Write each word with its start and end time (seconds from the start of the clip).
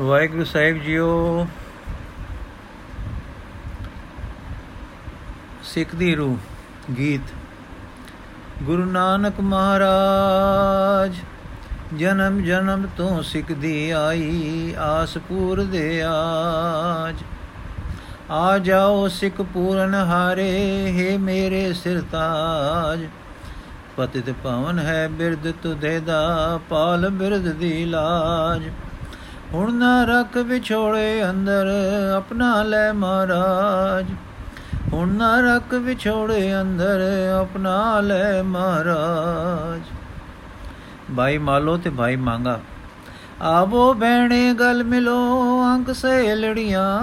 ਵਾਹਿਗੁਰੂ 0.00 0.44
ਸਾਹਿਬ 0.44 0.78
JIO, 0.78 1.46
ਸਿੱਖ 5.64 5.94
ਦੀ 5.94 6.14
ਰੂਹ, 6.14 6.36
ਗੀਤ। 6.96 7.20
ਗੁਰੂ 8.62 8.84
ਨਾਨਕ 8.84 9.40
ਮਹਾਰਾਜ, 9.40 11.14
ਜਨਮ 11.96 12.42
ਜਨਮ 12.42 12.86
ਤੋਂ 12.96 13.22
ਸਿੱਖ 13.22 13.52
ਦੀ 13.52 13.90
ਆਈ, 13.90 14.74
ਆਸ 14.78 15.18
ਪੂਰ 15.18 15.64
ਦੇ 15.64 16.02
ਆਜ। 16.02 17.14
ਆ 18.30 18.58
ਜਾਓ 18.58 19.08
ਸਿੱਖ 19.08 19.42
ਪੂਰਨ 19.42 19.94
ਹਾਰੇ, 19.94 20.92
ਹੈ 20.98 21.18
ਮੇਰੇ 21.18 21.72
ਸਿਰ 21.72 22.02
ਤਾਜ। 22.12 23.06
ਪਤਿਤ 23.96 24.30
ਪਵਨ 24.30 24.78
ਹੈ 24.78 25.08
ਬਿਰਦ 25.08 25.50
ਤੁਦੇ 25.62 26.00
ਦਾ, 26.00 26.60
ਪਾਲ 26.68 27.08
ਬਿਰਦ 27.10 27.52
ਦੀ 27.52 27.84
ਲਾਜ। 27.84 28.70
ਹੁਣ 29.54 29.74
ਨਾ 29.74 30.04
ਰੱਖ 30.04 30.36
ਵਿਛੋੜੇ 30.36 31.30
ਅੰਦਰ, 31.30 31.66
ਆਪਣਾ 32.16 32.62
ਲੈ 32.62 32.92
ਮਹਾਰਾਜ। 32.92 34.06
ਹੁਣ 34.92 35.08
ਨਾ 35.08 35.40
ਰੱਖ 35.40 35.74
ਵਿਛੋੜੇ 35.74 36.60
ਅੰਦਰ, 36.60 37.00
ਆਪਣਾ 37.40 38.00
ਲੈ 38.00 38.42
ਮਹਾਰਾਜ। 38.42 39.80
ਭਾਈ 41.16 41.38
ਮਾਲੋ 41.38 41.76
ਤੇ 41.76 41.90
ਭਾਈ 41.90 42.16
ਮੰਗਾ। 42.16 42.60
ਆਵੋ 43.42 43.94
ਬਹਿਣੇ 43.94 44.54
ਗਲ 44.54 44.84
ਮਿਲੋ, 44.84 45.42
ਅੰਕ 45.74 45.92
ਸਹੇਲੜੀਆਂ। 45.92 47.00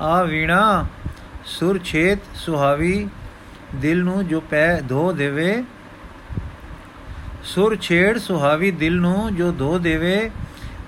ਆ 0.00 0.22
ਵੀਣਾ, 0.22 0.86
ਸੁਰ 1.44 1.78
ਛੇਤ 1.78 2.18
ਸੁਹਾਵੀ, 2.34 3.08
ਦਿਲ 3.74 4.04
ਨੂੰ 4.04 4.26
ਜੋ 4.26 4.40
ਪੈ 4.40 4.80
ਧੋ 4.80 5.12
ਦੇਵੇ। 5.12 5.64
ਸੁਰ 7.44 7.76
ਛੇੜ 7.76 8.18
ਸੁਹਾਵੀ, 8.18 8.70
ਦਿਲ 8.70 9.00
ਨੂੰ 9.00 9.34
ਜੋ 9.34 9.52
ਧੋ 9.52 9.78
ਦੇਵੇ। 9.78 10.30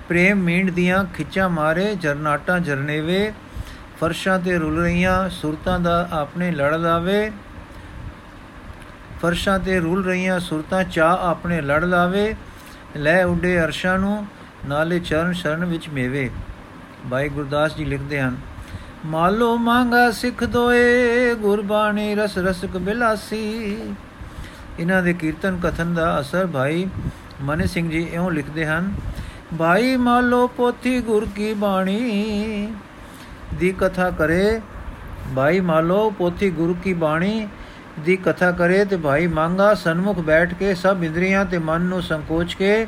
ਪ੍ਰੇਮ 0.08 0.38
ਮੀਂਡ 0.38 0.70
ਦੀਆਂ 0.70 1.04
ਖਿੱਚਾਂ 1.04 1.48
ਮਾਰੇ, 1.48 1.94
ਜਰਨਾਟਾਂ 1.94 2.60
ਜਰਨੇਵੇ, 2.60 3.32
ਫਰਸ਼ਾਂ 4.00 4.38
ਤੇ 4.38 4.58
ਰੁਲ 4.58 4.80
ਰਹੀਆਂ, 4.82 5.28
ਸੁਰਤਾਂ 5.28 5.80
ਦਾ 5.80 6.08
ਆਪਣੇ 6.12 6.50
ਲੜ 6.50 6.74
ਲਾਵੇ। 6.74 7.32
ਫਰਸ਼ਾਂ 9.22 9.58
ਤੇ 9.58 9.80
ਰੁਲ 9.80 10.04
ਰਹੀਆਂ 10.04 10.40
ਸੁਰਤਾਂ 10.40 10.84
ਚਾ 10.84 11.18
ਆਪਣੇ 11.22 11.60
ਲੜ 11.60 11.84
ਲਾਵੇ। 11.84 12.34
ਲੈ 12.96 13.24
ਉੱਡੇ 13.24 13.60
ਅਰਸ਼ਾਂ 13.60 13.98
ਨੂੰ, 13.98 14.26
ਨਾਲੇ 14.66 15.00
ਚਰਨ 15.00 15.32
ਸ਼ਰਨ 15.32 15.64
ਵਿੱਚ 15.64 15.88
ਮੇਵੇ। 15.88 16.30
ਭਾਈ 17.10 17.28
ਗੁਰਦਾਸ 17.28 17.76
ਜੀ 17.76 17.84
ਲਿਖਦੇ 17.84 18.20
ਹਨ 18.20 18.36
ਮਾਲੋ 19.06 19.56
ਮੰਗਾ 19.56 20.10
ਸਿੱਖ 20.10 20.44
ਦੋਏ, 20.44 21.34
ਗੁਰਬਾਣੀ 21.34 22.14
ਰਸ 22.14 22.38
ਰਸਕ 22.38 22.76
ਬਿਲਾਸੀ। 22.76 23.76
ਇਹਨਾਂ 24.78 25.02
ਦੇ 25.02 25.12
ਕੀਰਤਨ 25.12 25.58
ਕਥਨ 25.62 25.94
ਦਾ 25.94 26.20
ਅਸਰ 26.20 26.46
ਭਾਈ 26.46 26.86
ਮਨੀ 27.40 27.66
ਸਿੰਘ 27.66 27.90
ਜੀ 27.90 28.08
ਇਉਂ 28.12 28.30
ਲਿਖਦੇ 28.30 28.66
ਹਨ 28.66 28.94
ਭਾਈ 29.58 29.96
ਮਾਲੋ 29.96 30.46
ਪੋਥੀ 30.46 31.00
ਗੁਰ 31.00 31.28
ਕੀ 31.36 31.54
ਬਾਣੀ? 31.54 32.72
ਦੀ 33.54 33.72
ਕਥਾ 33.72 34.10
ਕਰੇ 34.10 34.60
ਭਾਈ 35.36 35.60
ਮਾਲੋ 35.60 36.10
ਪੋਥੀ 36.10 36.50
ਗੁਰੂ 36.50 36.76
ਕੀ 36.84 36.92
ਬਾਣੀ? 36.92 37.48
ਦੀ 38.00 38.16
ਕਥਾ 38.16 38.52
ਕਰੇ 38.52 38.84
ਤੇ 38.84 38.96
ਭਾਈ 38.96 39.26
ਮੰਗਾ 39.26 39.74
ਸਨਮੁਖ 39.74 40.18
ਬੈਠ 40.18 40.54
ਕੇ 40.54 40.74
ਸਭ 40.74 40.96
ਇੰਦਰੀਆਂ 41.02 41.44
ਤੇ 41.44 41.58
ਮਨ 41.58 41.80
ਨੂੰ 41.80 42.02
ਸੰਕੋਚ 42.02 42.54
ਕੇ 42.54 42.86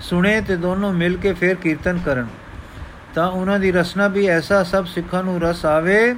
ਸੁਣੇ 0.00 0.40
ਤੇ 0.40 0.56
ਦੋਨੋਂ 0.56 0.92
ਮਿਲ 0.92 1.16
ਕੇ 1.16 1.32
ਫਿਰ 1.32 1.54
ਕੀਰਤਨ 1.54 1.98
ਕਰਨ। 2.04 2.26
ਤਾਂ 3.14 3.30
ਉਹਨਾਂ 3.30 3.58
ਦੀ 3.58 3.72
ਰਸਨਾ 3.72 4.08
ਵੀ 4.08 4.26
ਐਸਾ 4.26 4.62
ਸਭ 4.62 4.84
ਸਿੱਖਾਂ 4.84 5.24
ਨੂੰ 5.24 5.40
ਰਸ 5.40 5.66
ਆਵੇ। 5.66 6.16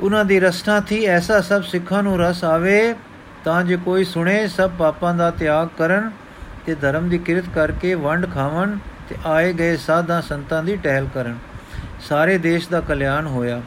ਉਹਨਾਂ 0.00 0.24
ਦੀ 0.24 0.40
ਰਸਨਾ 0.40 0.80
ਥੀ 0.80 1.04
ਐਸਾ 1.04 1.40
ਸਭ 1.40 1.62
ਸਿੱਖਾਂ 1.62 2.02
ਨੂੰ 2.02 2.18
ਰਸ 2.18 2.44
ਆਵੇ। 2.44 2.94
ਤਾਂ 3.44 3.64
ਜੇ 3.64 3.76
ਕੋਈ 3.76 4.04
ਸੁਣੇ, 4.04 4.48
ਸਭ 4.48 4.70
ਪਾਪਾਂ 4.78 5.14
ਦਾ 5.14 5.30
ਤਿਆਗ 5.30 5.68
ਕਰਨ। 5.78 6.10
ਤੇ 6.66 6.74
ਧਰਮ 6.74 7.08
ਦੀ 7.08 7.18
ਕਿਰਤ 7.18 7.44
ਕਰਕੇ 7.54 7.94
ਵੰਡ 7.94 8.26
ਖਾਵਣ 8.34 8.76
ਤੇ 9.08 9.16
ਆਏ 9.26 9.52
ਗਏ 9.52 9.76
ਸਾਧਾਂ 9.76 10.22
ਸੰਤਾਂ 10.22 10.62
ਦੀ 10.64 10.76
ਟਹਿਲ 10.76 11.08
ਕਰਨ। 11.14 11.38
ਸਾਰੇ 12.00 12.38
ਦੇਸ਼ 12.38 12.68
ਦਾ 12.68 12.80
ਕਲਿਆਣ 12.80 13.26
ਹੋਇਆ। 13.26 13.62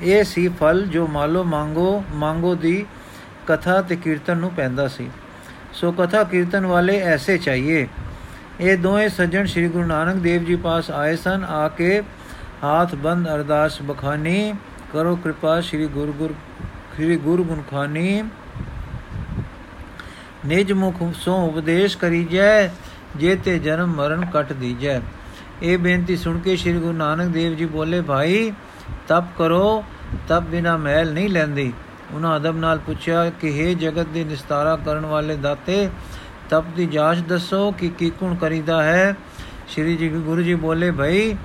ਇਹ 0.00 0.24
ਸੀ 0.24 0.48
ਫਲ 0.48 0.86
ਜੋ 0.86 1.06
ਮਾਲੋ 1.06 1.44
ਮੰਗੋ 1.44 2.04
ਮੰਗੋ 2.14 2.54
ਦੀ 2.54 2.86
ਕਥਾ 3.46 3.82
ਤੇ 3.82 3.96
ਕੀਰਤਨ 3.96 4.36
ਨੂੰ 4.36 4.50
ਪੈਂਦਾ 4.50 4.88
ਸੀ। 4.88 5.10
ਸੋ 5.72 5.92
ਕਥਾ 5.92 6.24
ਕੀਰਤਨ 6.24 6.66
ਵਾਲੇ 6.66 7.00
ਐਸੇ 7.00 7.38
ਚਾਹੀਏ। 7.38 7.88
ਇਹ 8.60 8.78
ਦੋਵੇਂ 8.78 9.08
ਸੱਜਣ 9.08 9.46
ਸ੍ਰੀ 9.46 9.68
ਗੁਰੂ 9.68 9.86
ਨਾਨਕ 9.86 10.16
ਦੇਵ 10.16 10.44
ਜੀ 10.44 10.56
ਪਾਸ 10.56 10.90
ਆਏ 10.90 11.16
ਸਨ, 11.16 11.44
ਆ 11.48 11.68
ਕੇ 11.68 12.02
ਹਾਥ 12.64 12.94
ਬੰਦ 12.94 13.28
ਅਰਦਾਸ 13.28 13.82
ਬਖਾਨੀ, 13.82 14.54
ਕਰੋ 14.92 15.16
ਕਿਰਪਾ 15.16 15.60
ਸ੍ਰੀ 15.60 15.86
ਗੁਰੂ 15.86 16.12
ਗੁਰ, 16.12 16.32
ਸ੍ਰੀ 16.94 17.16
ਗੁਰੂ 17.16 17.44
ਗੁਣਖਾਨੀ 17.44 18.22
ਨਿਜ 20.46 20.72
ਮੁਖ 20.72 20.94
ਸੋ 21.14 21.46
ਉਪਦੇਸ਼ 21.46 21.98
ਕਰੀ 21.98 22.24
ਜੈ 22.24 22.68
ਜੇ 23.16 23.36
ਤੇ 23.36 23.58
ਜਨਮ 23.58 23.86
ਮਰਨ 23.86 24.26
ਕਟ 24.34 24.52
ਦੀਜੈ। 24.52 25.00
ਇਹ 25.62 25.78
ਬੇਨਤੀ 25.78 26.16
ਸੁਣ 26.16 26.38
ਕੇ 26.38 26.56
ਸ੍ਰੀ 26.56 26.72
ਗੁਰੂ 26.72 26.92
ਨਾਨਕ 26.92 27.26
ਦੇਵ 27.26 27.56
ਜੀ 27.56 27.64
ਬੋਲੇ, 27.64 28.00
ਭਾਈ, 28.00 28.52
ਤਪ 29.08 29.24
ਕਰੋ, 29.38 29.84
ਤਪ 30.28 30.42
ਬਿਨਾ 30.42 30.76
ਮਹਿਲ 30.76 31.12
ਨਹੀਂ 31.12 31.28
ਲੈਂਦੀ। 31.28 31.72
ਉਹਨਾਂ 32.12 32.36
ਅਦਬ 32.36 32.56
ਨਾਲ 32.56 32.78
ਪੁੱਛਿਆ 32.78 33.30
ਕਿ 33.30 33.48
हे 33.48 33.78
ਜਗਤ 33.78 34.06
ਦੇ 34.06 34.24
ਨਿਸਤਾਰਾ 34.24 34.76
ਕਰਨ 34.76 35.06
ਵਾਲੇ 35.06 35.36
ਦਾਤੇ, 35.36 35.88
ਤਪ 36.50 36.64
ਦੀ 36.76 36.86
ਜਾਂਚ 36.86 37.18
ਦੱਸੋ 37.18 37.70
ਕਿ 37.72 37.88
ਕੀ 37.88 38.10
ਕੁਣ 38.10 38.34
ਕਰੀਦਾ 38.34 38.82
ਹੈ? 38.82 39.16
ਸ੍ਰੀ 39.68 39.96
ਜੀ 39.96 40.08
ਗੁਰੂ 40.08 40.42
ਜੀ 40.42 40.54
ਬੋਲੇ, 40.54 40.90
ਭਾਈ, 40.90 41.36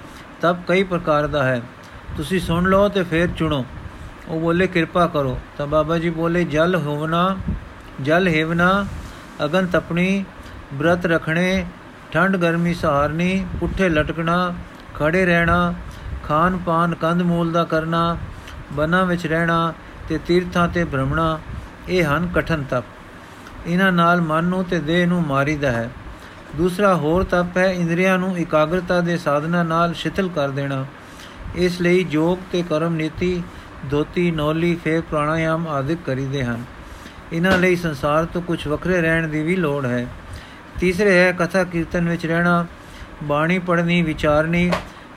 ਤਪ 0.42 0.58
ਕਈ 0.68 0.84
ਪ੍ਰਕਾਰ 0.84 1.28
ਦਾ 1.28 1.44
ਹੈ। 1.44 1.62
ਤੁਸੀਂ 2.18 2.40
ਸੁਣ 2.40 2.70
ਲਓ 2.70 2.90
ਤੇ 2.90 3.04
ਫਿਰ 3.04 3.28
ਚੁਣੋ। 3.38 3.66
ਉਹ 4.28 4.42
ਬੋਲੇ, 4.42 4.68
ਕਿਰਪਾ 4.68 5.08
ਕਰੋ। 5.08 5.40
ਤਾਂ 5.58 5.68
ਬਾਬਾ 5.68 5.98
ਜੀ 5.98 6.10
ਬੋਲੇ, 6.10 6.44
ਜਲ 6.44 6.76
ਹੋਵਨਾ 6.76 7.38
ਜਲ 8.02 8.28
ਹੇਵਨਾ 8.28 8.86
ਅਗਨ 9.46 9.66
ਤਪਣੀ 9.66 10.26
ਬ੍ਰਤ 10.74 11.06
ਰਖਣੇ 11.06 11.66
ਠੰਡ 12.12 12.38
ਗਰਮੀ 12.38 12.74
ਸਹਾਰਨੀ, 12.74 13.46
ਪੁੱਠੇ 13.60 13.90
ਲਟਕਣਾ, 13.90 14.54
ਖੜੇ 14.96 15.26
ਰਹਿਣਾ, 15.26 15.74
ਖਾਨ 16.24 16.58
ਪਾਨ 16.58 16.96
ਕੰਦ 16.96 17.22
ਮੂਲ 17.22 17.52
ਦਾ 17.52 17.64
ਕਰਨਾ, 17.64 18.18
ਬਨਾਂ 18.74 19.06
ਵਿੱਚ 19.06 19.28
ਰਹਿਣਾ 19.28 19.74
ਤੇ 20.10 20.20
ਤੀਰਥਾਂ 20.28 20.68
ਤੇ 20.68 20.84
ਭ੍ਰਮਣਾ, 20.84 21.40
ਇਹ 21.90 22.04
ਹਨ 22.04 22.30
ਕਠਨ 22.36 22.64
ਤਪ। 22.70 22.84
ਇਹਨਾਂ 23.68 23.92
ਨਾਲ 23.92 24.22
ਮਨ 24.22 24.44
ਨੂੰ 24.44 24.64
ਤੇ 24.66 24.80
ਦੇਹ 24.80 25.08
ਨੂੰ 25.08 25.22
ਮਾਰੀਦਾ 25.24 25.72
ਹੈ। 25.72 25.90
ਦੂਸਰਾ 26.56 26.96
ਹੋਰ 26.96 27.24
ਤਪ 27.24 27.58
ਹੈ, 27.58 27.72
ਇੰਦਰੀਆਂ 27.72 28.18
ਨੂੰ 28.18 28.38
ਇਕਾਗਰਤਾ 28.38 29.02
ਦੇ 29.02 29.18
ਸਾਧਨਾ 29.18 29.64
ਨਾਲ 29.64 29.94
ਸ਼ਿਥਲ 29.94 30.30
ਕਰ 30.36 30.50
ਦੇਣਾ। 30.50 30.86
ਇਸ 31.56 31.82
ਲਈ 31.82 32.04
ਜੋਗ 32.04 32.38
ਤੇ 32.52 32.64
ਕਰਮ 32.70 32.96
ਨੀਤੀ 32.96 33.44
ਦੋਤੀ 33.86 34.32
ਨੌਲੀ, 34.32 34.76
ਫੇਰ 34.76 35.02
ਪ੍ਰਾਣਾਯਾਮ 35.02 35.68
ਆਦਿਕ 35.68 36.00
ਕਰੀਦੇ 36.06 36.44
ਹਨ। 36.44 36.64
ਇਹਨਾਂ 37.32 37.58
ਲਈ 37.58 37.76
ਸੰਸਾਰ 37.76 38.26
ਤੋਂ 38.26 38.42
ਕੁਝ 38.42 38.68
ਵੱਖਰੇ 38.68 39.02
ਰਹਿਣ 39.02 39.28
ਦੀ 39.28 39.44
ਵੀ 39.44 39.56
ਲੋੜ 39.56 39.86
ਹੈ। 39.86 40.08
ਤੀਸਰੇ 40.80 41.18
ਹੈ 41.18 41.32
ਕਥਾ 41.32 41.64
ਕੀਰਤਨ 41.64 42.10
ਵਿੱਚ 42.10 42.26
ਰਹਿਣਾ, 42.26 42.66
ਬਾਣੀ 43.24 43.60
ਪੜ੍ਹਨੀ, 43.60 44.02
ਵਿਚਾਰਨੀ, 44.02 44.72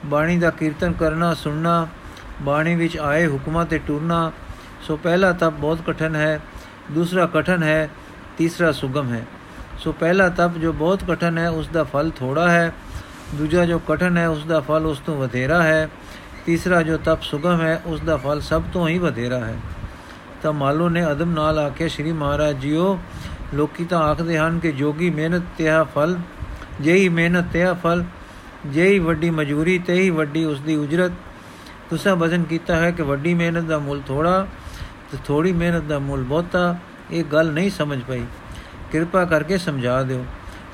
ਬਾਣੀ 0.05 0.37
ਦਾ 0.37 0.49
ਕੀਰਤਨ 0.49 0.91
ਕਰਨਾ, 0.91 1.33
ਸੁਣਨਾ, 1.33 1.87
ਬਾਣੀ 2.41 2.75
ਵਿੱਚ 2.75 2.97
ਆਏ 2.97 3.27
ਹੁਕਮਾਂ 3.27 3.65
ਤੇ 3.65 3.77
ਟੁਰਨਾ, 3.77 4.31
ਸੋ 4.81 4.97
ਪਹਿਲਾ 4.97 5.31
ਤਪ 5.31 5.53
ਬਹੁਤ 5.53 5.79
ਕਠਨ 5.87 6.15
ਹੈ, 6.15 6.39
ਦੂਸਰਾ 6.91 7.25
ਕਠਨ 7.25 7.63
ਹੈ, 7.63 7.89
ਤੀਸਰਾ 8.37 8.71
ਸੁਗਮ 8.71 9.13
ਹੈ। 9.13 9.25
ਸੋ 9.79 9.91
ਪਹਿਲਾ 9.91 10.29
ਤਪ 10.29 10.57
ਜੋ 10.57 10.73
ਬਹੁਤ 10.73 11.03
ਕਠਨ 11.03 11.37
ਹੈ, 11.37 11.49
ਉਸ 11.49 11.67
ਦਾ 11.67 11.83
ਫਲ 11.83 12.11
ਥੋੜਾ 12.15 12.51
ਹੈ, 12.51 12.73
ਦੂਜਾ 13.35 13.65
ਜੋ 13.65 13.79
ਕਠਨ 13.79 14.17
ਹੈ, 14.17 14.27
ਉਸ 14.27 14.45
ਦਾ 14.45 14.59
ਫਲ 14.59 14.85
ਉਸ 14.85 14.99
ਤੋਂ 14.99 15.17
ਵਧੇਰਾ 15.17 15.63
ਹੈ, 15.63 15.89
ਤੀਸਰਾ 16.45 16.81
ਜੋ 16.81 16.97
ਤਪ 16.97 17.21
ਸੁਗਮ 17.21 17.61
ਹੈ, 17.61 17.81
ਉਸ 17.85 18.01
ਦਾ 18.01 18.17
ਫਲ 18.17 18.41
ਸਭ 18.41 18.63
ਤੋਂ 18.73 18.87
ਹੀ 18.87 18.97
ਵਧੇਰਾ 18.97 19.39
ਹੈ। 19.39 19.55
ਤਾਂ 20.43 20.53
ਮਾਲੋ 20.53 20.89
ਨੇ 20.89 21.11
ਅਦਮ 21.11 21.29
ਨਾਲ 21.31 21.59
ਆਖਿਆ 21.59 21.87
ਸ਼੍ਰੀ 21.87 22.11
ਮਹਾਰਾਜ 22.11 22.55
ਜੀਓ, 22.55 22.99
ਲੋਕੀ 23.53 23.85
ਤਾਂ 23.85 23.99
ਆਖਦੇ 23.99 24.37
ਹਨ 24.37 24.59
ਕਿ 24.59 24.71
ਜੋਗੀ 24.71 25.09
ਮਿਹਨਤ 25.09 25.43
ਤੇ 25.57 25.69
ਆ 25.69 25.83
ਫਲ, 25.83 26.17
ਜਿਹੀ 26.81 27.09
ਮਿਹਨਤ 27.09 27.45
ਤੇ 27.53 27.63
ਆ 27.63 27.73
ਫਲ, 27.73 28.03
ਜਿਹੀ 28.65 28.99
ਵੱਡੀ 28.99 29.29
ਮਜ਼ਦੂਰੀ 29.29 29.79
ਤੇ 29.79 29.93
ਹੀ 29.93 30.09
ਵੱਡੀ 30.09 30.45
ਉਸ 30.45 30.59
ਦੀ 30.59 30.75
ਉਜਰਤ। 30.75 31.11
ਤੁਸੀਂ 31.89 32.11
ਵਜ਼ਨ 32.11 32.43
ਕੀਤਾ 32.43 32.75
ਹੈ 32.75 32.91
ਕਿ 32.91 33.03
ਵੱਡੀ 33.03 33.33
ਮਿਹਨਤ 33.33 33.63
ਦਾ 33.63 33.79
ਮੁੱਲ 33.79 34.01
ਥੋੜਾ 34.07 34.47
ਤੇ 35.11 35.17
ਥੋੜੀ 35.25 35.51
ਮਿਹਨਤ 35.51 35.83
ਦਾ 35.83 35.99
ਮੁੱਲ 35.99 36.23
ਬਹੁਤਾ, 36.23 36.75
ਇਹ 37.11 37.23
ਗੱਲ 37.23 37.51
ਨਹੀਂ 37.51 37.69
ਸਮਝ 37.69 37.99
ਪਈ। 38.07 38.21
ਕਿਰਪਾ 38.91 39.25
ਕਰਕੇ 39.25 39.57
ਸਮਝਾ 39.57 40.03
ਦਿਓ। 40.03 40.25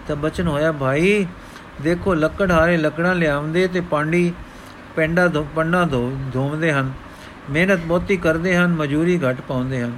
ਤਾਂ 0.07 0.15
ਬਚਨ 0.15 0.47
ਹੋਇਆ, 0.47 0.71
ਭਾਈ, 0.71 1.25
ਦੇਖੋ 1.81 2.13
ਲੱਕੜ 2.13 2.51
ਹਾਰੇ 2.51 2.77
ਲੱਕੜਾਂ 2.77 3.15
ਲਿਆਉਂਦੇ 3.15 3.67
ਤੇ 3.67 3.81
ਪਾਂਡੀ 3.81 4.33
ਪੈਂਡਾ 4.95 5.27
ਧੋ 5.27 5.47
ਪੰਨਾ 5.55 5.85
ਧੋ, 5.85 6.17
ਧੋਵਦੇ 6.33 6.71
ਹਨ। 6.71 6.91
ਮਿਹਨਤ 7.49 7.79
ਬਹੁਤੀ 7.79 8.17
ਕਰਦੇ 8.17 8.55
ਹਨ, 8.55 8.67
ਮਜ਼ਦੂਰੀ 8.67 9.19
ਘੱਟ 9.29 9.41
ਪਾਉਂਦੇ 9.41 9.81
ਹਨ। 9.81 9.97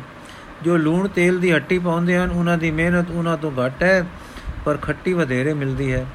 ਜੋ 0.64 0.78
ਲੂਣ 0.78 1.08
ਤੇਲ 1.08 1.40
ਦੀ 1.40 1.54
ਹੱਟੀ 1.54 1.80
ਪਾਉਂਦੇ 1.80 2.18
ਹਨ, 2.18 2.30
ਉਹਨਾਂ 2.30 2.58
ਦੀ 2.58 2.72
ਮਿਹਨਤ 2.72 3.12
ਉਹਨਾਂ 3.12 3.38
ਤੋਂ 3.38 3.52
ਘੱਟ 3.66 3.84
ਹੈ, 3.84 4.06
ਪਰ 4.66 4.78
ਖੱਟੀ 4.78 5.14
ਵਧੇਰੇ 5.14 5.54
ਮਿਲਦੀ 5.54 5.94
ਹੈ। 5.94 6.06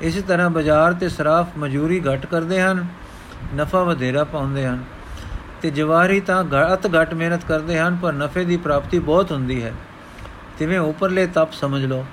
ਇਸੇ 0.00 0.20
ਤਰ੍ਹਾਂ 0.20 0.50
ਬਾਜ਼ਾਰ 0.50 0.92
ਤੇ 0.92 1.08
ਸਰਾਫ 1.08 1.48
ਮਜ਼ਦੂਰੀ 1.58 2.00
ਘੱਟ 2.00 2.26
ਕਰਦੇ 2.26 2.60
ਹਨ, 2.60 2.86
ਨਫਾ 3.56 3.82
ਵਧੇਰਾ 3.82 4.24
ਪਾਉਂਦੇ 4.24 4.66
ਹਨ। 4.66 4.84
ਤੇ 5.62 5.70
ਜਵਾਰੀ 5.70 6.20
ਤਾਂ 6.20 6.44
ਘੱਟ 6.44 6.86
ਘੱਟ 6.94 7.14
ਮਿਹਨਤ 7.14 7.44
ਕਰਦੇ 7.44 7.78
ਹਨ, 7.78 7.98
ਪਰ 8.02 8.12
ਨਫੇ 8.12 8.44
ਦੀ 8.44 8.56
ਪ੍ਰਾਪਤੀ 8.56 8.98
ਬਹੁਤ 8.98 9.32
ਹੁੰਦੀ 9.32 9.62
ਹੈ। 9.62 9.72
ਤਿਵੇਂ 10.58 10.78
ਉੱਪਰਲੇ 10.78 11.26
ਤਪ 11.26 11.52
ਸਮਝ 11.52 11.84
ਲਓ। 11.84 12.04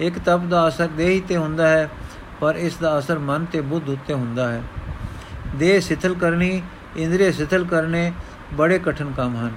ਇੱਕ 0.00 0.18
ਤਪ 0.18 0.40
ਦਾ 0.40 0.68
ਅਸਰ 0.68 0.86
ਦੇਹ 0.86 1.22
ਤੇ 1.28 1.36
ਹੁੰਦਾ 1.36 1.68
ਹੈ, 1.68 1.88
ਪਰ 2.40 2.54
ਇਸ 2.56 2.76
ਦਾ 2.76 2.98
ਅਸਰ 2.98 3.18
ਮਨ 3.18 3.44
ਤੇ 3.44 3.60
ਬੁੱਧ 3.60 3.88
ਉੱਤੇ 3.88 4.14
ਹੁੰਦਾ 4.14 4.52
ਹੈ। 4.52 4.62
ਦੇਹ 5.56 5.80
ਸਿਥਲ 5.80 6.14
ਕਰਨੀ 6.14 6.62
ਇੰਦਰੀ 6.96 7.32
ਸਿਥਲ 7.32 7.64
ਕਰਨੇ 7.64 8.12
ਬੜੇ 8.54 8.78
ਕਠਿਨ 8.78 9.12
ਕੰਮ 9.16 9.36
ਹਨ। 9.36 9.50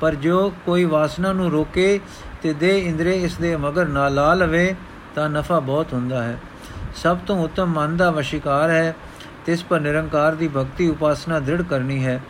ਪਰ 0.00 0.14
ਜੋ 0.14 0.52
ਕੋਈ 0.66 0.84
ਵਾਸਨਾ 0.84 1.32
ਨੂੰ 1.32 1.50
ਰੋਕੇ 1.50 2.00
ਤੇ 2.42 2.52
ਦੇ 2.52 2.78
ਇੰਦਰੀ 2.78 3.12
ਇਸ 3.12 3.36
ਦੇ 3.36 3.56
ਮਗਰ 3.56 3.86
ਨਾ 3.86 4.08
ਲਾ 4.08 4.34
ਲਵੇ, 4.34 4.74
ਤਾਂ 5.14 5.30
ਨਫਾ 5.30 5.60
ਬਹੁਤ 5.60 5.92
ਹੁੰਦਾ 5.92 6.22
ਹੈ। 6.22 6.40
ਸਭ 6.96 7.16
ਤੋਂ 7.16 7.44
ਉੱਤਮ 7.44 7.66
ਮਨ 7.66 7.96
ਦਾ 7.96 8.10
ਵਸ਼ੀਕਾਰ 8.10 8.70
ਹੈ। 8.70 8.96
ਤਿਸ 9.46 9.64
ਪਰ 9.64 9.80
ਨਿਰੰਕਾਰ 9.80 10.34
ਦੀ 10.34 10.48
ਭਗਤੀ 10.48 10.88
ਉਪਾਸਨਾ 10.88 11.40
ਦ੍ਰਿੜ 11.40 11.62
ਕਰਨੀ 11.62 12.04
ਹੈ। 12.04 12.22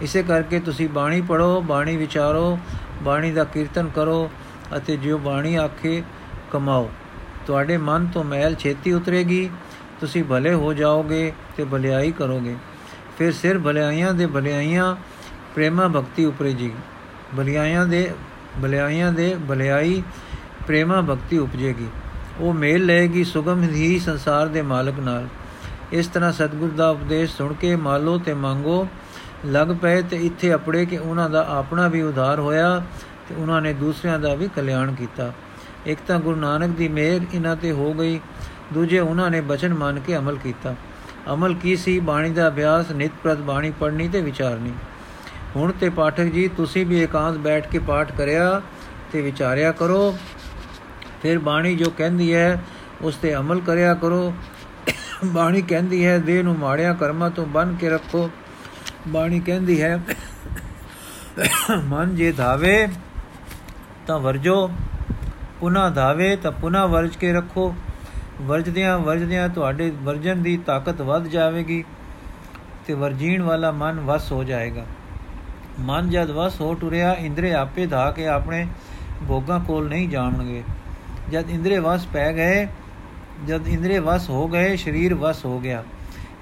ਇਸੇ 0.00 0.22
ਕਰਕੇ 0.22 0.60
ਤੁਸੀਂ 0.60 0.88
ਬਾਣੀ 0.88 1.20
ਪੜੋ 1.20 1.60
ਬਾਣੀ 1.60 1.96
ਵਿਚਾਰੋ, 1.96 2.58
ਬਾਣੀ 3.02 3.32
ਦਾ 3.32 3.44
ਕੀਰਤਨ 3.44 3.90
ਕਰੋ 3.94 4.30
ਅਤੇ 4.76 4.96
ਜੋ 4.96 5.18
ਬਾਣੀ 5.18 5.54
ਆਖੇ 5.54 6.02
ਕਮਾਓ। 6.52 6.90
ਤੁਹਾਡੇ 7.46 7.76
ਮਨ 7.76 8.06
ਤੋਂ 8.06 8.24
ਮੈਲ 8.24 8.54
ਛੇਤੀ 8.54 8.92
ਉਤਰੇਗੀ। 8.92 9.50
ਤੁਸੀਂ 10.00 10.24
ਭਲੇ 10.24 10.54
ਹੋ 10.54 10.72
ਜਾਓਗੇ 10.72 11.32
ਤੇ 11.56 11.64
ਭਲਾਈ 11.64 12.12
ਕਰੋਗੇ। 12.12 12.56
ਫਿਰ 13.18 13.32
ਸਿਰ 13.32 13.58
ਭਲਾਈਆਂ 13.58 14.12
ਦੇ 14.14 14.26
ਭਲਾਈਆਂ 14.26 14.94
ਪ੍ਰੇਮਾ 15.54 15.88
ਭਗਤੀ 15.88 16.24
ਉਪਰੇਜੀ 16.24 16.70
ਭਲਾਈਆਂ 17.36 17.86
ਦੇ 17.86 18.10
ਭਲਾਈਆਂ 18.62 19.12
ਦੇ 19.12 19.34
ਭਲਾਈ 19.48 20.02
ਪ੍ਰੇਮਾ 20.66 21.00
ਭਗਤੀ 21.00 21.38
ਉਪਜੇਗੀ। 21.38 21.86
ਉਹ 22.40 22.52
ਮੇਲ 22.54 22.84
ਲਏਗੀ 22.86 23.24
ਸੁਗਮ 23.24 23.62
ਹੀ 23.62 23.98
ਸੰਸਾਰ 23.98 24.46
ਦੇ 24.46 24.62
ਮਾਲਕ 24.62 24.98
ਨਾਲ। 25.00 25.26
ਇਸ 25.92 26.06
ਤਰ੍ਹਾਂ 26.06 26.32
ਸਤਿਗੁਰ 26.32 26.70
ਦਾ 26.70 26.88
ਉਪਦੇਸ਼ 26.90 27.36
ਸੁਣ 27.36 27.52
ਕੇ 27.52 27.74
ਮਾਲੋ 27.76 28.18
ਤੇ 28.18 28.34
ਮੰਗੋ, 28.34 28.86
ਲੱਗ 29.46 29.68
ਪਏ 29.82 30.02
ਤੇ 30.02 30.16
ਇੱਥੇ 30.16 30.54
ਅਪੜੇ 30.54 30.84
ਕਿ 30.86 30.98
ਉਹਨਾਂ 30.98 31.28
ਦਾ 31.30 31.46
ਆਪਣਾ 31.50 31.88
ਵੀ 31.88 32.02
ਉਧਾਰ 32.02 32.38
ਹੋਇਆ 32.38 32.82
ਤੇ 33.28 33.34
ਉਹਨਾਂ 33.34 33.60
ਨੇ 33.62 33.72
ਦੂਸਰਿਆਂ 33.72 34.18
ਦਾ 34.18 34.34
ਵੀ 34.34 34.48
ਕਲਿਆਣ 34.56 34.94
ਕੀਤਾ। 34.94 35.32
ਇੱਕ 35.86 36.00
ਤਾਂ 36.06 36.18
ਗੁਰੂ 36.20 36.36
ਨਾਨਕ 36.36 36.76
ਦੀ 36.76 36.88
ਮਿਹਰ 36.88 37.20
ਇਹਨਾਂ 37.34 37.56
ਤੇ 37.56 37.72
ਹੋ 37.72 37.92
ਗਈ, 37.94 38.20
ਦੂਜੇ 38.72 38.98
ਉਹਨਾਂ 38.98 39.30
ਨੇ 39.30 39.40
ਬਚਨ 39.40 39.74
ਮੰਨ 39.74 40.00
ਕੇ 40.00 40.16
ਅਮਲ 40.16 40.36
ਕੀਤਾ। 40.36 40.74
ਅਮਲ 41.30 41.54
ਕੀ 41.54 41.76
ਸੀ? 41.76 41.98
ਬਾਣੀ 42.00 42.30
ਦਾ 42.30 42.48
ਅਭਿਆਸ 42.48 42.90
ਨਿਤ 42.90 43.12
ਪ੍ਰਤ 43.22 43.38
ਬਾਣੀ 43.38 43.70
ਪੜ੍ਹਨੀ 43.70 44.08
ਤੇ 44.08 44.20
ਵਿਚਾਰਨੀ। 44.20 44.72
ਹੁਣ 45.56 45.72
ਤੇ 45.72 45.88
ਪਾਠਕ 45.88 46.24
ਜੀ, 46.24 46.48
ਤੁਸੀਂ 46.48 46.86
ਵੀ 46.86 47.02
ਇਕਾਂਤ 47.02 47.36
ਬੈਠ 47.36 47.68
ਕੇ 47.68 47.78
ਪਾਠ 47.78 48.12
ਕਰਿਆ 48.12 48.60
ਤੇ 49.12 49.20
ਵਿਚਾਰਿਆ 49.22 49.72
ਕਰੋ। 49.72 50.16
ਫਿਰ 51.22 51.38
ਬਾਣੀ 51.38 51.74
ਜੋ 51.76 51.90
ਕਹਿੰਦੀ 51.90 52.34
ਹੈ, 52.34 52.62
ਉਸ 53.02 53.16
ਤੇ 53.16 53.34
ਅਮਲ 53.36 53.60
ਕਰਿਆ 53.60 53.94
ਕਰੋ। 53.94 54.32
ਬਾਣੀ 55.24 55.62
ਕਹਿੰਦੀ 55.62 56.04
ਹੈ, 56.06 56.18
ਦੇਹ 56.18 56.42
ਨੂੰ 56.44 56.58
ਮਾੜਿਆ 56.58 56.92
ਕਰਮਾਂ 56.92 57.30
ਤੋਂ 57.30 57.46
ਬੰਨ 57.46 57.74
ਕੇ 57.74 57.90
ਰੱਖੋ। 57.90 58.30
ਬਾਣੀ 59.08 59.40
ਕਹਿੰਦੀ 59.40 59.82
ਹੈ, 59.82 60.00
ਮਨ 61.84 62.14
ਜੇ 62.16 62.32
ਧਾਵੇ 62.32 62.88
ਤਾਂ 64.06 64.18
ਵਰਜੋ 64.18 64.70
ਪੁਨਾ 65.60 65.88
ਧਾਵੇ 65.90 66.36
ਤਾਂ 66.36 66.52
ਪੁਨਾ 66.52 66.86
ਵਰਜ 66.86 67.16
ਕੇ 67.16 67.32
ਰੱਖੋ। 67.32 67.74
ਵਰਜਦਿਆਂ 68.40 68.98
ਵਰਜਦਿਆਂ 68.98 69.48
ਤੁਹਾਡੇ 69.48 69.92
ਵਰਜਨ 70.02 70.42
ਦੀ 70.42 70.56
ਤਾਕਤ 70.56 71.00
ਵੱਧ 71.00 71.26
ਜਾਵੇਗੀ 71.26 71.84
ਤੇ 72.86 72.94
ਵਰਜੀਣ 72.94 73.42
ਵਾਲਾ 73.42 73.70
ਮਨ 73.70 74.00
ਵਸ 74.00 74.32
ਹੋ 74.32 74.44
ਜਾਏਗਾ। 74.44 74.84
ਮਨ 75.80 76.10
ਜਦ 76.10 76.30
ਵਸ 76.30 76.60
ਹੋ 76.60 76.74
ਟੁਰਿਆ, 76.74 77.12
ਇੰਦਰੇ 77.12 77.54
ਆਪੇ 77.54 77.86
ਧਾ 77.86 78.10
ਕੇ 78.10 78.26
ਆਪਣੇ 78.26 78.66
ਭੋਗਾਂ 79.28 79.60
ਕੋਲ 79.60 79.88
ਨਹੀਂ 79.88 80.08
ਜਾਣਗੇ। 80.08 80.62
ਜਦ 81.30 81.50
ਇੰਦਰੇ 81.50 81.78
ਵਸ 81.78 82.06
ਪੈ 82.06 82.32
ਗਏ, 82.32 82.68
ਜਦ 83.46 83.68
ਇੰਦਰੇ 83.68 83.98
ਵਸ 83.98 84.30
ਹੋ 84.30 84.48
ਗਏ, 84.48 84.76
ਸਰੀਰ 84.76 85.14
ਵਸ 85.14 85.44
ਹੋ 85.44 85.60
ਗਿਆ। 85.60 85.84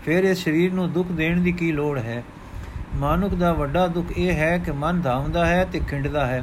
ਫਿਰ 0.04 0.24
ਇਸ 0.24 0.44
ਸਰੀਰ 0.44 0.72
ਨੂੰ 0.72 0.92
ਦੁੱਖ 0.92 1.12
ਦੇਣ 1.12 1.40
ਦੀ 1.40 1.52
ਕੀ 1.52 1.72
ਲੋੜ 1.72 1.98
ਹੈ? 1.98 2.22
ਮਾਨੁਕ 2.96 3.34
ਦਾ 3.34 3.52
ਵੱਡਾ 3.52 3.86
ਦੁੱਖ 3.86 4.18
ਇਹ 4.18 4.32
ਹੈ 4.32 4.58
ਕਿ 4.58 4.70
ਮਨ 4.70 5.00
ਧਾਉਂਦਾ 5.00 5.46
ਹੈ 5.46 5.64
ਤੇ 5.64 5.80
ਖਿੰਡਦਾ 5.80 6.26
ਹੈ। 6.26 6.42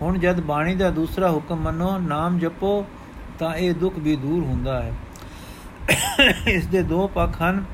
ਹੁਣ 0.00 0.18
ਜਦ 0.18 0.40
ਬਾਣੀ 0.40 0.74
ਦਾ 0.74 0.90
ਦੂਸਰਾ 0.90 1.30
ਹੁਕਮ 1.30 1.56
ਮੰਨੋ, 1.56 1.98
ਨਾਮ 1.98 2.38
ਜਪੋ 2.38 2.86
ਤਾਂ 3.38 3.54
ਇਹ 3.54 3.74
ਦੁੱਖ 3.74 3.94
ਵੀ 3.98 4.16
ਦੂਰ 4.16 4.44
ਹੁੰਦਾ 4.44 4.82
ਹੈ। 4.82 4.92
ਇਸ 6.46 6.66
ਦੇ 6.66 6.82
ਦੋ 6.82 7.08
ਪੱਖ 7.08 7.42
ਹਨ। 7.42 7.64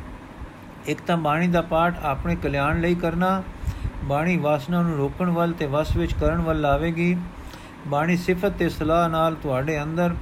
ਇੱਕ 0.87 1.01
ਤਾਂ 1.01 1.17
ਬਾਣੀ 1.17 1.49
ਦਾ 1.49 1.63
ਪਾਠ 1.63 2.05
ਆਪਣੇ 2.05 2.37
ਕਲਿਆਣ 2.37 2.81
ਲਈ 2.81 2.95
ਕਰਨਾ। 2.95 3.43
ਬਾਣੀ 4.05 4.37
ਵਾਸਨਾ 4.37 4.83
ਨੂੰ 4.83 4.97
ਰੋਕਣ 4.97 5.31
ਵੱਲ 5.31 5.53
ਤੇ 5.53 5.67
ਵਸ 5.67 5.97
ਵਿੱਚ 5.97 6.15
ਕਰਨ 6.15 6.41
ਵੱਲ 6.41 6.61
ਲਾਵੇਗੀ। 6.61 7.17
ਬਾਣੀ 7.87 8.17
ਸਿਫਤ 8.17 8.49
ਤੇ 8.49 8.69
ਸਲਾਹ 8.69 9.09
ਨਾਲ 9.09 9.35
ਤੁਹਾਡੇ 9.35 9.83
ਅੰਦਰ 9.83 10.15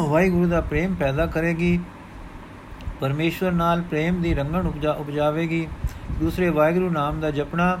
ਵਾਹਿਗੁਰੂ 0.00 0.48
ਦਾ 0.48 0.60
ਪ੍ਰੇਮ 0.60 0.94
ਪੈਦਾ 0.94 1.26
ਕਰੇਗੀ। 1.26 1.80
ਪਰਮੇਸ਼ਵਰ 3.00 3.52
ਨਾਲ 3.52 3.82
ਪ੍ਰੇਮ 3.82 4.22
ਦੀ 4.22 4.34
ਰੰਗਣ 4.34 4.66
ਉਪਜਾ 4.66 4.92
ਉਪਜਾਵੇਗੀ। 4.92 5.68
ਦੂਸਰੇ 6.20 6.50
ਵਾਹਿਗੁਰੂ 6.50 6.90
ਨਾਮ 6.90 7.20
ਦਾ 7.20 7.30
ਜਪਣਾ। 7.30 7.78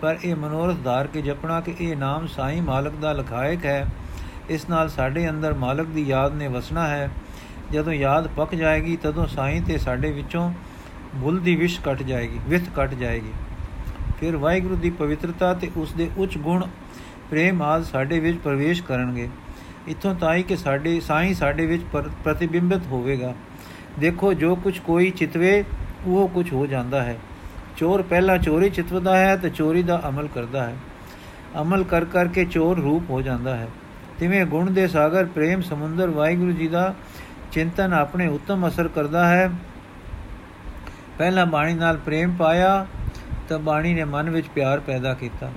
ਪਰ 0.00 0.18
ਇਹ 0.24 0.36
ਮਨੋਰਥ 0.36 0.76
ਧਾਰ 0.84 1.06
ਕੇ 1.06 1.22
ਜਪਣਾ 1.22 1.60
ਕਿ 1.60 1.74
ਇਹ 1.80 1.96
ਨਾਮ 1.96 2.26
ਸਾਈ 2.26 2.60
ਮਾਲਕ 2.60 2.92
ਦਾ 2.92 3.12
ਲਖਾਇਕ 3.12 3.66
ਹੈ। 3.66 3.86
ਇਸ 4.48 4.68
ਨਾਲ 4.68 4.88
ਸਾਡੇ 4.88 5.28
ਅੰਦਰ 5.30 5.54
ਮਾਲਕ 5.54 5.86
ਦੀ 5.86 6.02
ਯਾਦ 6.02 6.34
ਨੇ 6.34 6.48
ਵਸਣਾ 6.48 6.86
ਹੈ। 6.86 7.10
ਜਦੋਂ 7.72 7.92
ਯਾਦ 7.92 8.28
ਪੱਕ 8.28 8.54
ਜਾਏਗੀ, 8.54 8.96
ਤਦੋਂ 8.96 9.26
ਸਾਈ 9.26 9.60
ਤੇ 9.60 9.78
ਸਾਡੇ 9.78 10.12
ਵਿੱਚੋਂ 10.12 10.52
ਭੁੱਲ 11.22 11.38
ਦੀ 11.38 11.56
ਵਿਸ਼ 11.56 11.80
ਕੱਟ 11.80 12.02
ਜਾਏਗੀ, 12.02 12.38
ਵਿਥ 12.48 12.70
ਕੱਟ 12.76 12.94
ਜਾਏਗੀ। 12.94 13.32
ਫਿਰ 14.20 14.36
ਵਾਹਿਗੁਰੂ 14.36 14.76
ਦੀ 14.76 14.90
ਪਵਿੱਤਰਤਾ 14.90 15.54
ਤੇ 15.54 15.70
ਉਸ 15.76 15.92
ਦੇ 15.92 16.10
ਉੱਚ 16.18 16.38
ਗੁਣ 16.38 16.66
ਪ੍ਰੇਮ 17.30 17.62
ਆਦ 17.62 17.82
ਸਾਡੇ 17.82 18.20
ਵਿੱਚ 18.20 18.38
ਪ੍ਰਵੇਸ਼ 18.38 18.82
ਕਰਨਗੇ। 18.82 19.28
ਇਥੋਂ 19.88 20.14
ਤਾਈ 20.14 20.42
ਕਿ 20.42 20.56
ਸਾਡੇ, 20.56 21.00
ਸਾਈ 21.00 21.34
ਸਾਡੇ 21.34 21.66
ਵਿੱਚ 21.66 21.82
ਪ੍ਰਤੀਬਿੰਬਿਤ 22.24 22.86
ਹੋਵੇਗਾ। 22.86 23.34
ਦੇਖੋ, 23.98 24.32
ਜੋ 24.32 24.54
ਕੁਝ 24.56 24.78
ਕੋਈ 24.78 25.10
ਚਿਤਵੇ, 25.10 25.64
ਉਹ 26.06 26.28
ਕੁਝ 26.28 26.52
ਹੋ 26.52 26.66
ਜਾਂਦਾ 26.66 27.02
ਹੈ। 27.02 27.18
ਚੋਰ 27.76 28.02
ਪਹਿਲਾਂ 28.02 28.38
ਚੋਰੀ 28.38 28.70
ਚਿਤਵਦਾ 28.70 29.16
ਹੈ 29.16 29.36
ਤੇ 29.36 29.50
ਚੋਰੀ 29.50 29.82
ਦਾ 29.82 30.02
ਅਮਲ 30.08 30.28
ਕਰਦਾ 30.34 30.66
ਹੈ। 30.66 30.76
ਅਮਲ 31.60 31.84
ਕਰ 31.84 32.04
ਕਰਕੇ 32.04 32.44
ਚੋਰ 32.44 32.78
ਰੂਪ 32.78 33.10
ਹੋ 33.10 33.22
ਜਾਂਦਾ 33.22 33.56
ਹੈ। 33.56 33.68
ਤਿਵੇਂ 34.18 34.46
ਗੁਣ 34.46 34.70
ਦੇ 34.70 34.88
ਸਾਗਰ, 34.88 35.24
ਪ੍ਰੇਮ 35.24 35.60
ਸਮੁੰਦਰ, 35.60 36.10
ਵਾਹਿਗੁਰੂ 36.10 36.52
ਜੀ 36.52 36.68
ਦਾ 36.68 36.94
ਚਿੰਤਨ 37.52 37.92
ਆਪਣੇ 37.92 38.26
ਉੱਤਮ 38.26 38.68
ਅਸਰ 38.68 38.88
ਕਰਦਾ 38.88 39.28
ਹੈ। 39.28 39.50
ਪਹਿਲਾਂ 41.18 41.46
ਬਾਣੀ 41.46 41.74
ਨਾਲ 41.74 41.96
ਪ੍ਰੇਮ 41.96 42.34
ਪਾਇਆ, 42.34 42.86
ਤਾਂ 43.48 43.58
ਬਾਣੀ 43.58 43.94
ਨੇ 43.94 44.04
ਮਨ 44.04 44.30
ਵਿੱਚ 44.30 44.48
ਪਿਆਰ 44.48 44.80
ਪੈਦਾ 44.80 45.14
ਕੀਤਾ। 45.14 45.50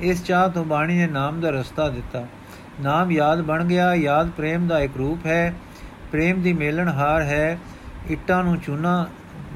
ਇਸ 0.00 0.24
ਚਾਹ 0.24 0.48
ਤੋਂ 0.48 0.64
ਬਾਣੀ 0.64 0.98
ਨੇ 0.98 1.06
ਨਾਮ 1.06 1.40
ਦਾ 1.40 1.50
ਰਸਤਾ 1.50 1.88
ਦਿੱਤਾ। 1.88 2.26
ਨਾਮ 2.80 3.10
ਯਾਦ 3.10 3.42
ਬਣ 3.42 3.64
ਗਿਆ, 3.64 3.94
ਯਾਦ 3.94 4.30
ਪ੍ਰੇਮ 4.30 4.66
ਦਾ 4.66 4.80
ਇੱਕ 4.80 4.96
ਰੂਪ 4.96 5.26
ਹੈ। 5.26 5.54
ਪ੍ਰੇਮ 6.12 6.42
ਦੀ 6.42 6.52
ਮੇਲਣ 6.52 6.88
ਹਾਰ 6.88 7.22
ਹੈ, 7.22 7.58
ਇੱਟਾਂ 8.08 8.44
ਨੂੰ 8.44 8.58
ਚੂਨਾ 8.58 9.06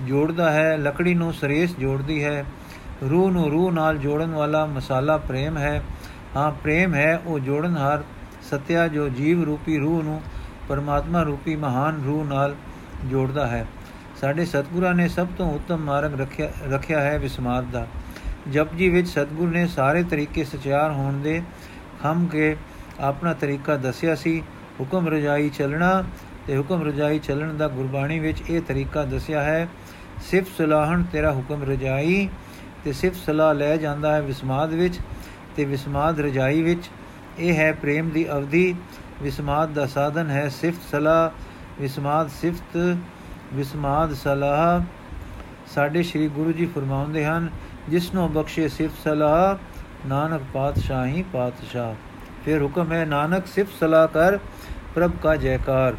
ਜੋੜਦਾ 0.07 0.53
ਹੈ, 0.53 0.77
ਲੱਕੜੀ 0.77 1.15
ਨੂੰ 1.15 1.33
ਸਰੇਸ 1.33 1.77
ਜੋੜਦੀ 1.79 2.25
ਹੈ। 2.25 2.45
ਰੂਹ 3.11 3.31
ਨੂੰ 3.31 3.51
ਰੂਹ 3.51 3.73
ਨਾਲ 3.73 3.99
ਜੋੜਨ 3.99 4.31
ਵਾਲਾ 4.31 4.67
ਮਸਾਲਾ 4.67 5.17
ਪ੍ਰੇਮ 5.17 5.59
ਹੈ। 5.59 5.83
ਹਾਂ, 6.37 6.51
ਪ੍ਰੇਮ 6.51 6.95
ਹੈ, 6.95 7.21
ਉਹ 7.27 7.39
ਜੋੜਨਹਾਰ 7.39 8.05
ਸਤਿਆ 8.55 8.89
ਜੋ 8.89 9.09
ਜੀਵ 9.09 9.43
ਰੂਪੀ 9.45 9.79
ਰੂਹ 9.79 10.03
ਨੂੰ 10.03 10.21
ਪਰਮਾਤਮਾ 10.69 11.23
ਰੂਪੀ 11.23 11.57
ਮਹਾਨ 11.57 12.03
ਰੂਹ 12.05 12.25
ਨਾਲ 12.25 12.55
ਜੋੜਦਾ 13.05 13.47
ਹੈ। 13.47 13.67
ਸਾਡੇ 14.21 14.45
ਸਤਿਗੁਰਾਂ 14.45 14.95
ਨੇ 14.95 15.09
ਸਭ 15.09 15.27
ਤੋਂ 15.39 15.51
ਉੱਤਮ 15.53 15.79
ਮਾਰਗ 15.79 16.21
ਰੱਖਿਆ 16.21 16.51
ਰੱਖਿਆ 16.71 17.01
ਹੈ 17.01 17.19
ਵਿਸਮਾਦ 17.19 17.71
ਦਾ। 17.71 17.87
ਜਪਜੀ 18.51 18.89
ਵਿੱਚ 18.89 19.09
ਸਤਿਗੁਰ 19.09 19.49
ਨੇ 19.49 19.67
ਸਾਰੇ 19.67 20.03
ਤਰੀਕੇ 20.03 20.45
ਸਚਿਆਰ 20.45 20.91
ਹੋਣ 20.91 21.21
ਦੇ 21.21 21.43
ਖੰਮ 22.03 22.27
ਕੇ 22.27 22.57
ਆਪਣਾ 23.01 23.33
ਤਰੀਕਾ 23.33 23.77
ਦੱਸਿਆ 23.77 24.15
ਸੀ। 24.15 24.43
ਹੁਕਮ 24.81 25.09
ਰਜਾਈ 25.09 25.49
ਚੱਲਣਾ 25.49 26.05
ਤੇ 26.47 26.57
ਹੁਕਮ 26.59 26.83
ਰਜਾਈ 26.83 27.19
ਚੱਲਣ 27.19 27.55
ਦਾ 27.57 27.69
ਗੁਰਬਾਣੀ 27.69 28.19
ਵਿੱਚ 28.19 28.51
ਇਹ 28.51 28.61
ਤਰੀਕਾ 28.61 29.05
ਦੱਸਿਆ 29.05 29.43
ਹੈ 29.43 29.69
ਸਿਫ 30.23 30.57
ਸਲਾਹਣ 30.59 31.03
ਤੇਰਾ 31.13 31.33
ਹੁਕਮ 31.33 31.63
ਰਜਾਈ 31.63 32.29
ਤੇ 32.85 32.93
ਸਿਫ 32.93 33.15
ਸਲਾਹ 33.27 33.55
ਲੈ 33.55 33.77
ਜਾਂਦਾ 33.77 34.15
ਹੈ 34.15 34.21
ਵਿਸਮਾਦ 34.23 34.73
ਵਿੱਚ 34.73 34.99
ਤੇ 35.57 35.65
ਵਿਸਮਾਦ 35.65 36.21
ਰਜਾਈ 36.21 36.63
ਵਿੱਚ 36.63 36.91
ਇਹ 37.39 37.55
ਹੈ 37.55 37.73
ਪ੍ਰੇਮ 37.73 38.09
ਦੀ 38.09 38.31
ਅਵਧੀ, 38.33 38.75
ਵਿਸਮਾਦ 39.23 39.73
ਦਾ 39.73 39.87
ਸਾਧਨ 39.87 40.31
ਹੈ 40.31 40.49
ਸਿਫਤ 40.49 40.83
ਸਲਾਹ, 40.91 41.31
ਵਿਸਮਾਦ 41.83 42.29
ਸਿਫਤ, 42.29 42.97
ਵਿਸਮਾਦ 43.55 44.15
ਸਲਾਹ। 44.15 44.81
ਸਾਡੇ 45.75 46.03
ਸ੍ਰੀ 46.03 46.29
ਗੁਰੂ 46.29 46.53
ਜੀ 46.53 46.67
ਫਰਮਾਉਂਦੇ 46.67 47.25
ਹਨ 47.25 47.51
ਜਿਸ 47.89 48.15
ਨੂੰ 48.15 48.33
ਬਖਸ਼ੇ 48.33 48.69
ਸਿਫਤ 48.69 48.95
ਸਲਾਹ, 49.05 49.57
ਨਾਨਕ 50.09 50.43
ਪਾਤਸ਼ਾਹੀ 50.55 51.25
ਪਾਤਸ਼ਾਹ। 51.33 51.95
ਫਿਰ 52.45 52.63
ਹੁਕਮ 52.63 52.93
ਹੈ, 52.93 53.05
ਨਾਨਕ 53.05 53.47
ਸਿਫਤ 53.47 53.73
ਸਲਾਹ 53.81 54.09
ਕਰ, 54.09 54.39
ਪ੍ਰਭ 54.95 55.11
ਕਾ 55.23 55.37
ਜੈਕਾਰ। 55.37 55.95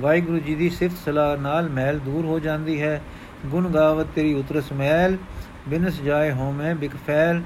ਵਾਹਿਗੁਰੂ 0.00 0.38
ਜੀ 0.38 0.54
ਦੀ 0.54 0.70
ਸਿਫਤ 0.70 0.96
ਸਲਾਹ 1.04 1.36
ਨਾਲ 1.36 1.68
ਮੈਲ 1.68 1.98
ਦੂਰ 1.98 2.24
ਹੋ 2.24 2.38
ਜਾਂਦੀ 2.38 2.82
ਹੈ। 2.82 3.02
ਗੁਣ 3.46 3.68
ਗਾਵਤ 3.68 4.06
ਤੇਰੀ 4.14 4.34
ਉਤਰਸ 4.34 4.72
ਮੈਲ, 4.72 5.16
ਬਿਨਸ 5.68 6.00
ਜਾਏ 6.00 6.32
ਹੋਮੇ 6.32 6.74
ਬਿਕ 6.74 6.96
ਫੈਲ 7.06 7.42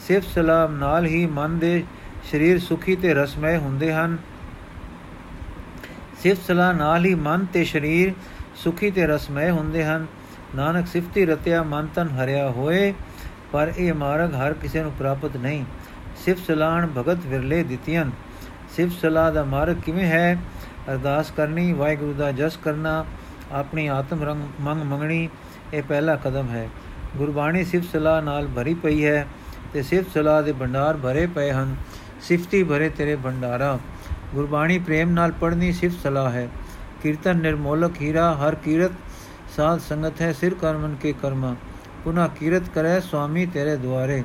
ਸਿਫਤ 0.00 0.28
ਸਲਾਹ 0.28 0.68
ਨਾਲ 0.68 1.06
ਹੀ 1.06 1.26
ਮਨ 1.26 1.58
ਦੇ 1.58 1.84
ਸਰੀਰ 2.24 2.58
ਸੁਖੀ 2.58 2.96
ਤੇ 2.96 3.14
ਰਸਮੈ 3.14 3.58
ਹੁੰਦੇ 3.58 3.92
ਹਨ। 3.92 4.18
ਸਿਫਤ 6.22 6.42
ਸਲਾਹ 6.42 6.74
ਨਾਲ 6.74 7.04
ਹੀ 7.04 7.14
ਮਨ 7.14 7.46
ਤੇ 7.52 7.64
ਸਰੀਰ 7.64 8.12
ਸੁਖੀ 8.56 8.90
ਤੇ 8.90 9.06
ਰਸਮੈ 9.06 9.50
ਹੁੰਦੇ 9.50 9.84
ਹਨ। 9.84 10.06
ਨਾਨਕ 10.56 10.86
ਸਿਫਤੀ 10.86 11.26
ਰਤਿਆ 11.26 11.62
ਮਨ 11.62 11.86
ਤਨ 11.86 12.08
ਹਰਿਆ 12.08 12.50
ਹੋਏ, 12.50 12.94
ਪਰ 13.52 13.72
ਇਹ 13.78 13.94
ਮਾਰਗ 13.94 14.34
ਹਰ 14.34 14.52
ਕਿਸੇ 14.52 14.82
ਨੂੰ 14.82 14.92
ਪ੍ਰਾਪਤ 14.92 15.36
ਨਹੀਂ। 15.36 15.64
ਸਿਫਤ 16.24 16.46
ਸਲਾਹਣ 16.46 16.86
ਭਗਤ 16.86 17.18
ਵਿਰਲੇ 17.26 17.62
ਦਿੱਤੀਆਂ। 17.62 18.04
ਸਿਫਤ 18.76 19.00
ਸਲਾਹ 19.00 19.32
ਦਾ 19.32 19.44
ਮਾਰਗ 19.44 19.76
ਕਿਵੇਂ 19.76 20.06
ਹੈ? 20.06 20.38
ਅਰਦਾਸ 20.92 21.30
ਕਰਨੀ, 21.30 21.72
ਵਾਹਿਗੁਰੂ 21.72 22.12
ਦਾ 22.12 22.32
ਜਸ 22.32 22.56
ਕਰਨਾ, 22.56 23.04
ਆਪਣੀ 23.52 23.86
ਆਤਮ 23.86 24.22
ਰੰਗ 24.24 24.42
ਮੰਗ 24.60 24.82
ਮੰਗਣੀ, 24.82 25.28
ਇਹ 25.74 25.82
ਪਹਿਲਾ 25.82 26.16
ਕਦਮ 26.16 26.48
ਹੈ। 26.48 26.68
ਗੁਰਬਾਣੀ 27.16 27.64
ਸਿਫਤ 27.64 27.92
ਸਲਾਹ 27.92 28.22
ਨਾਲ 28.22 28.48
ਭਰੀ 28.56 28.74
ਪਈ 28.74 29.04
ਹੈ 29.04 29.26
ਤੇ 29.72 29.82
ਸਿਫਤ 29.82 30.10
ਸਲਾਹ 30.10 30.42
ਦੇ 30.42 30.52
ਭੰਡਾਰ 30.52 30.96
ਭਰੇ 30.96 31.26
ਪਏ 31.26 31.50
ਹਨ। 31.50 31.76
ਸਿਫਤੀ 32.22 32.62
ਭਰੇ 32.62 32.88
ਤੇਰੇ 32.88 33.16
ਭੰਡਾਰਾ। 33.16 33.78
ਗੁਰਬਾਣੀ 34.34 34.78
ਪ੍ਰੇਮ 34.78 35.10
ਨਾਲ 35.10 35.32
ਪੜ੍ਹਨੀ 35.32 35.72
ਸਿਫਤ 35.72 36.00
ਸਲਾਹ 36.02 36.30
ਹੈ। 36.30 36.48
ਕੀਰਤਨ 37.02 37.36
ਨਿਰਮੋਲਕ 37.36 38.00
ਹੀਰਾ, 38.00 38.34
ਹਰ 38.34 38.54
ਕੀਰਤ 38.54 38.90
ਸਾਧ 39.56 39.80
ਸੰਗਤ 39.80 40.20
ਹੈ, 40.20 40.32
ਸਿਰ 40.32 40.54
ਕਰਮਨ 40.54 40.94
ਕੇ 40.94 41.12
ਕਰਮਾ। 41.22 41.56
ਪੁਨਾ 42.04 42.28
ਕੀਰਤ 42.28 42.68
ਕਰੇ 42.68 43.00
ਸੁਆਮੀ 43.00 43.46
ਤੇਰੇ 43.46 43.76
ਦੁਆਰੇ। 43.76 44.22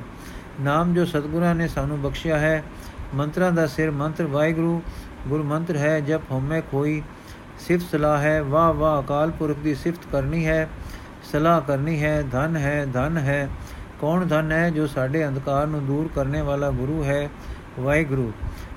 ਨਾਮ 0.60 0.94
ਜੋ 0.94 1.04
ਸਤਗੁਰਾਂ 1.04 1.54
ਨੇ 1.54 1.68
ਸਾਨੂੰ 1.68 2.00
ਬਖਸ਼ਿਆ 2.02 2.38
ਹੈ, 2.38 2.62
ਮੰਤਰਾਂ 3.14 3.52
ਦਾ 3.52 3.66
ਸਿਰ 3.66 3.90
ਮੰਤਰ 3.90 4.24
ਵਾਹਿਗੁਰੂ 4.24 4.82
ਗੁਰ 5.28 5.42
ਮੰਤਰ 5.42 5.76
ਹੈ, 5.76 6.00
ਜਪ 6.00 6.20
ਹਉਮੈ 6.30 6.60
ਕੋਈ 6.60 7.02
ਸਿਫਤ 7.60 7.86
ਸਲਾਹ 7.92 8.18
ਹੈ, 8.18 8.42
ਵਾਹ 8.42 8.72
ਵਾਹ 8.72 9.02
ਅਕਾਲ 9.02 9.30
ਪੁਰਖ 9.30 9.58
ਦੀ 9.58 9.74
ਸਿਫਤ 9.74 10.00
ਕਰਨੀ 10.12 10.46
ਹੈ, 10.46 10.68
ਸਲਾਹ 11.32 11.60
ਕਰਨੀ 11.60 12.02
ਹੈ, 12.02 12.22
ਧਨ 12.32 12.56
ਹੈ 12.56 12.86
ਧਨ 12.92 13.16
ਹੈ। 13.16 13.48
ਕੌਣ 14.00 14.26
ਧਨ 14.26 14.52
ਹੈ 14.52 14.70
ਜੋ 14.70 14.86
ਸਾਡੇ 14.86 15.26
ਅੰਧਕਾਰ 15.28 15.66
ਨੂੰ 15.66 15.86
ਦੂਰ 15.86 16.08
ਕਰਨੇ 16.14 16.42
ਵਾਲਾ 16.42 16.70
ਗੁਰੂ 16.70 17.04
ਹੈ? 17.04 17.28
ਵਾਹਿਗੁਰੂ, 17.80 18.32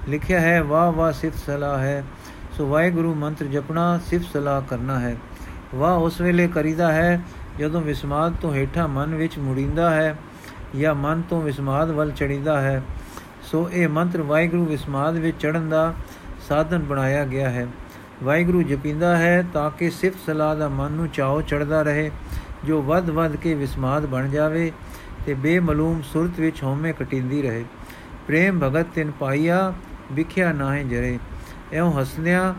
ਲਿਖਿਆ 0.10 0.40
ਹੈ, 0.40 0.64
ਵਾਹ 0.64 0.92
ਵਾਹ 0.92 1.12
ਸਿਫਤ 1.12 1.38
ਸਲਾਹ 1.38 1.80
ਹੈ। 1.80 2.04
ਸੋ 2.58 2.68
ਵਾਹਿਗੁਰੂ 2.68 3.14
ਮੰਤਰ 3.14 3.46
ਜਪਣਾ, 3.46 4.00
ਸਿਫਤ 4.06 4.26
ਸਲਾਹ 4.34 4.62
ਕਰਨਾ 4.62 5.00
ਹੈ। 5.00 5.16
ਵਾਹ 5.76 5.98
ਉਸ 5.98 6.22
ਵੇਲੇ 6.22 6.48
ਕਰੀਦਾ 6.48 6.92
ਹੈ 6.94 7.22
ਜਦੋਂ 7.60 7.82
ਵਿਸਮਾਦ 7.82 8.34
ਤੋਂ 8.42 8.54
ਹੇਠਾਂ 8.54 8.88
ਮਨ 8.88 9.16
ਵਿੱਚ 9.16 9.38
ਮੁੜਿੰਦਾ 9.38 9.90
ਹੈ 9.90 10.16
ਜਾਂ 10.80 10.96
ਮਨ 10.96 11.22
ਤੋਂ 11.30 11.42
ਵਿਸਮਾਦ 11.42 11.92
ਵੱਲ 11.92 12.12
ਚੜੀਦਾ 12.12 12.62
ਹੈ। 12.62 12.82
ਸੋ 13.42 13.70
ਇਹ 13.74 13.88
ਮੰਤਰ 13.90 14.22
ਵਾਹਿਗੁਰੂ 14.22 14.66
ਵਿਸਮਾਦ 14.66 15.16
ਵਿੱਚ 15.16 15.38
ਚੜਨ 15.40 15.70
ਦਾ 15.70 15.94
ਸਾਧਨ 16.50 16.80
ਬਣਾਇਆ 16.80 17.26
ਗਿਆ 17.26 17.50
ਹੈ। 17.50 17.68
ਵਾਹਿਗੁਰੂ 18.24 18.64
ਜਪਿੰਦਾ 18.64 19.18
ਹੈ 19.18 19.46
ਤਾਂ 19.54 19.72
ਕਿ 19.72 19.90
ਸਿਫਤ 19.90 20.18
ਸਲਾਹ 20.26 20.56
ਦਾ 20.56 20.70
ਮਨ 20.70 20.92
ਨੂੰ 20.92 21.08
ਚਾਉ 21.08 21.42
ਚੜਦਾ 21.42 21.82
ਰਹੇ, 21.82 22.12
ਜੋ 22.66 22.82
ਵੱਧ 22.82 23.10
ਵੱਧ 23.10 23.36
ਕੇ 23.36 23.54
ਵਿਸਮਾਦ 23.54 24.06
ਬਣ 24.06 24.30
ਜਾਵੇ 24.30 24.72
ਤੇ 25.26 25.34
ਬੇਮਲੂਮ 25.34 26.02
ਸੁਰਤ 26.02 26.40
ਵਿੱਚ 26.40 26.64
ਹਉਮੈ 26.64 26.92
ਕਟਿੰਦੀ 26.92 27.42
ਰਹੇ। 27.42 27.66
ਪ੍ਰੇਮ 28.30 28.60
ਭਗਤ 28.60 28.86
ਤਿਨ 28.96 29.12
ਪਾਈਆ, 29.12 29.74
ਵਿਖਿਆ 30.12 30.52
ਨਾਹੇ 30.54 30.84
ਜਰੇ। 30.84 31.18
ਐਉਂ 31.74 31.92
ਹੱਸਦਿਆਂ, 31.94 32.54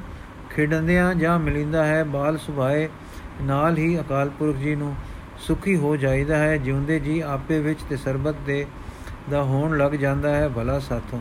ਖੇਡੰਦਿਆਂ 0.51 1.15
ਜਾਂ 1.15 1.39
ਮਿਲਿੰਦਾ 1.39 1.85
ਹੈ 1.87 2.03
ਬਾਲ 2.05 2.39
ਸੁਭਾਏ, 2.39 2.89
ਨਾਲ 3.43 3.77
ਹੀ 3.77 4.01
ਅਕਾਲ 4.01 4.29
ਪੁਰਖ 4.29 4.57
ਜੀ 4.57 4.75
ਨੂੰ 4.75 4.95
ਸੁਖੀ 5.39 5.77
ਹੋ 5.77 5.97
ਜਾਈਦਾ 5.97 6.37
ਹੈ, 6.37 6.57
ਜਿਉਂਦੇ 6.57 6.99
ਜੀ 7.01 7.21
ਆਪੇ 7.21 7.61
ਵਿੱਚ 7.61 7.83
ਤੇ 7.83 7.97
ਸਰਬਤ 7.97 8.35
ਦੇ 8.47 8.67
ਦਾ 9.31 9.43
ਹੋਣ 9.43 9.79
ਲੱਗ 9.79 9.93
ਜਾਂਦਾ 9.93 10.35
ਹੈ 10.35 10.49
ਭਲਾ 10.49 10.79
ਸਾਥੋਂ। 10.79 11.21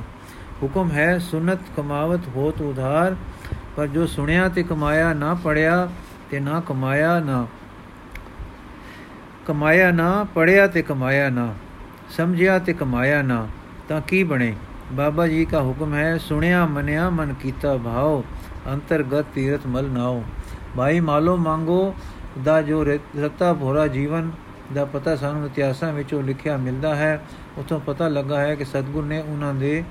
ਹੁਕਮ 0.64 0.92
ਹੈ 0.92 1.18
ਸੁਨਤ 1.20 1.60
ਕਮਾਵਤ 1.78 2.28
ਹੋਤ 2.28 2.62
ਉਧਾਰ, 2.62 3.16
ਪਰ 3.76 3.88
ਜੋ 3.88 4.08
ਸੁਣਿਆ 4.08 4.50
ਤੇ 4.50 4.64
ਕਮਾਇਆ 4.64 5.14
ਨਾ 5.14 5.34
ਪੜਿਆ 5.34 5.88
ਤੇ 6.32 6.40
ਨਾ 6.40 6.62
ਕਮਾਇਆ 6.68 7.20
ਨਾ। 7.20 7.46
ਕਮਾਇਆ 9.48 9.92
ਨਾ, 9.92 10.26
ਪੜਿਆ 10.36 10.68
ਤੇ 10.68 10.82
ਕਮਾਇਆ 10.82 11.30
ਨਾ, 11.30 11.54
ਸਮਝਿਆ 12.18 12.60
ਤੇ 12.60 12.74
ਕਮਾਇਆ 12.74 13.22
ਨਾ। 13.22 13.48
ਤਾਂ 13.90 14.02
ਕੀ 14.02 14.24
ਬਣੇ? 14.24 14.54
ਬਾਬਾ 14.92 15.28
ਜੀ 15.28 15.46
ਦਾ 15.46 15.62
ਹੁਕਮ 15.62 15.94
ਹੈ, 15.96 16.18
ਸੁਣਿਆ, 16.18 16.66
ਮਨਿਆ, 16.66 17.10
ਮਨ 17.10 17.34
ਕੀਤਾ 17.34 17.78
ਭਾਉ 17.78 18.22
ਅੰਤਰਗਤ 18.74 19.26
ਤੀਰਥ 19.36 19.66
ਮਲ 19.68 19.90
ਨਾਓ। 19.90 20.24
ਭਾਈ 20.78 21.00
ਮਾਲੋ 21.00 21.36
ਮੰਗੋ 21.38 21.96
ਦਾ 22.44 22.62
ਜੋ 22.62 22.84
ਰਤਾ 22.84 23.54
ਭੋਰਾ 23.54 23.88
ਜੀਵਨ 23.88 24.32
ਦਾ 24.74 24.86
ਪਤਾ 24.86 25.16
ਸਾਨੂੰ 25.16 25.46
ਇਤਿਹਾਸਾਂ 25.46 25.92
ਵਿੱਚੋਂ 25.94 26.22
ਲਿਖਿਆ 26.24 26.58
ਮਿਲਦਾ 26.58 26.96
ਹੈ, 26.96 27.22
ਉਥੋਂ 27.58 27.80
ਪਤਾ 27.80 28.08
ਲੱਗਾ 28.08 28.40
ਹੈ 28.40 28.56
ਕਿ 28.56 28.66
ਸਤਗੁਰ 28.66 29.06
ਨੇ 29.06 29.20
ਉਹਨਾਂ 29.22 29.54
ਦੇ, 29.54 29.84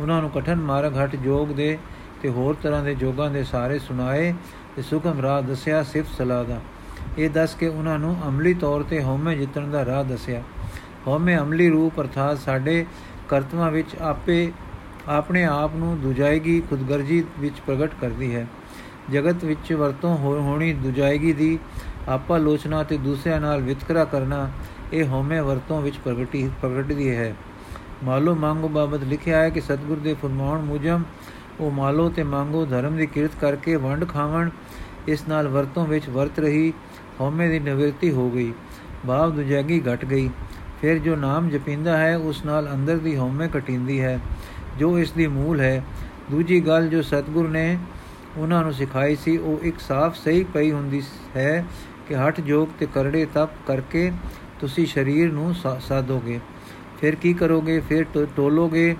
ਉਹਨਾਂ 0.00 0.20
ਨੂੰ 0.20 0.30
ਕਠਨ 0.30 0.60
ਮਾਰਗ 0.62 0.98
ਹਟ 0.98 1.16
ਜੋਗ 1.16 1.48
ਦੇ 1.48 1.78
ਤੇ 2.22 2.28
ਹੋਰ 2.28 2.56
ਤਰ੍ਹਾਂ 2.62 2.82
ਦੇ 2.82 2.94
ਜੋਗਾਂ 2.94 3.30
ਦੇ 3.30 3.44
ਸਾਰੇ 3.44 3.78
ਸੁਣਾਏ 3.78 4.34
ਤੇ 4.76 4.82
ਸੁਖਮ 4.82 5.20
ਰਾਹ 5.20 5.42
ਦੱਸਿਆ 5.42 5.82
ਸਿਫਤ 5.82 6.14
ਸਲਾਹ 6.18 6.44
ਦਾ। 6.44 6.60
ਇਹ 7.18 7.30
ਦੱਸ 7.30 7.54
ਕੇ 7.54 7.68
ਉਹਨਾਂ 7.68 7.98
ਨੂੰ 7.98 8.16
ਅਮਲੀ 8.28 8.54
ਤੌਰ 8.54 8.82
ਤੇ 8.82 9.02
ਹਉਮੈ 9.02 9.34
ਜਿੱਤਣ 9.34 9.70
ਦਾ 9.70 9.84
ਰਾਹ 9.84 10.04
ਦੱਸਿਆ। 10.04 10.42
ਹਉਮੈ 11.06 11.38
ਅਮਲੀ 11.38 11.68
ਰੂਪ 11.68 12.00
ਅਰਥਾਤ 12.00 12.38
ਸਾਡੇ 12.38 12.86
ਕਰਤਵਾਂ 13.28 13.70
ਵਿੱਚ 13.70 13.96
ਆਪੇ 13.96 14.52
ਆਪਣੇ 15.08 15.44
ਆਪ 15.44 15.74
ਨੂੰ 15.76 16.00
ਦੁਜਾਇਗੀ 16.00 16.60
ਖੁਦਗਰਜੀ 16.70 17.24
ਵਿੱਚ 17.38 17.60
ਪ੍ਰਗਟ 17.66 17.90
ਕਰਦੀ 18.00 18.34
ਹੈ। 18.34 18.46
ਜਗਤ 19.10 19.44
ਵਿੱਚ 19.44 19.72
ਵਰਤੋਂ 19.72 20.16
ਹੋਣੀ 20.16 20.72
ਦੁਜਾਇਗੀ 20.72 21.32
ਦੀ 21.32 21.58
ਆਪਾ 22.08 22.38
ਲੋਚਨਾ 22.38 22.82
ਤੇ 22.82 22.96
ਦੂਸਰਿਆਂ 22.96 23.40
ਨਾਲ 23.40 23.60
ਵਿਤਕਰਾ 23.60 24.04
ਕਰਨਾ 24.04 24.50
ਇਹ 24.92 25.04
ਹਉਮੈ 25.04 25.40
ਵਰਤੋਂ 25.42 25.80
ਵਿੱਚ 25.82 25.96
ਪ੍ਰਗਟੀ, 25.96 26.50
ਪ੍ਰਗਟਦੀ 26.62 27.14
ਹੈ। 27.16 27.34
ਮਾਲੋ 28.04 28.34
ਮੰਗੋ 28.34 28.68
ਬਾਬਤ 28.68 29.04
ਲਿਖਿਆ 29.04 29.40
ਹੈ 29.40 29.50
ਕਿ 29.50 29.60
ਸਤਗੁਰ 29.60 29.96
ਦੇ 29.96 30.14
ਫਰਮਾਨ 30.14 30.62
ਮੁਜਮ 30.62 31.02
ਉਹ 31.60 31.70
ਮਾਲੋ 31.70 32.08
ਤੇ 32.08 32.22
ਮੰਗੋ 32.22 32.64
ਧਰਮ 32.66 32.96
ਦੀ 32.96 33.06
ਕਿਰਤ 33.06 33.30
ਕਰਕੇ 33.40 33.76
ਵੰਡ 33.76 34.08
ਖਾਵਣ, 34.08 34.50
ਇਸ 35.08 35.28
ਨਾਲ 35.28 35.48
ਵਰਤੋਂ 35.48 35.86
ਵਿੱਚ 35.86 36.08
ਵਰਤ 36.08 36.38
ਰਹੀ 36.38 36.72
ਹਉਮੈ 37.20 37.48
ਦੀ 37.48 37.58
ਨਿਵਰਤੀ 37.58 38.10
ਹੋ 38.10 38.30
ਗਈ। 38.30 38.52
ਭਾਵ 39.06 39.30
ਦੁਜਾਗੀ 39.30 39.82
ਘਟ 39.94 40.04
ਗਈ। 40.04 40.30
ਫਿਰ 40.80 40.98
ਜੋ 40.98 41.16
ਨਾਮ 41.16 41.48
ਜਪਿੰਦਾ 41.48 41.98
ਹੈ, 41.98 42.16
ਉਸ 42.16 42.44
ਨਾਲ 42.44 42.72
ਅੰਦਰ 42.72 42.96
ਦੀ 42.96 43.16
ਹਉਮੈ 43.16 43.46
ਕਟਿੰਦੀ 43.46 44.00
ਹੈ। 44.00 44.20
ਜੋ 44.78 44.98
ਇਸ 44.98 45.12
ਦੀ 45.12 45.26
ਮੂਲ 45.26 45.60
ਹੈ, 45.60 45.84
ਦੂਜੀ 46.30 46.60
ਗੱਲ 46.60 46.88
ਜੋ 46.88 47.02
ਸਤਗੁਰ 47.02 47.48
ਨੇ 47.48 47.78
ਉਹਨਾਂ 48.36 48.62
ਨੂੰ 48.62 48.72
ਸਿਖਾਈ 48.72 49.16
ਸੀ, 49.16 49.36
ਉਹ 49.36 49.60
ਇੱਕ 49.62 49.80
ਸਾਫ਼ 49.80 50.18
ਸਹੀ 50.24 50.44
ਪਈ 50.44 50.70
ਹੁੰਦੀ 50.70 51.02
ਹੈ 51.36 51.64
ਕਿ 52.08 52.14
ਹਟ 52.14 52.40
ਜੋਗ 52.40 52.68
ਤੇ 52.78 52.86
ਕਰੜੇ 52.94 53.26
ਤਪ 53.34 53.50
ਕਰਕੇ 53.66 54.12
ਤੁਸੀਂ 54.60 54.86
ਸਰੀਰ 54.86 55.32
ਨੂੰ 55.32 55.54
ਸਾਧੋਗੇ। 55.80 56.40
ਫਿਰ 57.00 57.14
ਕੀ 57.14 57.32
ਕਰੋਗੇ? 57.32 57.80
ਫਿਰ 57.80 58.04
ਟੋਲੋਗੇ? 58.36 58.96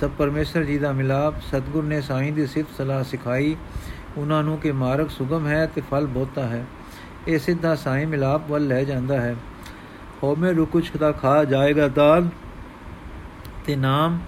ਸਭ 0.00 0.10
ਪਰਮੇਸ਼ਰ 0.18 0.64
ਜੀ 0.64 0.78
ਦਾ 0.78 0.92
ਮਿਲਾਪ, 0.92 1.40
ਸਤਗੁਰ 1.40 1.84
ਨੇ 1.84 2.00
ਸਾਈਂ 2.00 2.32
ਦੀ 2.32 2.46
ਸਿਫਤ 2.46 2.68
ਸਲਾਹ 2.78 3.04
ਸਿਖਾਈ। 3.04 3.56
ਉਹਨਾਂ 4.16 4.42
ਨੂੰ 4.42 4.58
ਕਿ 4.58 4.72
ਮਾਰਗ 4.72 5.06
ਸੁਗਮ 5.06 5.46
ਹੈ 5.46 5.66
ਤੇ 5.74 5.82
ਫਲ 5.90 6.06
ਬਹੁਤਾ 6.06 6.42
ਹੈ। 6.42 6.64
ਇਹ 7.28 7.38
ਸਿੱਧਾ 7.38 7.74
ਸਾਈਂ 7.74 8.06
ਮਿਲਾਪ 8.06 8.50
ਵੱਲ 8.50 8.66
ਲੈ 8.66 8.84
ਜਾਂਦਾ 8.84 9.20
ਹੈ। 9.20 9.36
ਹੋਮੇ 10.22 10.52
ਰੁਕੁਛ 10.52 10.90
ਦਾ 10.96 11.12
ਖਾ 11.12 11.44
ਜਾਏਗਾ 11.44 11.88
ਦਾਲ 11.88 12.28
ਤੇ 13.66 13.76
ਨਾਮ, 13.76 14.18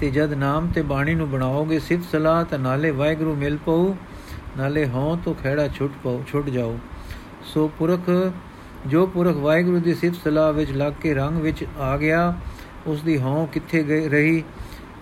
ਤੇ 0.00 0.10
ਜਦ 0.10 0.32
ਨਾਮ 0.32 0.66
ਤੇ 0.66 0.82
ਬਾਣੀ 0.82 1.14
ਨੂੰ 1.14 1.30
ਬਣਾਓਗੇ 1.30 1.78
ਸਿਫਤ 1.78 2.04
ਸਲਾਹ 2.12 2.44
ਤੇ 2.44 2.58
ਨਾਲੇ 2.58 2.90
ਵਾਹਿਗੁਰੂ 2.90 3.34
ਮਿਲ 3.34 3.56
ਪਉ 3.56 3.94
ਨਾਲੇ 4.58 4.86
ਹੋਂ 4.86 5.16
ਤੋਂ 5.16 5.34
ਖੇੜਾ 5.34 5.68
ਛੁੱਟ 5.68 5.92
ਪਉ 6.02 6.22
ਛੁੱਟ 6.26 6.50
ਜਾਓ 6.50 6.78
ਸੋ 7.44 7.68
ਪੁਰਖ, 7.78 8.10
ਜੋ 8.86 9.06
ਪੁਰਖ 9.06 9.36
ਵਾਹਿਗੁਰੂ 9.36 9.80
ਦੀ 9.80 9.94
ਸਿਫਤ 9.94 10.22
ਸਲਾਹ 10.24 10.52
ਵਿੱਚ 10.52 10.70
ਲੱਗ 10.70 10.92
ਕੇ 10.92 11.14
ਰੰਗ 11.14 11.38
ਵਿੱਚ 11.38 11.64
ਆ 11.78 11.96
ਗਿਆ 11.96 12.34
ਉਸ 12.86 13.02
ਦੀ 13.02 13.18
ਹੋਂ 13.18 13.46
ਕਿੱਥੇ 13.46 13.82
ਗਈ 13.82 14.08
ਰਹੀ? 14.08 14.44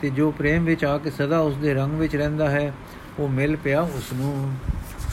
ਤੇ 0.02 0.10
ਜੋ 0.10 0.30
ਪ੍ਰੇਮ 0.30 0.64
ਵਿੱਚ 0.64 0.84
ਆ 0.84 0.98
ਕੇ 0.98 1.10
ਸਦਾ 1.10 1.38
ਉਸ 1.38 1.56
ਦੇ 1.56 1.74
ਰੰਗ 1.74 1.98
ਵਿੱਚ 1.98 2.16
ਰਹਿੰਦਾ 2.16 2.50
ਹੈ, 2.50 2.72
ਉਹ 3.18 3.28
ਮਿਲ 3.28 3.56
ਪਿਆ 3.56 3.80
ਉਸ 3.80 4.12
ਨੂੰ 4.12 4.54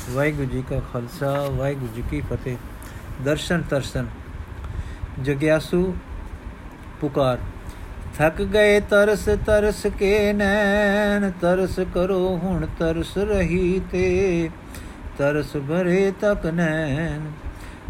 ਵਾਹਿਗੁਰੂ 0.09 0.47
ਜੀ 0.47 0.63
ਕਾ 0.69 0.79
ਖਾਲਸਾ, 0.93 1.49
ਵਾਹਿਗੁਰੂ 1.51 1.95
ਜੀ 1.95 2.03
ਕੀ 2.11 2.21
ਫਤਿਹ। 2.21 2.57
ਦਰਸ਼ਨ 3.25 3.61
ਤਰਸਨ 3.61 4.07
ਜਗਿਆਸੂ 5.19 5.93
ਪੁਕਾਰ, 7.01 7.37
ਥੱਕ 8.17 8.41
ਗਏ 8.43 8.79
ਤਰਸ 8.79 9.25
ਤਰਸ 9.45 9.85
ਕੇ 9.99 10.33
ਨੈਣ, 10.33 11.29
ਤਰਸ 11.41 11.79
ਕਰੋ 11.93 12.39
ਹੁਣ 12.43 12.65
ਤਰਸ 12.79 13.17
ਰਹੀ 13.17 13.81
ਤੇ, 13.91 14.49
ਤਰਸ 15.17 15.55
ਭਰੇ 15.69 16.11
ਤਕ 16.21 16.45
ਨੈਣ। 16.45 17.19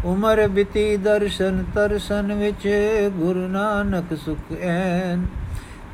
ਉਮਰ 0.04 0.46
ਬਿਤੀ 0.48 0.96
ਦਰਸ਼ਨ 0.96 1.64
ਤਰਸਨ 1.74 2.32
ਵਿੱਚ, 2.32 2.68
ਗੁਰੂ 3.16 3.46
ਨਾਨਕ 3.48 4.16
ਸੁਖ 4.16 4.52
ਐਨ। 4.60 5.26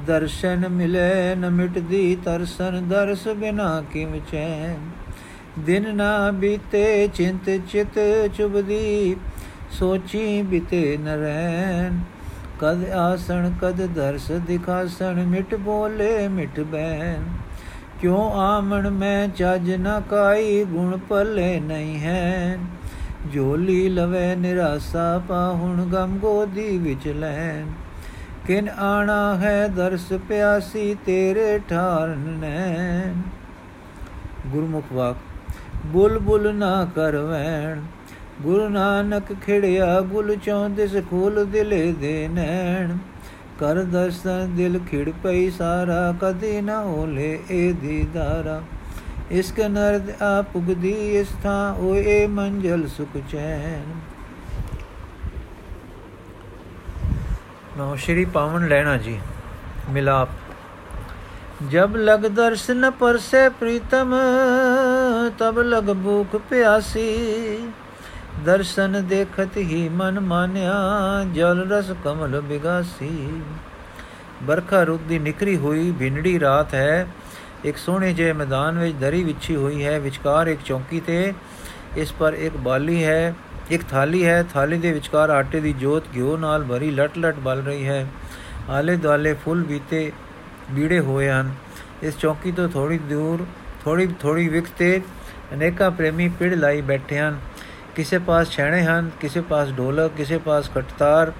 ਦਰਸ਼ਨ 0.06 0.68
ਮਿਲੇ 0.68 1.34
ਨ 1.34 1.50
ਮਿਟਦੀ 1.50 2.16
ਤਰਸਨ, 2.24 2.88
ਦਰਸ 2.88 3.26
ਬਿਨਾ 3.28 3.82
ਕਿਮ 3.92 4.18
ਚੈਨ। 4.32 4.90
ਦਿਨ 5.58 5.94
ਨਾ 5.96 6.30
ਬੀਤੇ, 6.30 7.08
ਚਿੰਤ 7.08 7.50
ਚਿਤ 7.72 7.98
ਚੁਬਦੀ 8.36 9.16
ਸੋਚੀ 9.70 10.42
ਬਿਤੇ 10.42 10.96
ਨ 10.96 11.08
ਰਹਿਣ 11.08 11.98
ਕਦ 12.60 12.84
ਆਸਣ, 12.90 13.50
ਕਦ 13.60 13.86
ਦਰਸ 13.86 14.30
ਦਿਖਾਸਣ 14.46 15.24
ਮਿਟ 15.24 15.54
ਬੋਲੇ 15.54 16.28
ਮਿਟ 16.28 16.60
ਬੈਨ 16.60 17.24
ਕਿਉ 18.00 18.18
ਆਮਣ, 18.34 18.88
ਮੈਂ 18.90 19.28
ਚੱਜ 19.28 19.70
ਨ 19.70 20.00
ਕਾਈ, 20.10 20.64
ਗੁਣ 20.64 20.96
ਪੱਲੇ 21.08 21.58
ਨਹੀਂ 21.60 21.98
ਹੈ 21.98 22.58
ਜੋਲੀ 23.32 23.88
ਲਵੇ 23.88 24.34
ਨਿਰਾਸਾ, 24.36 25.20
ਪਾਹੁਣ 25.28 25.84
ਗਮ 25.84 26.18
ਗੋਦੀ 26.18 26.78
ਵਿੱਚ 26.78 27.06
ਲੈਨ 27.08 27.72
ਕਿਨ 28.46 28.68
ਆਣਾ 28.68 29.36
ਹੈ 29.36 29.66
ਦਰਸ 29.68 30.12
ਪਿਆਸੀ, 30.28 30.94
ਤੇਰੇ 31.06 31.58
ਠਾਰਨ 31.68 32.18
ਨੈਣ। 32.40 33.20
ਗੁਰਮੁਖ 34.48 34.92
ਵਾਕ, 34.92 35.16
ਬੁਲਬੁਲ 35.86 36.54
ਨਾ 36.54 36.86
ਕਰਵੈਣ 36.94 37.80
ਗੁਰੂ 38.42 38.68
ਨਾਨਕ 38.68 39.32
ਖਿੜਿਆ 39.46 40.00
ਗੁਲ 40.00 40.34
ਚੌਂਦਿਸ 40.36 40.92
ਖੋਲ 41.10 41.44
ਦਿਲੇ 41.44 41.92
ਦੇ 41.92 42.28
ਨੈਣ। 42.28 42.96
ਕਰ 43.60 43.82
ਦਰਸ਼ਨ 43.84 44.54
ਦਿਲ 44.56 44.78
ਖਿੜ 44.90 45.10
ਪਈ 45.22 45.50
ਸਾਰਾ, 45.50 46.14
ਕਦੇ 46.20 46.60
ਨਾ 46.60 46.80
ਹੋਲੇ 46.82 47.38
ਏ 47.50 47.72
ਦੀਦਾਰਾ। 47.72 48.60
ਇਸਕ 49.30 49.60
ਨਰਦ 49.60 50.10
ਆ 50.22 50.42
ਪੁਗਦੀ 50.42 50.92
ਇਸ 51.18 51.28
ਥਾਂ, 51.42 51.74
ਓਏ 51.80 52.26
ਮੰਜ਼ਲ 52.26 52.86
ਸੁਖ 52.88 53.16
ਚੈਨ। 53.32 53.82
ਨੋ 57.78 57.94
ਸ਼੍ਰੀ 57.96 58.24
ਪਾਵਨ 58.24 58.66
ਲੈਣਾ 58.68 58.96
ਜੀ, 58.96 59.18
ਮਿਲਾਪ। 59.90 60.28
ਜਬ 61.70 61.96
ਲਗ 61.96 62.26
ਦਰਸ਼ਨ 62.28 62.90
ਪਰਸੇ 62.90 63.48
ਪ੍ਰੀਤਮ, 63.50 64.14
ਤਬ 65.38 65.58
ਲਗ 65.60 65.92
ਭੂਖ 66.04 66.40
ਪਿਆਸੀ। 66.50 67.08
ਦਰਸ਼ਨ 68.44 69.06
ਦੇਖਤ 69.08 69.56
ਹੀ 69.56 69.88
ਮਨ 69.88 70.20
ਮਾਨਿਆ, 70.20 70.72
ਜਲ 71.34 71.70
ਰਸ 71.70 71.92
ਕਮਲ 72.04 72.40
ਬਿਗਾਸੀ। 72.40 73.42
ਬਰਖਾ 74.42 74.82
ਰੁੱਤ 74.82 75.02
ਦੀ 75.02 75.18
ਨਿਕਰੀ 75.18 75.56
ਹੋਈ, 75.56 75.94
ਭਿੰਡੀ 75.98 76.40
ਰਾਤ 76.40 76.74
ਹੈ। 76.74 77.08
ਇੱਕ 77.64 77.76
ਸੋਹਣੇ 77.76 78.12
ਜਿਹੇ 78.12 78.32
ਮੈਦਾਨ 78.32 78.78
ਵਿੱਚ, 78.78 78.96
ਦਰੀ 78.96 79.24
ਵਿਛੀ 79.24 79.56
ਹੋਈ 79.56 79.84
ਹੈ। 79.84 80.00
ਵਿਚਕਾਰ 80.00 80.46
ਇੱਕ 80.46 80.60
ਚੌਂਕੀ 80.64 81.00
ਤੇ, 81.00 81.34
ਇਸ 81.96 82.12
ਪਰ 82.12 82.32
ਇੱਕ 82.32 82.56
ਬਾਲੀ 82.56 83.04
ਹੈ, 83.04 83.34
ਇੱਕ 83.70 83.82
ਥਾਲੀ 83.90 84.26
ਹੈ। 84.26 84.42
ਥਾਲੀ 84.42 84.78
ਦੇ 84.78 84.92
ਵਿਚਕਾਰ 84.92 85.30
ਆਟੇ 85.30 85.60
ਦੀ 85.60 85.72
ਜੋਤ 85.72 86.04
ਘਿਓ 86.16 86.36
ਨਾਲ 86.36 86.64
ਭਰੀ 86.64 86.90
ਲਟ-ਲਟ 86.90 87.34
ਬਲ 87.34 87.62
ਰਹੀ 87.62 87.88
ਹੈ। 87.88 88.06
ਆਲੇ 88.70 88.96
ਦੁਆਲੇ 88.96 89.34
ਫੁੱਲ 89.34 89.62
ਬੀਤੇ, 89.62 90.12
ਬੀੜੇ 90.70 91.00
ਹੋਏ 91.00 91.28
ਹਨ। 91.28 91.54
ਇਸ 92.02 92.18
ਚੌਂਕੀ 92.18 92.52
ਤੋਂ 92.52 92.68
ਥੋੜੀ 92.68 92.98
ਦੂਰ 92.98 93.46
ਥੋੜੀ 93.84 94.06
ਥੋੜੀ 94.20 94.48
ਵਿਖ 94.48 94.64
ਤੇ 94.78 95.00
ਅਨੇਕਾਂ 95.54 95.90
ਪ੍ਰੇਮੀ 95.90 96.28
ਪਿੜ 96.28 96.54
ਲਾਈ 96.54 96.80
ਬੈਠੇ 96.80 97.18
ਹਨ। 97.18 97.38
ਕਿਸੇ 97.96 98.18
ਪਾਸ 98.18 98.50
ਛੈਣੇ 98.50 98.82
ਹਨ, 98.84 99.10
ਕਿਸੇ 99.20 99.40
ਪਾਸ 99.40 99.68
ਢੋਲਕ 99.78 100.12
ਕਿਸੇ 100.16 100.38
ਪਾਸ 100.38 100.70
ਕਟਤਾਰ 100.74 101.32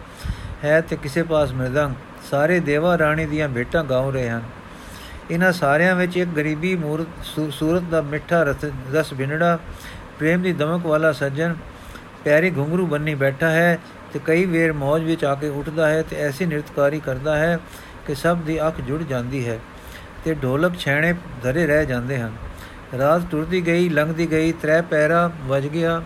ਹੈ 0.64 0.80
ਤੇ 0.80 0.96
ਕਿਸੇ 0.96 1.22
ਪਾਸ 1.22 1.52
ਮ੍ਰਿਦੰਗ। 1.52 1.94
ਸਾਰੇ 2.30 2.60
ਦੇਵਾ 2.60 2.98
ਰਾਣੀ 2.98 3.26
ਦੀਆਂ 3.26 3.48
ਭੇਟਾਂ 3.48 3.84
ਗਾਉ 3.84 4.10
ਰਹੇ 4.10 4.30
ਹਨ। 4.30 4.42
ਇਹਨਾਂ 5.30 5.52
ਸਾਰਿਆਂ 5.52 5.94
ਵਿੱਚ 5.96 6.16
ਇੱਕ 6.16 6.30
ਗਰੀਬੀ 6.30 6.74
ਮੂਰਤ 6.76 7.24
ਸੂਰਤ 7.52 7.82
ਦਾ 7.82 8.00
ਮਿੱਠਾ 8.02 8.42
ਰਸ 8.92 9.14
ਬਿਨੜਾ 9.14 9.58
ਪ੍ਰੇਮ 10.18 10.42
ਦੀ 10.42 10.52
ਦਮਕ 10.52 10.86
ਵਾਲਾ 10.86 11.12
ਸੱਜਣ 11.12 11.54
ਪੈਰੀ 12.24 12.50
ਘੁੰਗਰੂ 12.50 12.86
ਬੰਨੀ 12.86 13.14
ਬੈਠਾ 13.14 13.50
ਹੈ 13.50 13.78
ਤੇ 14.12 14.20
ਕਈ 14.24 14.44
ਵੇਰ 14.44 14.72
ਮੌਜ 14.72 15.02
ਵਿੱਚ 15.02 15.24
ਆ 15.24 15.34
ਕੇ 15.34 15.48
ਉੱਠਦਾ 15.48 15.88
ਹੈ 15.88 16.02
ਤੇ 16.02 16.16
ਐਸੀ 16.16 16.46
ਨਿਰਤਕਾਰੀ 16.46 17.00
ਕਰਦਾ 17.00 17.36
ਹੈ 17.36 17.58
ਕਿ 18.06 18.14
ਸਭ 18.14 18.38
ਦੀ 18.38 18.66
ਅੱਖ 18.66 18.80
ਜੁੜ 18.80 19.02
ਜਾਂਦੀ 19.02 19.48
ਹੈ 19.48 19.58
ਤੇ 20.24 20.34
ਢੋਲਕ 20.34 20.78
ਛੈਣੇ 20.78 21.14
ਧਰੇ 21.42 21.66
ਰਹਿ 21.66 21.86
ਜਾਂਦੇ 21.86 22.18
ਹਨ। 22.18 22.32
ਰਾਤ 22.98 23.22
ਟੁਰਦੀ 23.30 23.66
ਗਈ, 23.66 23.88
ਲੰਘਦੀ 23.88 24.30
ਗਈ 24.30 24.52
ਤਰੇ 24.52 24.80
ਪੈਰਾ 24.82 25.30
ਵੱਜ 25.42 25.66
ਗਿਆ 25.66 26.02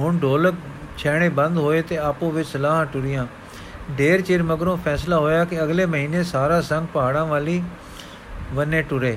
ਹੁਣ 0.00 0.18
ਢੋਲਕ 0.18 0.54
ਛੈਣੇ 0.98 1.28
ਬੰਦ 1.28 1.58
ਹੋਏ 1.58 1.80
ਤੇ 1.82 1.96
ਆਪੋ 1.98 2.30
ਵਿੱਚ 2.30 2.48
ਸਲਾਹਾਂ 2.48 2.84
ਟੁਰੀਆਂ। 2.86 3.26
ਢੇਰ 3.98 4.20
ਚਿਰ 4.20 4.42
ਮਗਰੋਂ 4.42 4.76
ਫੈਸਲਾ 4.76 5.18
ਹੋਇਆ 5.18 5.44
ਕਿ 5.44 5.62
ਅਗਲੇ 5.62 5.86
ਮਹੀਨੇ 5.86 6.22
ਸਾਰਾ 6.24 6.60
ਸੰਗ 6.60 6.86
ਪਹਾੜਾਂ 6.86 7.24
ਵਾਲੀ 7.26 7.62
ਵੰਨੇ 8.54 8.82
ਟੁਰੇ। 8.82 9.16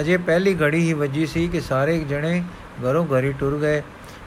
ਅਜੇ 0.00 0.16
ਪਹਿਲੀ 0.16 0.54
ਘੜੀ 0.62 0.80
ਹੀ 0.80 0.92
ਵੱਜੀ 0.92 1.26
ਸੀ 1.26 1.46
ਕਿ 1.48 1.60
ਸਾਰੇ 1.60 1.98
ਜਣੇ 2.00 2.42
ਘਰੋਂ 2.82 3.04
ਘਰੀ 3.06 3.32
ਟੁਰ 3.32 3.58
ਗਏ, 3.58 3.82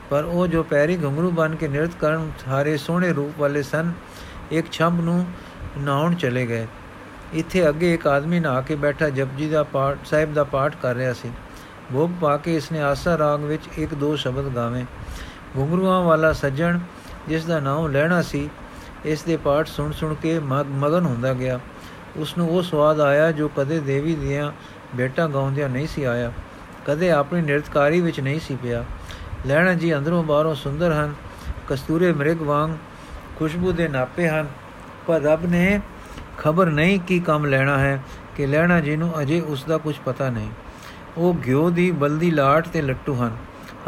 ਪਰ 0.10 0.24
ਉਹ 0.24 0.48
ਜੋ 0.48 0.64
ਪੈਰੀ 0.64 0.98
ਘੁੰਗਰੂ 1.04 1.32
ਬਨ 1.32 1.56
ਕੇ 1.56 1.68
ਨਿਰਤ 1.68 1.96
ਕਰਨ 2.02 2.32
ਸਾਰੇ 2.46 2.75
ਸੋਹਣੇ 2.78 3.14
ਰੂਪ 3.14 3.40
ਵਾਲੇ 3.40 3.64
ਸਨ, 3.64 3.92
ਇੱਕ 4.52 4.72
ਛੰਬ 4.72 5.02
ਨੂੰ 5.02 5.25
ਨਾਉਣ 5.78 6.16
ਚਲੇ 6.16 6.46
ਗਏ। 6.48 6.68
ਇੱਥੇ 7.34 7.68
ਅੱਗੇ 7.70 7.94
ਇੱਕ 7.94 8.08
ਆਦਮੀ 8.08 8.40
ਨਹਾ 8.40 8.62
ਕੇ 8.62 8.75
ਬੈਠਾ 8.75 9.10
ਜਪਜੀ 9.10 9.50
ਦਾ 9.50 9.64
ਪਾਠ, 9.64 9.98
ਸਾਹਿਬ 10.06 10.34
ਦਾ 10.34 10.44
ਪਾਠ 10.44 10.75
ਕਰ 10.82 10.96
ਰਿਹਾ 10.96 11.14
ਸੀ। 11.14 11.32
ਭੋਗ 11.94 12.12
ਪਾ 12.22 12.36
ਕੇ 12.38 12.56
ਇਸਨੇ 12.56 12.82
ਆਸਾ 12.82 13.18
ਰਾਗ 13.18 13.44
ਵਿੱਚ 13.44 13.64
ਇੱਕ 13.78 13.94
ਦੋ 13.94 14.16
ਸ਼ਬਦ 14.16 14.54
ਗਾਵੇਂ। 14.56 14.86
ਘੁੰਗਰੂਆਂ 15.58 16.04
ਵਾਲਾ 16.04 16.34
ਸੱਜਣ, 16.34 16.80
ਜਿਸ 17.28 17.46
ਦਾ 17.46 17.60
ਨਾਮ 17.60 17.88
ਲੈਣਾ 17.88 18.22
ਸੀ, 18.22 18.50
ਇਸ 19.06 19.24
ਦੇ 19.24 19.38
ਪਾਠ 19.38 19.68
ਸੁਣ 19.68 19.92
ਸੁਣ 19.92 20.14
ਕੇ 20.14 20.40
ਮਗਨ 20.70 21.06
ਹੁੰਦਾ 21.06 21.34
ਗਿਆ। 21.34 21.60
ਉਸ 22.18 22.38
ਨੂੰ 22.38 22.50
ਉਹ 22.50 22.62
ਸਵਾਦ 22.62 23.00
ਆਇਆ 23.00 23.32
ਜੋ 23.32 23.52
ਕਦੇ 23.58 23.80
ਦੇਵੀ 23.80 24.16
ਦੀਆਂ 24.16 24.52
ਬੇਟਾ 24.96 25.28
ਗਾਉਂਦਿਆਂ 25.28 25.70
ਨਹੀਂ 25.70 25.88
ਸੀ 25.88 26.04
ਆਇਆ। 26.04 26.32
ਕਦੇ 26.88 27.12
ਆਪਣੀ 27.12 27.42
ਨਿਰਤਕਾਰੀ 27.42 28.02
ਵਿੱਚ 28.02 28.20
ਨਹੀਂ 28.20 28.40
ਸੀ 28.40 28.56
ਪਿਆ। 28.56 28.86
ਲੈਣਾ 29.46 29.74
ਜੀ 29.74 29.98
ਅੰਦਰੋਂ 29.98 30.24
ਬਾਹਰੋਂ 30.24 30.56
ਸੁੰਦਰ 30.56 30.92
ਹਨ। 30.92 31.14
ਕਸਤੂਰੇ 31.68 32.14
ਮ੍ਰਿਗ 32.14 32.42
ਵਾਂਗ 32.42 32.72
ਖੁਸ਼ਬੂ 33.40 33.72
ਦੇ 33.72 33.88
ਨਾਪੇ 33.88 34.28
ਹਨ। 34.28 34.48
ਪਰ 35.08 35.22
ਰੱਬ 35.22 35.46
ਨੇ 35.46 35.82
ਖਬਰ 36.38 36.66
ਨਹੀਂ 36.66 37.00
ਕੀ 37.00 37.20
ਕੰਮ 37.20 37.46
ਲੈਣਾ 37.46 37.80
ਹੈ 37.80 38.04
ਕਿ 38.36 38.48
ਲੈਣਾ 38.48 38.80
ਜੀ 38.80 38.96
ਨੂੰ 38.96 39.22
ਅਜੇ 39.22 39.42
ਉਸ 39.42 39.64
ਦਾ 39.64 39.78
ਕੁਝ 39.78 39.96
ਪਤਾ 40.06 40.30
ਨਹੀਂ। 40.30 40.50
ਉਹ 41.18 41.34
ਗਿਓ 41.34 41.70
ਦੀ 41.70 41.92
ਬਲਦੀ 41.92 42.32
ਲਾਟ 42.32 42.68
ਤੇ 42.68 42.82
ਲੱਟੂ 42.82 43.16
ਹਨ। 43.16 43.38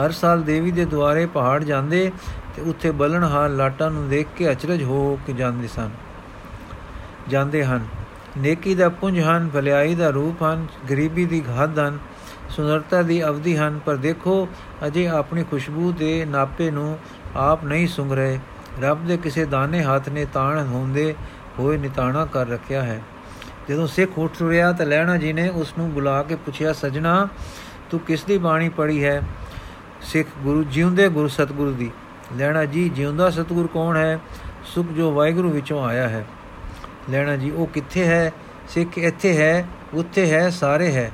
ਹਰ 0.06 0.12
ਸਾਲ 0.12 0.44
ਦੇਵੀ 0.44 0.72
ਦੇ 0.72 0.86
ਦੁਆਰੇ 0.86 1.26
ਪਹਾੜ 1.26 1.64
ਜਾਂਦੇ 1.64 2.12
ਤੇ 2.56 2.62
ਉੱਥੇ 2.62 2.92
ਬਲਣ 2.92 3.24
ਹਾਲ 3.24 3.56
ਲਾਟਾਂ 3.56 3.92
ਨੂੰ 3.92 4.10
ਦੇਖ 4.10 4.28
ਕੇ 4.38 4.52
ਅਚਰਜ 4.52 4.84
ਹੋ 4.84 5.20
ਕੇ 5.28 5.34
ਜਾਂਦੇ 5.34 5.68
ਸਨ। 5.68 5.90
ਜਾਂਦੇ 7.30 7.66
ਹਨ। 7.66 7.88
ਨੇਕੀ 8.38 8.76
ਦਾ 8.76 8.90
ਪੁੰਜ 8.90 9.20
ਹਨ 9.20 9.50
ਭਲਾਈ 9.54 9.96
ਦਾ 9.96 10.10
ਰੂਪ 10.10 10.44
ਹਨ, 10.44 10.68
ਗਰੀਬੀ 10.90 11.26
ਦੀ 11.26 11.44
ਘਾਤ 11.50 11.80
ਹਨ, 11.80 11.98
ਸੁੰਦਰਤਾ 12.50 13.02
ਦੀ 13.02 13.26
ਅਵਧੀ 13.26 13.58
ਹਨ, 13.58 13.80
ਪਰ 13.86 13.96
ਦੇਖੋ, 13.96 14.50
ਅਜੇ 14.88 15.08
ਆਪਣੀ 15.08 15.44
ਖੁਸ਼ਬੂ 15.44 15.92
ਦੇ 15.92 16.26
ਨਾਪੇ 16.26 16.72
ਨੂੰ 16.72 17.00
ਆਪ 17.36 17.66
ਨਹੀਂ 17.66 17.88
ਸੁੰਘ 17.88 18.16
ਰਹੇ। 18.16 18.40
ਰੱਬ 18.82 19.08
ਦੇ 19.08 19.18
ਕਿਸੇ 19.18 19.46
ਦਾਨੇ 19.46 19.84
ਹੱਥ 19.84 20.10
ਨੇ 20.10 20.26
ਤਾਣ 20.34 20.68
ਹੁੰਦੇ 20.68 21.16
ਹੋਏ 21.60 21.78
ਨਿਤਾਣਾ 21.78 22.26
ਕਰ 22.26 22.48
ਰੱਖਿਆ 22.48 22.84
ਹੈ। 22.84 23.02
ਜਦੋਂ 23.70 23.88
ਸਿੱਖ 23.88 24.12
ਉੱਠ 24.18 24.42
ਰਿਹਾ 24.42 24.72
ਤਾਂ 24.72 24.86
ਲੈਣਾ 24.86 25.18
ਜੀ 25.18 25.34
ਨੇ 25.34 25.50
ਉਸ 25.50 25.74
ਨੂੰ 25.78 25.92
ਬੁਲਾ 25.92 26.24
ਕੇ 26.24 26.36
ਪੁੱਛਿਆ, 26.36 26.74
ਸਜਣਾ, 26.74 27.28
ਤੂੰ 27.90 28.00
ਕਿਸ 28.00 28.24
ਦੀ 28.24 28.38
ਬਾਣੀ 28.38 28.70
ਪੜ੍ਹੀ 28.70 29.04
ਹੈ? 29.04 29.24
ਸਿੱਖ 30.08 30.30
ਗੁਰੂ, 30.44 30.64
ਜਿਉਂਦੇ 30.64 31.10
ਗੁਰੂ 31.10 31.28
ਸਤਗੁਰੂ 31.28 31.72
ਦੀ। 31.72 31.92
ਲੈਣਾ 32.38 32.66
ਜੀ, 32.66 32.90
ਜਿਉਂਦਾ 32.90 33.30
ਸਤਗੁਰ 33.30 33.68
ਕੌਣ 33.68 33.98
ਹੈ? 33.98 34.20
ਸੁਖ 34.66 34.88
ਜੋ 34.88 35.12
ਵਾਹਿਗੁਰੂ 35.12 35.50
ਵਿੱਚੋਂ 35.50 35.86
ਆਇਆ 35.86 36.10
ਹੈ। 36.10 36.26
ਲੈਣਾ 37.10 37.36
ਜੀ, 37.36 37.52
ਉਹ 37.52 37.68
ਕਿੱਥੇ 37.68 38.06
ਹੈ? 38.06 38.32
ਸਿੱਖ 38.70 38.98
ਇੱਥੇ 38.98 39.38
ਹੈ, 39.38 39.68
ਉੱਥੇ 39.94 40.32
ਹੈ, 40.32 40.50
ਸਾਰੇ 40.50 40.92
ਹੈ। 40.92 41.12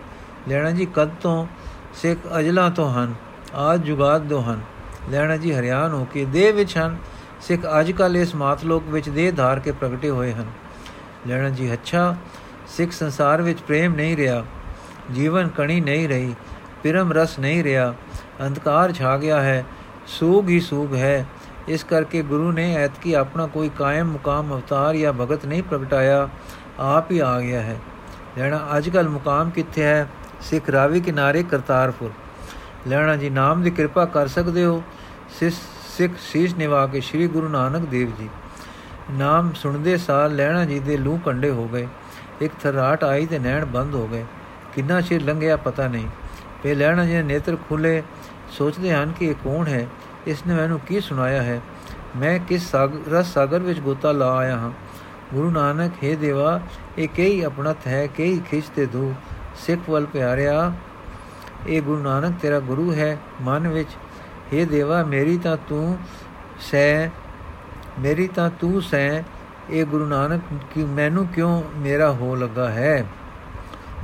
ਲੈਣਾ 0.48 0.72
ਜੀ, 0.72 0.88
ਕਦ 0.96 1.10
ਤੋਂ? 1.10 1.48
ਸਿੱਖ 1.94 2.20
ਅਜਲਾ 2.40 2.70
ਤੋਂ 2.70 2.94
ਹਨ, 2.94 3.14
ਆਜ 3.56 3.84
ਜੁਗਾਦ 3.84 4.22
ਦੋ 4.22 4.42
ਹਨ। 4.42 4.62
ਲੈਣਾ 5.10 5.38
ਜੀ 5.38 5.54
ਹਰਿਆਣ 5.54 5.94
ਹੋ 5.94 6.08
ਕੇ 6.14 6.26
ਦੇਹ 6.26 6.54
ਵਿੱਚ 6.54 6.78
ਹਨ। 6.78 6.98
ਸਿੱਖ 7.42 7.62
ਅੱਜ 7.80 7.92
ਕੱਲ 7.92 8.18
ਇਸ 8.18 8.36
ਮਾਤਲੋਕ 8.36 8.84
ਵਿੱਚ 8.88 9.10
ਦੇਹ 9.10 9.34
ਧਾਰ 9.34 9.60
ਕੇ 9.60 9.72
ਪ੍ਰਗਟੇ 9.72 10.10
ਹੋਏ 10.10 10.34
ਹਨ। 10.34 10.46
ਲੈਣਾ 11.28 11.50
ਜੀ, 11.50 11.74
ਅੱਛਾ, 11.74 12.16
ਸਿੱਖ 12.68 12.92
ਸੰਸਾਰ 12.92 13.42
ਵਿੱਚ 13.42 13.60
ਪ੍ਰੇਮ 13.60 13.96
ਨਹੀਂ 13.96 14.18
ਰਿਹਾ। 14.18 14.46
ਜੀਵਨ 15.16 15.48
ਕਣੀ 15.48 15.82
ਨਹੀਂ 15.82 16.10
ਰਹੀ, 16.10 16.36
ਪਿਰਮ 16.84 17.14
ਰਸ 17.14 17.40
ਨਹੀਂ 17.40 17.64
ਰਿਹਾ। 17.64 17.94
ਅੰਧਕਾਰ 18.48 18.92
ਛਾ 18.92 19.18
ਗਿਆ 19.18 19.42
ਹੈ, 19.42 19.66
ਸੂਗ 20.08 20.50
ਹੀ 20.50 20.60
ਸੂਗ 20.60 20.96
ਹੈ। 20.96 21.26
ਇਸ 21.68 21.84
ਕਰਕੇ 21.84 22.22
ਗੁਰੂ 22.22 22.52
ਨੇ 22.52 22.76
ਐਤਕੀ 22.76 23.14
ਆਪਣਾ 23.14 23.48
ਕੋਈ 23.48 23.70
ਕਾਇਮ 23.70 24.12
ਮੁਕਾਮ 24.12 24.54
ਅਵਤਾਰ 24.54 24.96
ਜਾਂ 24.96 25.14
ਭਗਤ 25.14 25.46
ਨਹੀਂ 25.46 25.64
ਪ੍ਰਗਟਾਇਆ, 25.64 26.30
ਆਪ 26.80 27.12
ਹੀ 27.12 27.20
ਆ 27.20 27.40
ਗਿਆ 27.40 27.62
ਹੈ। 27.62 27.78
ਲੈਣਾ 28.38 28.60
ਅੱਜ 28.78 28.90
ਕੱਲ 28.90 29.10
ਮੁਕਾਮ 29.10 29.50
ਕਿੱਥੇ 29.50 29.84
ਹੈ? 29.84 30.08
ਸਿੱਖ 30.42 30.70
ਰਾਵੀ 30.70 31.02
ਕਿਨਾਰੇ 31.02 31.44
ਕਰਤਾਰਪੁਰ। 31.44 32.12
ਲੈਣਾ 32.88 33.16
ਜੀ, 33.16 33.30
ਨਾਮ 33.30 33.62
ਦੀ 33.62 33.70
ਕਿਰਪਾ 33.70 34.06
ਕਰ 34.06 34.28
ਸਕਦੇ 34.28 34.66
ਹੋ? 34.66 34.84
ਸਿੱਖ 35.98 36.14
ਸੀਸ 36.20 36.56
ਨਿਵਾ 36.56 36.88
ਕੇ 36.88 37.02
ਸ੍ਰੀ 37.02 37.28
ਗੁਰੂ 37.28 37.48
ਨਾਨਕ 37.48 37.88
ਦੇਵ 37.88 38.12
ਜੀ। 38.20 38.30
ਨਾਮ 39.12 39.52
ਸੁਣਦੇ 39.54 39.98
ਸਾਰ 39.98 40.30
ਲੈਣਾ 40.30 40.66
ਜੀ 40.66 40.80
ਦੇ 40.80 40.98
ਲੂ 40.98 41.20
ਕੰਡੇ 41.26 41.50
ਹੋ 41.50 41.68
ਗਏ। 41.68 41.88
ਇੱਕ 42.42 42.54
ਥਰਾਟ 42.64 43.04
ਆਈ 43.04 43.26
ਤੇ 43.26 43.40
ਨੈਣ 43.40 43.66
ਬੰਦ 43.66 43.96
ਹੋ 43.96 44.08
ਗਏ। 44.08 44.26
ਕਿੰਨਾ 44.76 45.02
ਚਿਰ 45.02 45.24
ਲੰਘਿਆ 45.24 45.58
ਪਤਾ 45.58 45.88
ਨਹੀਂ। 45.88 46.08
ਫੇ 46.64 46.76
ਲੈਣਾ 46.76 47.06
ਜੀ 47.06 47.22
ਨੇਤਰ 47.22 47.58
ਖੁੱਲੇ 47.70 48.04
ਸੋਚਦੇ 48.58 48.94
ਹਨ 48.94 49.12
ਕਿ 49.12 49.26
ਇਹ 49.26 49.36
ਕੌਣ 49.36 49.68
ਹੈ? 49.68 49.88
ਇਸ 50.28 50.44
ਨੇ 50.48 50.54
ਮੈਨੂੰ 50.54 50.80
ਕੀ 50.80 51.00
ਸੁਣਾਇਆ 51.00 51.44
ਹੈ? 51.44 51.62
ਮੈਂ 52.18 52.40
ਕਿਸ 52.40 52.72
ਸਾਗਰ 52.72 53.12
ਰਸ 53.12 53.34
ਸਾਗਰ 53.34 53.60
ਵਿੱਚ 53.60 53.80
ਗੋਤਾ 53.80 54.12
ਲਾ 54.12 54.38
ਆਇਆ 54.38 54.58
ਹਾਂ। 54.58 54.72
ਗੁਰੂ 55.34 55.52
ਨਾਨਕ, 55.52 55.92
ਹੈ 56.04 56.16
ਦੇਵਾ, 56.16 56.62
ਇਹ 56.98 57.08
ਕਈ 57.08 57.42
ਆਪਣਤ 57.42 57.78
ਹੈ 57.88 58.08
ਕਈ 58.08 58.40
ਖਿੱਚਤੇ 58.40 58.86
ਦੂ। 58.86 59.14
ਸਿੱਖ 59.56 59.90
ਵੱਲ 59.90 60.06
ਪਿਆਰਿਆ, 60.06 60.74
ਇਹ 61.68 61.82
ਗੁਰੂ 61.82 62.04
ਨਾਨਕ 62.04 62.36
ਤੇਰਾ 62.42 62.60
ਗੁਰੂ 62.60 62.94
ਹੈ 62.94 63.18
ਮਨ 63.42 63.68
ਵਿੱਚ। 63.68 63.90
हे 64.54 64.70
ਦੇਵਾ, 64.70 65.04
ਮੇਰੀ 65.04 65.38
ਤਾਂ 65.38 65.58
ਤੂੰ 65.70 65.98
ਸੈ, 66.60 67.08
ਮੇਰੀ 68.00 68.28
ਤਾਂ 68.28 68.50
ਤੂੰ 68.60 68.82
ਸੈ। 68.82 69.24
ਇਹ 69.70 69.86
ਗੁਰੂ 69.86 70.06
ਨਾਨਕ, 70.06 70.42
ਕਿ 70.74 70.84
ਮੈਨੂੰ 70.84 71.28
ਕਿਉਂ 71.28 71.64
ਮੇਰਾ 71.76 72.12
ਹੋ 72.12 72.36
ਲੱਗਾ 72.36 72.70
ਹੈ? 72.70 73.06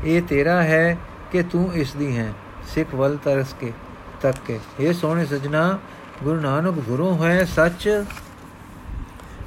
ਇਹ 0.04 0.22
ਤੇਰਾ 0.22 0.64
ਹੈ 0.64 0.98
ਕਿ 1.32 1.44
ਤੂੰ 1.44 1.74
ਇਸ 1.74 1.94
ਦੀ 1.94 2.18
ਹੈ। 2.18 2.34
ਸਿੱਖ 2.68 2.96
ਵੱਲ 2.96 3.18
ਤਰਸ 3.18 3.56
ਕੇ। 3.60 3.74
ਤੱਕ 4.22 4.38
ਕੇ 4.46 4.60
ਇਹ 4.80 4.94
ਸੋਹਣੇ 4.94 5.26
ਸਜਣਾ, 5.26 5.80
ਗੁਰੂ 6.24 6.42
ਨਾਨਕ 6.42 6.74
ਗੁਰੂ 6.74 7.24
ਹੈ 7.24 7.46
ਸੱਚ 7.46 8.04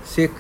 ਸਿੱਖ। 0.07 0.33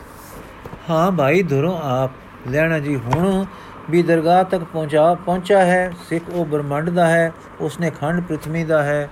ਹਾਂ 0.90 1.12
ਭਾਈ 1.12 1.42
ਧੁਰੋਂ 1.42 1.80
ਆਪ। 1.80 2.10
ਲੈਣਾ 2.48 2.78
ਜੀ, 2.78 2.96
ਹੁਣ 2.96 3.44
ਵੀ 3.90 4.02
ਦਰਗਾਹ 4.02 4.44
ਤੱਕ 4.44 4.64
ਪਹੁੰਚਾ 4.64 5.14
ਪਹੁੰਚਾ 5.14 5.58
ਹੈ। 5.58 5.92
ਸਿੱਖ 6.08 6.24
ਉਹ 6.30 6.46
ਬ੍ਰਹਮੰਡ 6.46 6.90
ਦਾ 6.90 7.06
ਹੈ, 7.06 7.32
ਉਸਨੇ 7.60 7.90
ਖੰਡ 7.90 8.20
ਪ੍ਰithvi 8.20 8.66
ਦਾ 8.66 8.82
ਹੈ। 8.82 9.10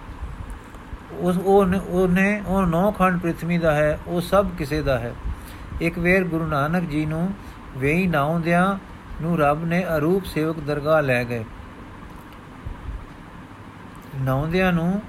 ਉਸ 1.12 1.36
ਉਹ 1.36 1.66
ਉਹਨੇ, 1.88 2.42
ਉਹ 2.46 2.66
ਨੌ 2.66 2.92
ਖੰਡ 2.92 3.20
ਪ੍ਰithvi 3.20 3.60
ਦਾ 3.60 3.74
ਹੈ, 3.74 3.98
ਉਹ 4.06 4.20
ਸਭ 4.20 4.46
ਕਿਸੇ 4.58 4.82
ਦਾ 4.82 4.98
ਹੈ। 4.98 5.14
ਇੱਕ 5.80 5.98
ਵੇਰ 5.98 6.24
ਗੁਰੂ 6.24 6.46
ਨਾਨਕ 6.46 6.88
ਜੀ 6.88 7.06
ਨੂੰ 7.06 7.30
ਵੇਈ 7.76 8.06
ਨਾਉਂਦਿਆਂ 8.06 8.78
ਨੂੰ 9.22 9.38
ਰੱਬ 9.38 9.64
ਨੇ 9.64 9.84
ਅਰੂਪ 9.96 10.24
ਸੇਵਕ 10.24 10.60
ਦਰਗਾਹ 10.60 11.02
ਲੈ 11.02 11.24
ਗਏ। 11.24 11.44
ਨੌਂਦਿਆਂ 14.20 14.72
ਨੂੰ 14.72 15.02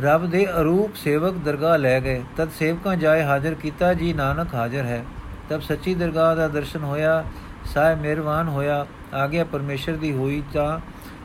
ਰੱਬ 0.00 0.26
ਦੇ 0.30 0.46
ਅਰੂਪ 0.60 0.94
ਸੇਵਕ 0.94 1.34
ਦਰਗਾਹ 1.34 1.78
ਲੈ 1.78 2.00
ਗਏ। 2.00 2.22
ਤਦ 2.36 2.50
ਸੇਵਕਾਂ 2.58 2.96
ਜਾਏ 2.96 3.22
ਹਾਜ਼ਰ 3.22 3.54
ਕੀਤਾ, 3.54 3.94
ਜੀ 3.94 4.12
ਨਾਨਕ, 4.12 4.54
ਹਾਜ਼ਰ 4.54 4.84
ਹੈ। 4.84 5.04
ਤਬ 5.50 5.60
ਸੱਚੀ 5.60 5.94
ਦਰਗਾਹ 5.94 6.36
ਦਾ 6.36 6.48
ਦਰਸ਼ਨ 6.48 6.84
ਹੋਇਆ 6.84 7.24
ਸਾਹਿਬ 7.64 8.00
ਮਿਹਰਬਾਨ 8.00 8.48
ਹੋਇਆ। 8.48 8.86
ਆਗਿਆ 9.14 9.44
ਪਰਮੇਸ਼ਰ 9.44 9.96
ਦੀ 9.96 10.12
ਹੋਈ 10.12 10.42
ਤਾਂ 10.52 10.78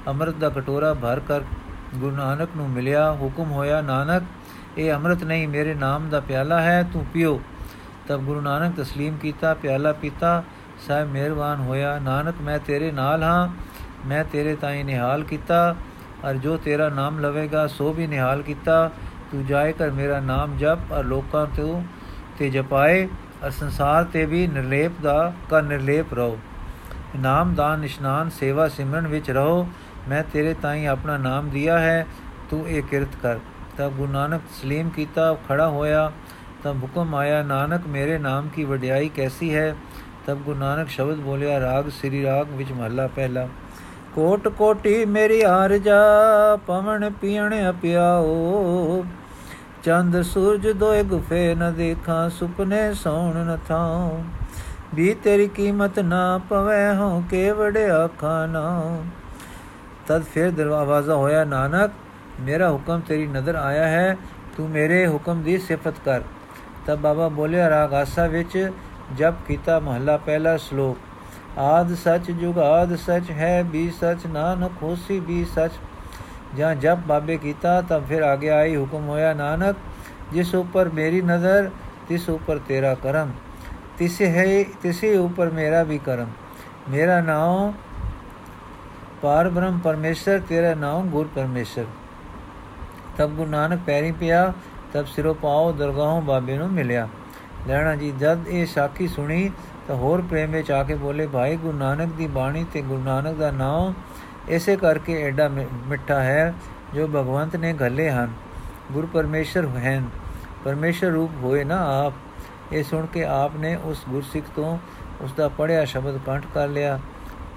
ਅੰਮ੍ਰਿਤ 0.08 0.36
ਦਾ 0.36 0.50
ਕਟੋਰਾ 0.50 0.94
ਭਰ 0.94 1.20
ਕਰ 1.20 1.42
ਗੁਰੂ 1.96 2.16
ਨਾਨਕ 2.16 2.50
ਨੂੰ 2.56 2.70
ਮਿਲਿਆ। 2.70 3.12
ਹੁਕਮ 3.12 3.52
ਹੋਇਆ, 3.52 3.82
ਨਾਨਕ, 3.82 4.24
ਇਹ 4.78 4.94
ਅੰਮ੍ਰਿਤ 4.94 5.24
ਨਹੀਂ, 5.24 5.48
ਮੇਰੇ 5.48 5.74
ਨਾਮ 5.74 6.10
ਦਾ 6.10 6.20
ਪਿਆਲਾ 6.20 6.62
ਹੈ, 6.62 6.84
ਤੂੰ 6.94 7.06
ਪੀਓ। 7.06 7.42
ਤਬ 8.08 8.22
ਗੁਰੂ 8.22 8.42
ਨਾਨਕ 8.42 8.76
ਤਸਲੀਮ 8.76 9.18
ਕੀਤਾ, 9.18 9.54
ਪਿਆਲਾ 9.54 9.92
ਪੀਤਾ 9.92 10.44
ਸਾਹਿਬ 10.88 11.10
ਮਿਹਰਬਾਨ 11.10 11.60
ਹੋਇਆ। 11.60 12.00
ਨਾਨਕ, 12.00 12.36
ਮੈਂ 12.42 12.60
ਤੇਰੇ 12.60 12.92
ਨਾਲ 12.92 13.24
ਹਾਂ, 13.24 13.48
ਮੈਂ 14.08 14.24
ਤੇਰੇ 14.24 14.56
ਤਾਈਂ 14.56 14.86
ਨਿਹਾਲ 14.86 15.24
ਕੀਤਾ। 15.24 15.76
ਅਰ 16.30 16.34
ਜੋ 16.34 16.58
ਤੇਰਾ 16.58 16.90
ਨਾਮ 16.90 17.20
ਲਵੇਗਾ, 17.20 17.68
ਸੋ 17.68 17.94
ਵੀ 17.94 18.08
ਨਿਹਾਲ 18.08 18.42
ਕੀਤਾ। 18.42 18.92
ਤੂੰ 19.32 19.46
ਜਾਏ 19.46 19.74
ਕਰ 19.74 19.92
ਮੇਰਾ 19.92 20.20
ਨਾਮ 20.20 20.58
ਜਪ 20.58 20.78
ਅਰ 21.00 21.04
ਲੋਕਾਂ 21.04 21.48
ਤੋਂ 21.56 21.84
ਤੇ 22.40 22.50
ਜਪਾਏ। 22.50 23.10
ਅਰ 23.46 23.52
ਸੰਸਾਰ 23.52 24.04
ਤੇ 24.04 24.26
ਵੀ 24.26 24.48
ਨਿਰਲੇਪ 24.48 24.92
ਦਾ, 25.02 25.34
ਕਾ 25.50 25.62
ਨਿਰਲੇਪ 25.62 26.14
ਰਹੋ। 26.14 26.38
ਨਾਮ 27.20 27.56
ਦਾਨ, 27.56 27.84
ਇਸ਼ਨਾਨ, 27.84 28.30
ਸੇਵਾ 28.30 28.68
ਸਿਮਰਨ 28.68 29.08
ਵਿੱਚ 29.08 29.32
ਰਹੋ। 29.32 29.68
ਮੈਂ 30.10 30.24
ਤੇਰੇ 30.34 30.54
ਤਾਈਂ 30.54 30.88
ਆਪਣਾ 30.88 31.18
ਨਾਮ 31.18 31.50
ਦਿਆ 31.50 31.80
ਹੈ, 31.80 32.08
ਤੂੰ 32.50 32.68
ਇਹ 32.68 32.84
ਕਿਰਤ 32.84 33.16
ਕਰ। 33.24 33.40
ਤਬ 33.78 33.92
ਗੁਰੂ 33.92 34.12
ਨਾਨਕ 34.12 34.42
ਸਲੀਮ 34.62 34.90
ਕੀਤਾ, 34.90 35.38
ਖੜਾ 35.50 35.68
ਹੋਇਆ। 35.68 36.12
ਤਬ 36.64 36.84
ਹੁਕਮ 36.84 37.16
ਆਇਆ, 37.16 37.44
ਨਾਨਕ 37.44 37.88
ਮੇਰੇ 37.88 38.18
ਨਾਮ 38.18 38.48
ਕੀ 38.48 38.64
ਵਡਿਆਈ 38.64 39.10
ਕੈਸੀ 39.10 39.56
ਹੈ? 39.56 39.76
ਤਬ 40.28 40.38
ਗੁਰੂ 40.38 40.60
ਨਾਨਕ 40.60 40.90
ਸ਼ਬਦ 40.90 41.18
ਬੋਲਿਆ, 41.18 41.60
ਰਾਗ 41.60 41.90
ਸ੍ਰੀ 41.90 42.24
ਰਾਗ 42.24 42.48
ਵਿੱਚ 42.50 42.72
ਮਹਲਾ 42.72 43.08
ਪਹਿਲਾ। 43.08 43.48
ਕੋਟ 44.16 44.48
ਕੋਟੀ 44.48 45.06
ਮੇਰੀ 45.06 45.42
ਆਰਜਾ 45.42 45.96
ਪਵਨ 46.68 47.10
ਪੀਣ 47.22 47.54
ਅਪਿਆਓ 47.70 49.06
ਚੰਦ 49.84 50.22
ਸੂਰਜ 50.22 50.68
ਦੋਏ 50.72 51.04
ਗੁਫੇ 51.04 51.56
ਨ 51.56 51.74
ਦੇਖਾਂ, 51.74 52.30
ਸੁਪਨੇ 52.30 52.94
ਸੌਣ 52.94 53.36
ਨ 53.36 53.58
ਥਾਉ। 53.68 54.24
ਵੀ 54.96 55.14
ਤੇਰੀ 55.14 55.48
ਕੀਮਤ 55.48 56.00
ਨਾ 56.00 56.40
ਪਵੇ 56.50 56.96
ਹੋ 56.96 57.24
ਕੇ 57.32 57.52
ਵੜਿਆ 57.52 58.08
ਖਾਨਾ 58.20 58.98
ਤਦ 60.08 60.24
ਫਿਰ 60.24 60.52
ਦਰਵਾਜ਼ਾ 60.52 61.16
ਹੋਇਆ, 61.16 61.44
ਨਾਨਕ, 61.44 61.92
ਮੇਰਾ 62.42 62.70
ਹੁਕਮ 62.72 63.00
ਤੇਰੀ 63.00 63.28
ਨਜ਼ਰ 63.28 63.56
ਆਇਆ 63.56 63.88
ਹੈ, 63.88 64.18
ਤੂੰ 64.58 64.70
ਮੇਰੇ 64.70 65.08
ਹੁਕਮ 65.08 65.42
ਦੀ 65.44 65.58
ਸਿਫਤ 65.58 65.94
ਕਰ। 66.06 66.22
ਤਬ 66.86 67.00
ਬਾਬਾ 67.00 67.28
ਬੋਲਿਆ, 67.30 67.70
ਰਾਗ 67.70 67.94
ਆਸਾ 67.94 68.28
ਵਿੱਚ 68.28 68.72
ਜਪ 69.18 69.34
ਕੀਤਾ 69.48 69.80
ਮਹੱਲਾ 69.80 70.18
ਪਹਿਲਾ 70.18 70.58
ਸ਼ਲੋਕ। 70.58 70.98
ਆਦ 71.58 71.96
ਸਚ 71.96 72.32
ਜੁਗਾਦ 72.32 72.96
ਸਚ 72.96 73.32
ਹੈ, 73.32 73.64
ਵੀ 73.64 73.90
ਸਚ 73.90 74.28
ਨਾਨਕ 74.28 74.72
ਹੋਸੀ, 74.84 75.20
ਵੀ 75.20 75.46
ਸਚ। 75.46 75.72
ਜਾਂ 76.56 76.76
ਜਪ 76.76 76.98
ਬਾਬੇ 77.08 77.38
ਕੀਤਾ 77.38 77.82
ਤਬ 77.82 78.06
ਫਿਰ 78.06 78.22
ਆਗੇ 78.22 78.50
ਆਈ 78.50 78.76
ਹੁਕਮ 78.76 79.08
ਹੋਇਆ, 79.08 79.34
ਨਾਨਕ, 79.34 79.76
ਜਿਸ 80.34 80.56
ਉੱਪਰ 80.56 80.90
ਮੇਰੀ 80.90 81.22
ਨਜ਼ਰ, 81.22 81.70
ਤਿਸ 82.10 82.30
ਉੱਪਰ 82.30 82.58
ਤੇਰਾ 82.58 82.96
ਕਰਮ। 82.96 83.32
ਤਿਸੇ 83.98 84.28
ਹੈ, 84.28 84.64
ਤਿਸੇ 84.82 85.18
ਉੱਪਰ 85.18 85.50
ਮੇਰਾ 85.50 85.84
ਵੀ 85.84 85.98
ਕਰਮ। 85.98 86.28
ਮੇਰਾ 86.90 87.22
ਨਾਮ 87.22 87.74
ਪਾਰ 89.22 89.50
ਬ੍ਰਹਮ 89.50 89.80
ਪਰਮੇਸ਼ਰ, 89.80 90.42
ਤੇਰਾ 90.50 90.74
ਨਾਮ 90.74 91.10
ਗੁਰ 91.10 91.30
ਪਰਮੇਸ਼ਰ। 91.36 91.86
ਤਬ 93.18 93.30
ਗੁਰੂ 93.30 93.50
ਨਾਨਕ 93.50 93.80
ਪੈਰੀ 93.86 94.12
ਪਿਆ, 94.12 94.54
ਤਬ 94.94 95.06
ਸਿਰੋਂ 95.06 95.36
ਪਾਉ 95.36 95.72
ਦਰਗਾਹੋਂ 95.72 96.22
ਬਾਬੇ 96.22 96.58
ਨੂੰ 96.58 96.72
ਮਿਲਿਆ। 96.72 97.08
ਲੈਣਾ 97.68 97.96
ਜੀ, 97.96 98.14
ਜਦ 98.20 98.48
ਇਹ 98.48 98.66
ਸਾਖੀ 98.66 99.08
ਸੁਣੀ 99.08 99.52
ਤਾਂ 99.88 99.96
ਹੋਰ 99.96 100.22
ਪ੍ਰੇਮ 100.22 100.52
ਵਿੱਚ 100.52 100.72
ਆ 100.72 100.84
ਕੇ 100.84 100.96
ਬੋਲੇ, 100.96 101.28
ਭਾਈ 101.28 101.56
ਗੁਰੂ 101.58 101.78
ਨਾਨਕ 101.78 102.14
ਦੀ 102.14 102.28
ਬਾਣੀ 102.28 102.66
ਤੇ 102.74 102.82
ਗੁਰੂ 102.82 103.04
ਨਾਨਕ 103.04 103.38
ਦਾ 103.38 103.52
ਨਾਮ 103.52 103.94
ਐਸੇ 104.50 104.76
ਕਰਕੇ 104.76 105.22
ਐਡਾ 105.24 105.48
ਮਿੱਠਾ 105.88 106.20
ਹੈ 106.20 106.54
ਜੋ 106.96 107.08
ਭਗਵੰਤ 107.08 107.56
ਨੇ 107.56 107.74
ਘੱਲੇ 107.74 108.10
ਹਨ। 108.10 108.34
ਗੁਰ 108.92 109.06
ਪਰਮੇਸ਼ਰ 109.06 109.66
ਹਨ। 109.66 110.10
ਪਰਮੇਸ਼ਰ 110.66 111.08
ਰੂਪ 111.08 111.32
ਹੋਏ 111.44 111.64
ਨਾ 111.64 112.06
ਆਪ। 112.06 112.14
ਇਹ 112.74 112.84
ਸੁਣ 112.84 113.06
ਕੇ 113.06 113.24
ਆਪ 113.24 113.56
ਨੇ 113.56 113.76
ਉਸ 113.76 114.04
ਗੁਰਸਿੱਖ 114.10 114.46
ਤੋਂ 114.56 114.78
ਉਸ 115.22 115.34
ਦਾ 115.34 115.48
ਪੜਿਆ 115.48 115.86
ਸ਼ਬਦ 115.86 116.20
ਕੰਠ 116.26 116.46
ਕਰ 116.54 116.68
ਲਿਆ 116.68 117.00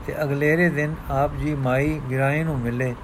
ਤੇ 0.06 0.22
ਅਗਲੇਰੇ 0.22 0.68
ਦਿਨ 0.70 0.94
ਆਪ 1.10 1.36
ਜੀ 1.36 1.54
ਮਾਈ 1.54 2.00
ਗਿਰਾਈ 2.10 2.42
ਨੂੰ 2.42 2.58
ਮਿਲੇ। 2.58 2.94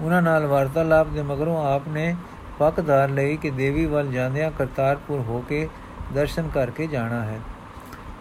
ਉਹਨਾਂ 0.00 0.22
ਨਾਲ 0.22 0.46
ਵਾਰਤਾਲਾਪ 0.46 1.06
ਦੇ 1.06 1.22
ਮਗਰੋਂ 1.22 1.64
ਆਪ 1.66 1.88
ਨੇ 1.88 2.14
ਪੱਕਦਾਰ 2.58 3.08
ਲਈ 3.08 3.36
ਕਿ 3.36 3.50
ਦੇਵੀ 3.50 3.86
ਵੱਲ 3.86 4.08
ਜਾਂਦਿਆਂ 4.08 4.50
ਕਰਤਾਰਪੁਰ 4.50 5.20
ਹੋ 5.20 5.44
ਕੇ 5.48 5.68
ਦਰਸ਼ਨ 6.14 6.48
ਕਰਕੇ 6.48 6.86
ਜਾਣਾ 6.86 7.22
ਹੈ। 7.22 7.38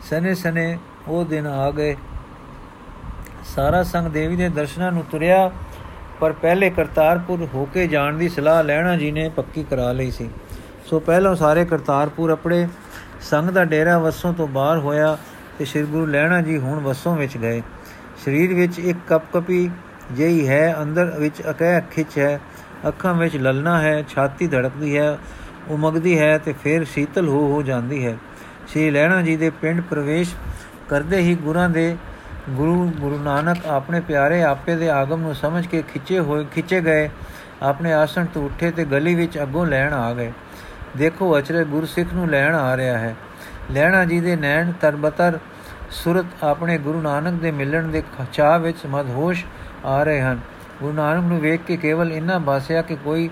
ਸਨੇ 0.10 0.34
ਸਨੇ 0.36 0.78
ਉਹ 1.08 1.26
ਦਿਨ 1.26 1.48
ਆ 1.48 1.72
ਗਏ। 1.72 1.96
ਸਾਰਾ 3.46 3.84
ਸੰਗ 3.84 4.08
ਦੇਵੀ 4.08 4.36
ਦੇ 4.36 4.50
ਦਰਸ਼ਨਾਂ 4.50 4.92
ਨੂੰ 4.92 5.04
ਤੁਰਿਆ, 5.12 5.52
ਪਰ 6.20 6.32
ਪਹਿਲੇ 6.32 6.70
ਕਰਤਾਰਪੁਰ 6.70 7.48
ਹੋ 7.54 7.66
ਕੇ 7.66 7.88
ਜਾਣ 7.88 8.18
ਦੀ 8.18 8.30
ਸਲਾਹ 8.30 8.64
ਲੈਣਾ 8.64 8.96
ਜੀ 8.98 9.12
ਨੇ 9.12 9.30
ਪੱਕੀ 9.30 9.64
ਕਰਾ 9.64 9.92
ਲਈ 9.92 10.12
ਸੀ। 10.12 10.30
ਸੋ 10.86 11.00
ਪਹਿਲਾਂ 11.00 11.36
ਸਾਰੇ 11.36 11.66
ਕਰਤਾਰਪੁਰ 11.66 12.30
ਆਪਣੇ 12.30 12.68
ਸੰਗ 13.22 13.50
ਦਾ 13.50 13.64
ਡੇਰਾ 13.66 13.98
ਵਸੋਂ 14.00 14.34
ਤੋਂ 14.34 14.48
ਬਾਹਰ 14.48 14.78
ਹੋਇਆ 14.78 15.18
ਤੇ 15.60 15.66
ਸ੍ਰੀ 15.66 15.84
ਗੁਰੂ 15.84 16.06
ਲੈਣਾ 16.06 16.42
ਜੀ 16.42 16.58
ਹੁਣ 16.58 16.80
ਵਸੋਂ 16.80 17.16
ਵਿੱਚ 17.16 17.38
ਗਏ। 17.38 17.62
ਸਰੀਰ 18.26 18.54
ਵਿੱਚ 18.54 18.80
ਇੱਕ 18.80 18.98
ਕਪਕਪੀ 19.08 19.70
ਜਿਹੀ 20.12 20.48
ਹੈ, 20.48 20.76
ਅੰਦਰ 20.82 21.14
ਵਿੱਚ 21.20 21.42
ਅਕਹਿ 21.50 21.82
ਖਿੱਚ 21.92 22.18
ਹੈ, 22.18 22.40
ਅੱਖਾਂ 22.88 23.14
ਵਿੱਚ 23.14 23.36
ਲਲਨਾ 23.36 23.82
ਹੈ, 23.82 24.04
ਛਾਤੀ 24.10 24.48
ਧੜਕਦੀ 24.48 24.98
ਹੈ, 24.98 25.18
ਉਮਗਦੀ 25.70 26.20
ਹੈ 26.20 26.38
ਤੇ 26.38 26.54
ਫਿਰ 26.64 26.84
ਸ਼ੀਤਲ 26.86 27.28
ਹੋ 27.28 27.48
ਹੋ 27.48 27.62
ਜਾਂਦੀ 27.62 28.06
ਹੈ। 28.06 28.18
ਸ੍ਰੀ 28.74 28.92
ਲੈਣਾ 28.92 29.22
ਜੀ 29.22 29.38
ਦੇ 29.38 29.50
ਪਿੰਡ 29.50 29.82
ਪ੍ਰਵੇਸ਼ 29.82 30.36
ਕਰਦੇ 30.90 31.18
ਹੀ 31.18 31.36
ਗੁਰਾਂ 31.36 31.70
ਦੇ 31.70 31.98
ਗੁਰੂ 32.50 32.94
ਗੁਰੂ 33.00 33.20
ਨਾਨਕ 33.20 33.66
ਆਪਣੇ 33.66 34.00
ਪਿਆਰੇ 34.00 34.44
ਆਪੇ 34.44 34.76
ਦੇ 34.76 34.90
ਆਗਮ 34.90 35.22
ਨੂੰ 35.22 35.36
ਸਮਝ 35.36 35.68
ਕੇ 35.68 35.84
ਖਿੱਚੇ 35.94 36.20
ਹੋਏ, 36.20 36.46
ਖਿੱਚੇ 36.52 36.82
ਗਏ। 36.82 37.10
ਆਪਣੇ 37.62 37.94
ਆਸਣ 37.94 38.26
ਤੋਂ 38.26 38.46
ਉੱਠੇ 38.46 38.72
ਤੇ 38.72 38.86
ਗਲੀ 38.86 39.16
ਵਿੱਚ 39.16 39.42
ਅੱਗੋਂ 39.42 39.66
ਲੈਣ 39.66 39.94
ਆ 39.94 40.14
ਗਏ। 40.14 40.34
ਦੇਖੋ 40.98 41.38
ਅਚਰੇ 41.40 41.66
ਗੁਰਸਿੱਖ 41.66 42.14
ਨੂੰ 42.14 42.30
ਲੈਣ 42.30 42.56
ਆ 42.56 42.78
ਰਿਹਾ 42.78 42.98
ਹੈ। 42.98 43.16
ਲੈਣਾ 43.72 44.06
ਜੀ 44.06 44.20
ਦੇ 44.20 44.36
ਨੈਣ 44.36 44.72
ਤਰਬਤਰ 44.72 45.40
ਸੁਰਤ 45.92 46.26
ਆਪਣੇ 46.44 46.78
ਗੁਰੂ 46.78 47.02
ਨਾਨਕ 47.02 47.42
ਦੇ 47.42 47.52
ਮਿਲਣ 47.52 47.88
ਦੇ 47.88 48.04
ਚਾਹ 48.34 48.60
ਵਿੱਚ 48.60 48.78
ਮਦਹੋਸ਼ 48.86 49.46
ਆ 49.86 50.04
ਰਹੇ 50.04 50.22
ਹਨ। 50.22 50.40
ਗੁਰੂ 50.82 50.94
ਨਾਨਕ 50.94 51.24
ਨੂੰ 51.24 51.40
ਵੇਖ 51.40 51.62
ਕੇ 51.62 51.78
ਕੇਵਲ 51.78 52.12
ਇੰਨਾ 52.12 52.38
ਬਾਸਿਆ 52.38 52.82
ਕਿ 52.82 52.96
ਕੋਈ 52.96 53.30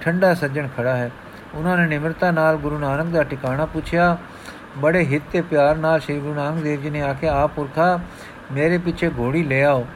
ਠੰਡਾ 0.00 0.34
ਸੱਜਣ 0.34 0.68
ਖੜਾ 0.76 0.96
ਹੈ। 0.96 1.10
ਉਹਨਾਂ 1.54 1.76
ਨੇ 1.76 1.86
ਨਿਮਰਤਾ 1.86 2.30
ਨਾਲ 2.30 2.56
ਗੁਰੂ 2.56 2.78
ਨਾਨਕ 2.78 3.06
ਦਾ 3.06 3.22
ਟਿਕਾਣਾ 3.22 3.66
ਪੁੱਛਿਆ 3.66 4.16
ਬੜੇ 4.78 5.04
ਹਿੱਤ 5.04 5.24
ਤੇ 5.32 5.40
ਪਿਆਰ 5.40 5.76
ਨਾਲ 5.76 6.00
ਸ੍ਰੀ 6.00 6.18
ਗੁਰੂ 6.20 6.34
ਨਾਨਕ 6.34 6.62
ਦੇਵ 6.62 6.80
ਜੀ 6.82 6.90
ਨੇ 6.90 7.02
ਆਖਿਆ 7.02 7.32
ਆਪ 7.42 7.50
ਪੁਰਖਾ 7.56 7.98
ਮੇਰੇ 8.52 8.78
ਪਿੱਛੇ 8.78 9.10
ਘੋੜੀ 9.18 9.42
ਲੈ 9.42 9.62
ਆਓ। 9.64 9.86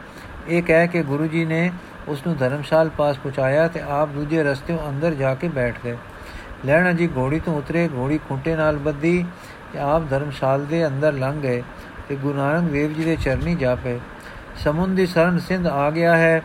ਇਹ 0.49 0.63
ਕਹਿ 0.63 0.89
ਕੇ 0.89 1.03
ਗੁਰੂ 1.03 1.27
ਜੀ 1.27 1.45
ਨੇ 1.45 1.71
ਉਸ 2.09 2.27
ਨੂੰ 2.27 2.37
ਧਰਮਸ਼ਾਲ 2.37 2.89
ਪਾਸ 2.89 3.19
ਪਹੁੰਚਾਇਆ 3.19 3.67
ਤੇ 3.69 3.81
ਆਪ 3.89 4.09
ਦੂਜੇ 4.09 4.43
ਰਸਤੇ 4.43 4.79
ਅੰਦਰ 4.89 5.15
ਜਾ 5.15 5.35
ਕੇ 5.35 5.49
ਬੈਠ 5.49 5.75
ਗਏ। 5.85 5.97
ਲੈਣਾ 6.65 6.93
ਜੀ 6.93 7.09
ਘੋੜੀ 7.17 7.41
ਤੋਂ 7.41 7.57
ਉਤਰੇ, 7.59 7.89
ਘੋੜੀ 7.97 8.19
ਖੁੰਟੇ 8.29 8.57
ਨਾਲ 8.57 8.77
ਬੱਧੀ 8.77 9.25
ਤੇ 9.73 9.79
ਆਪ 9.79 10.09
ਧਰਮਸ਼ਾਲ 10.11 10.65
ਦੇ 10.67 10.87
ਅੰਦਰ 10.87 11.13
ਲੰਘ 11.13 11.41
ਗਏ 11.41 11.63
ਤੇ 12.09 12.17
ਗੁਰੂ 12.17 12.37
ਨਾਨਕ 12.39 12.71
ਦੇਵ 12.71 12.93
ਜੀ 12.93 13.05
ਦੇ 13.05 13.17
ਚਰਨੀ 13.17 13.55
ਜਾ 13.55 13.75
ਪਏ। 13.75 13.99
ਸਮੁੰਦ 14.57 14.97
ਦੀ 14.97 15.07
ਸਰਨ 15.07 15.39
ਸਿੰਧ 15.39 15.67
ਆ 15.67 15.91
ਗਿਆ 15.91 16.17
ਹੈ, 16.17 16.43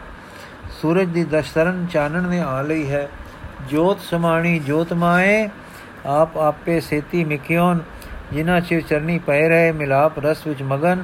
ਸੂਰਜ 0.82 1.08
ਦੀ 1.08 1.24
ਦਸ਼ਤਰਨ 1.24 1.86
ਚਾਨਣ 1.92 2.28
ਨੇ 2.28 2.40
ਆ 2.40 2.62
ਲਈ 2.62 2.90
ਹੈ। 2.92 3.08
ਜੋਤ 3.70 4.00
ਸਮਾਣੀ 4.00 4.60
ਜੋਤ 4.60 4.94
ਮਾਏ, 4.94 5.50
ਆਪ 6.06 6.38
ਆਪੇ 6.38 6.80
ਸੇਤੀ 6.80 7.24
ਮਿਖਿਓਨ 7.24 7.80
ਜਿਨ੍ਹਾਂ 8.34 8.62
ਚਿਰ 8.62 8.82
ਚਰਨੀ 8.82 9.20
ਪਏ 9.20 9.50
ਰਹੇ, 9.50 9.72
ਮਿਲਾਪ 9.72 10.20
ਰਸ 10.20 10.48
ਵਿੱਚ 10.48 10.62
ਮਗਨ, 10.64 11.04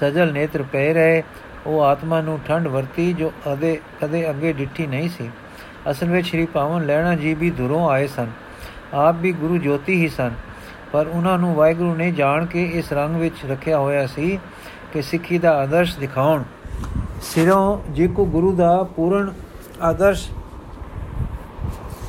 ਸਜਲ 0.00 0.32
ਨੇਤਰ 0.32 0.62
ਪਏ 0.62 0.94
ਰਹੇ, 0.94 1.22
ਉਹ 1.66 1.82
ਆਤਮਾ 1.82 2.20
ਨੂੰ 2.20 2.40
ਠੰਡ 2.48 2.68
ਵਰਤੀ 2.68 3.12
ਜੋ 3.12 3.32
ਅਦੇ, 3.52 3.80
ਕਦੇ 4.00 4.30
ਅੱਗੇ 4.30 4.52
ਡਿੱਠੀ 4.52 4.86
ਨਹੀਂ 4.86 5.08
ਸੀ। 5.08 5.30
ਅਸਲ 5.90 6.06
ਵਿੱਚ 6.06 6.26
ਸ਼੍ਰੀ 6.26 6.46
ਪਾਵਨ 6.46 6.86
ਲੈਣਾ 6.86 7.14
ਜੀ 7.14 7.34
ਵੀ 7.34 7.50
ਦੂਰੋਂ 7.50 7.90
ਆਏ 7.90 8.06
ਸਨ। 8.06 8.26
ਆਪ 8.94 9.16
ਵੀ 9.20 9.32
ਗੁਰੂ 9.32 9.58
ਜੋਤੀ 9.58 10.02
ਹੀ 10.02 10.08
ਸਨ। 10.08 10.30
ਪਰ 10.92 11.06
ਉਹਨਾਂ 11.06 11.38
ਨੂੰ 11.38 11.54
ਵਾਹਿਗੁਰੂ 11.54 11.94
ਨੇ 11.94 12.10
ਜਾਣ 12.10 12.46
ਕੇ 12.46 12.64
ਇਸ 12.64 12.92
ਰੰਗ 12.92 13.16
ਵਿੱਚ 13.16 13.34
ਰੱਖਿਆ 13.50 13.78
ਹੋਇਆ 13.78 14.06
ਸੀ 14.06 14.38
ਕਿ 14.92 15.02
ਸਿੱਖੀ 15.02 15.38
ਦਾ 15.38 15.50
ਆਦਰਸ਼ 15.50 15.98
ਦਿਖਾਉਣ। 15.98 16.42
ਸਿਰੋਂ 17.22 17.92
ਜੇ 17.92 18.06
ਕੋ 18.06 18.26
ਗੁਰੂ 18.26 18.56
ਦਾ 18.56 18.82
ਪੂਰਨ 18.82 19.32
ਆਦਰਸ਼ 19.80 20.30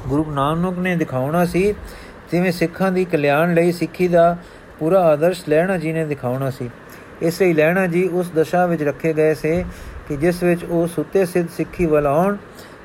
ਗੁਰੂ 0.07 0.31
ਨਾਨਕ 0.31 0.77
ਨੇ 0.77 0.95
ਦਿਖਾਉਣਾ 0.95 1.45
ਸੀ 1.45 1.73
ਜਿਵੇਂ 2.31 2.51
ਸਿੱਖਾਂ 2.51 2.91
ਦੀ 2.91 3.05
ਕਲਿਆਣ 3.05 3.53
ਲਈ 3.53 3.71
ਸਿੱਖੀ 3.71 4.07
ਦਾ 4.07 4.37
ਪੂਰਾ 4.79 5.01
ਆਦਰਸ਼ 5.03 5.43
ਲੈਣਾ 5.49 5.77
ਜੀ 5.77 5.91
ਨੇ 5.93 6.05
ਦਿਖਾਉਣਾ 6.05 6.49
ਸੀ। 6.49 6.69
ਇਸ 7.21 7.41
ਲਈ 7.41 7.53
ਲੈਣਾ 7.53 7.85
ਜੀ 7.87 8.07
ਉਸ 8.07 8.31
ਦਸ਼ਾ 8.35 8.65
ਵਿੱਚ 8.65 8.83
ਰੱਖੇ 8.83 9.13
ਗਏ 9.13 9.33
ਸੇ 9.33 9.63
ਕਿ 10.07 10.17
ਜਿਸ 10.17 10.43
ਵਿੱਚ 10.43 10.63
ਉਹ 10.63 10.87
ਸੁੱਤੇ 10.87 11.25
ਸਿੱਧ 11.25 11.47
ਸਿੱਖੀ 11.49 11.85
ਵਲਾਉਣ 11.85 12.37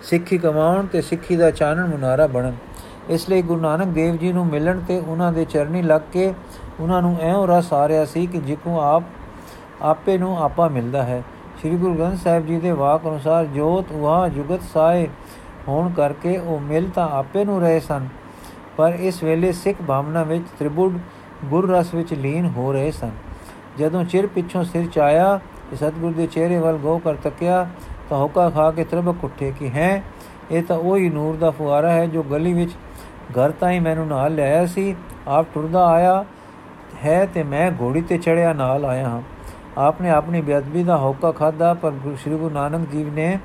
ਸਿੱਖੀ 0.03 0.39
ਕਮਾਉਣ 0.39 0.87
ਤੇ 0.87 1.01
ਸਿੱਖੀ 1.03 1.37
ਦਾ 1.37 1.51
ਚਾਨਣ 1.51 1.87
ਮੁਨਾਰਾ 1.87 2.27
ਬਣਨ। 2.27 2.57
ਇਸ 3.11 3.29
ਲਈ 3.29 3.43
ਗੁਰੂ 3.43 3.61
ਨਾਨਕ 3.61 3.87
ਦੇਵ 3.87 4.17
ਜੀ 4.17 4.33
ਨੂੰ 4.33 4.47
ਮਿਲਣ 4.47 4.81
ਤੇ 4.81 4.99
ਉਹਨਾਂ 4.99 5.33
ਦੇ 5.33 5.45
ਚਰਨੀ 5.45 5.83
ਲੱਗ 5.83 6.01
ਕੇ 6.13 6.33
ਉਹਨਾਂ 6.81 7.03
ਨੂੰ 7.03 7.17
ਐਉਂ 7.21 7.47
ਰਸ 7.49 7.73
ਆ 7.73 7.89
ਰਿਹਾ 7.89 8.05
ਸੀ 8.05 8.27
ਕਿ 8.27 8.39
ਜਿਕੂ 8.39 8.79
ਆਪ, 8.81 9.03
ਆਪੇ 9.83 10.19
ਨੂੰ 10.19 10.37
ਆਪਾ 10.43 10.69
ਮਿਲਦਾ 10.69 11.03
ਹੈ। 11.03 11.23
ਸ੍ਰੀ 11.61 11.71
ਗੁਰੂ 11.71 11.95
ਗ੍ਰੰਥ 11.95 12.23
ਸਾਹਿਬ 12.25 12.47
ਜੀ 12.47 12.57
ਦੇ 12.57 12.71
ਵਾਕ 12.73 13.07
ਅਨੁਸਾਰ 13.07 13.45
ਜੋਤ, 13.45 13.93
ਉਹਾ, 13.93 14.29
ਜੁਗਤ, 14.29 14.63
ਸਾਏ 14.75 15.09
ਹੋਣ 15.69 15.93
ਕਰਕੇ 15.93 16.39
ਉਹ 16.39 16.61
ਮਿਲ 16.61 16.89
ਤਾਂ 16.91 17.09
ਆਪੇ 17.09 17.45
ਨੂੰ 17.45 17.61
ਰਹੇ 17.61 17.81
ਸਨ। 17.81 18.09
ਪਰ 18.77 18.97
ਇਸ 19.01 19.23
ਵੇਲੇ 19.23 19.53
ਸਿੱਖ 19.53 19.79
ਭਾਵਨਾ 19.89 20.23
ਵਿੱਚ 20.23 20.45
ਤ੍ਰਿਬੁੜ 20.59 20.93
ਗੁਰ 21.45 21.69
ਰਸ 21.71 21.95
ਵਿੱਚ 21.95 22.13
ਲੀਨ 22.15 22.47
ਹੋ 22.47 22.73
ਰਹੇ 22.73 22.91
ਸਨ। 22.91 23.11
ਜਦੋਂ 23.79 24.05
ਚਿਰ 24.05 24.27
ਪਿੱਛੋਂ 24.27 24.65
ਸਿਰ 24.65 24.87
ਚਾਇਆ 24.87 25.39
ਤੇ 25.71 25.77
ਸਤਿਗੁਰ 25.77 26.13
ਦੇ 26.13 26.27
ਚਿਹਰੇ 26.27 26.59
ਵੱਲ 26.59 26.77
ਗੋ 26.77 26.99
ਕਰ 26.99 27.15
ਤੱਕਿਆ, 27.15 27.67
ਤਾਂ 28.11 28.19
ਹੁਕਾ 28.19 28.49
ਖਾ 28.51 28.71
ਕੇ 28.71 28.85
ਤਰਬਕ 28.85 29.25
ਉੱਠੇ 29.25 29.53
ਕਿ 29.59 29.71
ਹੈ, 29.71 30.03
ਇਹ 30.51 30.63
ਤਾਂ 30.63 30.77
ਉਹੀ 30.77 31.09
ਨੂਰ 31.09 31.37
ਦਾ 31.37 31.51
ਫੁਆਰਾ 31.51 31.91
ਹੈ 31.93 32.07
ਜੋ 32.07 32.23
ਗਲੀ 32.23 32.53
ਵਿੱਚ 32.53 32.73
ਘਰ 33.33 33.51
ਤਾਈ 33.51 33.79
ਮੈਨੂੰ 33.79 34.07
ਨਾਲ 34.07 34.35
ਲਿਆਇਆ 34.35 34.67
ਸੀ। 34.67 34.95
ਆਪ 35.29 35.47
ਟੁਰਦਾ 35.55 35.85
ਆਇਆ 35.87 36.25
ਹੈ 37.05 37.25
ਤੇ 37.27 37.43
ਮੈਂ 37.43 37.71
ਘੋੜੀ 37.81 38.01
ਤੇ 38.01 38.19
ਚੜਿਆ 38.19 38.53
ਨਾਲ 38.53 38.85
ਆਇਆ 38.85 39.09
ਹਾਂ। 39.09 39.23
ਆਪਨੇ 39.79 40.11
ਆਪਣੀ 40.11 40.41
ਬੇਅਦਬੀ 40.41 40.83
ਦਾ 40.83 40.97
ਹੋਕਾ 40.97 41.33
ਖਾਦਾ 41.33 41.73
ਪਰ 41.75 41.93
ਸ੍ਰੀ 42.17 42.37
ਗੁਰੂ 42.37 42.55
ਨਾਨਕ 42.55 42.89
ਜੀ 42.91 43.05
ਨੇ 43.05 43.39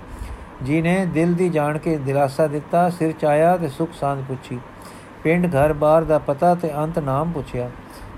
ਜੀ 0.64 0.82
ਨੇ 0.82 1.06
ਦਿਲ 1.06 1.34
ਦੀ 1.34 1.50
ਜਾਣ 1.50 1.78
ਕੇ 1.78 1.98
ਦਿਲਾਸਾ 1.98 2.48
ਦਿੱਤਾ, 2.48 2.90
ਸਿਰ 2.90 3.12
ਚਾਇਆ 3.12 3.56
ਤੇ 3.58 3.68
ਸੁਖ 3.68 3.90
ਸਾਂਝ 3.94 4.24
ਪੁੱਛੀ। 4.28 4.60
ਪਿੰਡ 5.24 5.48
ਘਰ 5.56 5.74
ਬਾਰ 5.74 6.04
ਦਾ 6.04 6.18
ਪਤਾ 6.20 6.54
ਤੇ 6.56 6.74
ਅੰਤ 6.76 7.00
ਨਾਮ 7.00 7.32
ਪੁੱਛਿਆ। 7.32 7.70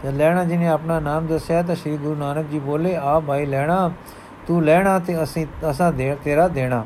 ਤੇ 0.06 0.12
ਲੈਣਾ 0.12 0.44
ਜੀ 0.46 0.58
ਨੇ 0.58 0.68
ਆਪਣਾ 0.68 1.00
ਨਾਮ 1.00 1.28
ਦੱਸਿਆ 1.28 1.62
ਤਾਂ 1.62 1.76
ਸ੍ਰੀ 1.76 1.98
ਗੁਰੂ 1.98 2.16
ਨਾਨਕ 2.16 2.46
ਜੀ 2.48 2.60
ਬੋਲੇ, 2.60 2.96
ਆ 2.96 3.20
ਭਾਈ 3.20 3.46
ਲੈਣਾ, 3.46 3.92
ਤੂੰ 4.48 4.64
ਲੈਣਾ 4.64 5.00
ਤੇ 5.00 5.24
ਅਸੀਂ, 5.24 5.46
ਅਸਾਂ 5.70 5.92
ਦੇ, 5.94 6.16
ਤੇਰਾ 6.24 6.48
ਦੇਣਾ। 6.48 6.86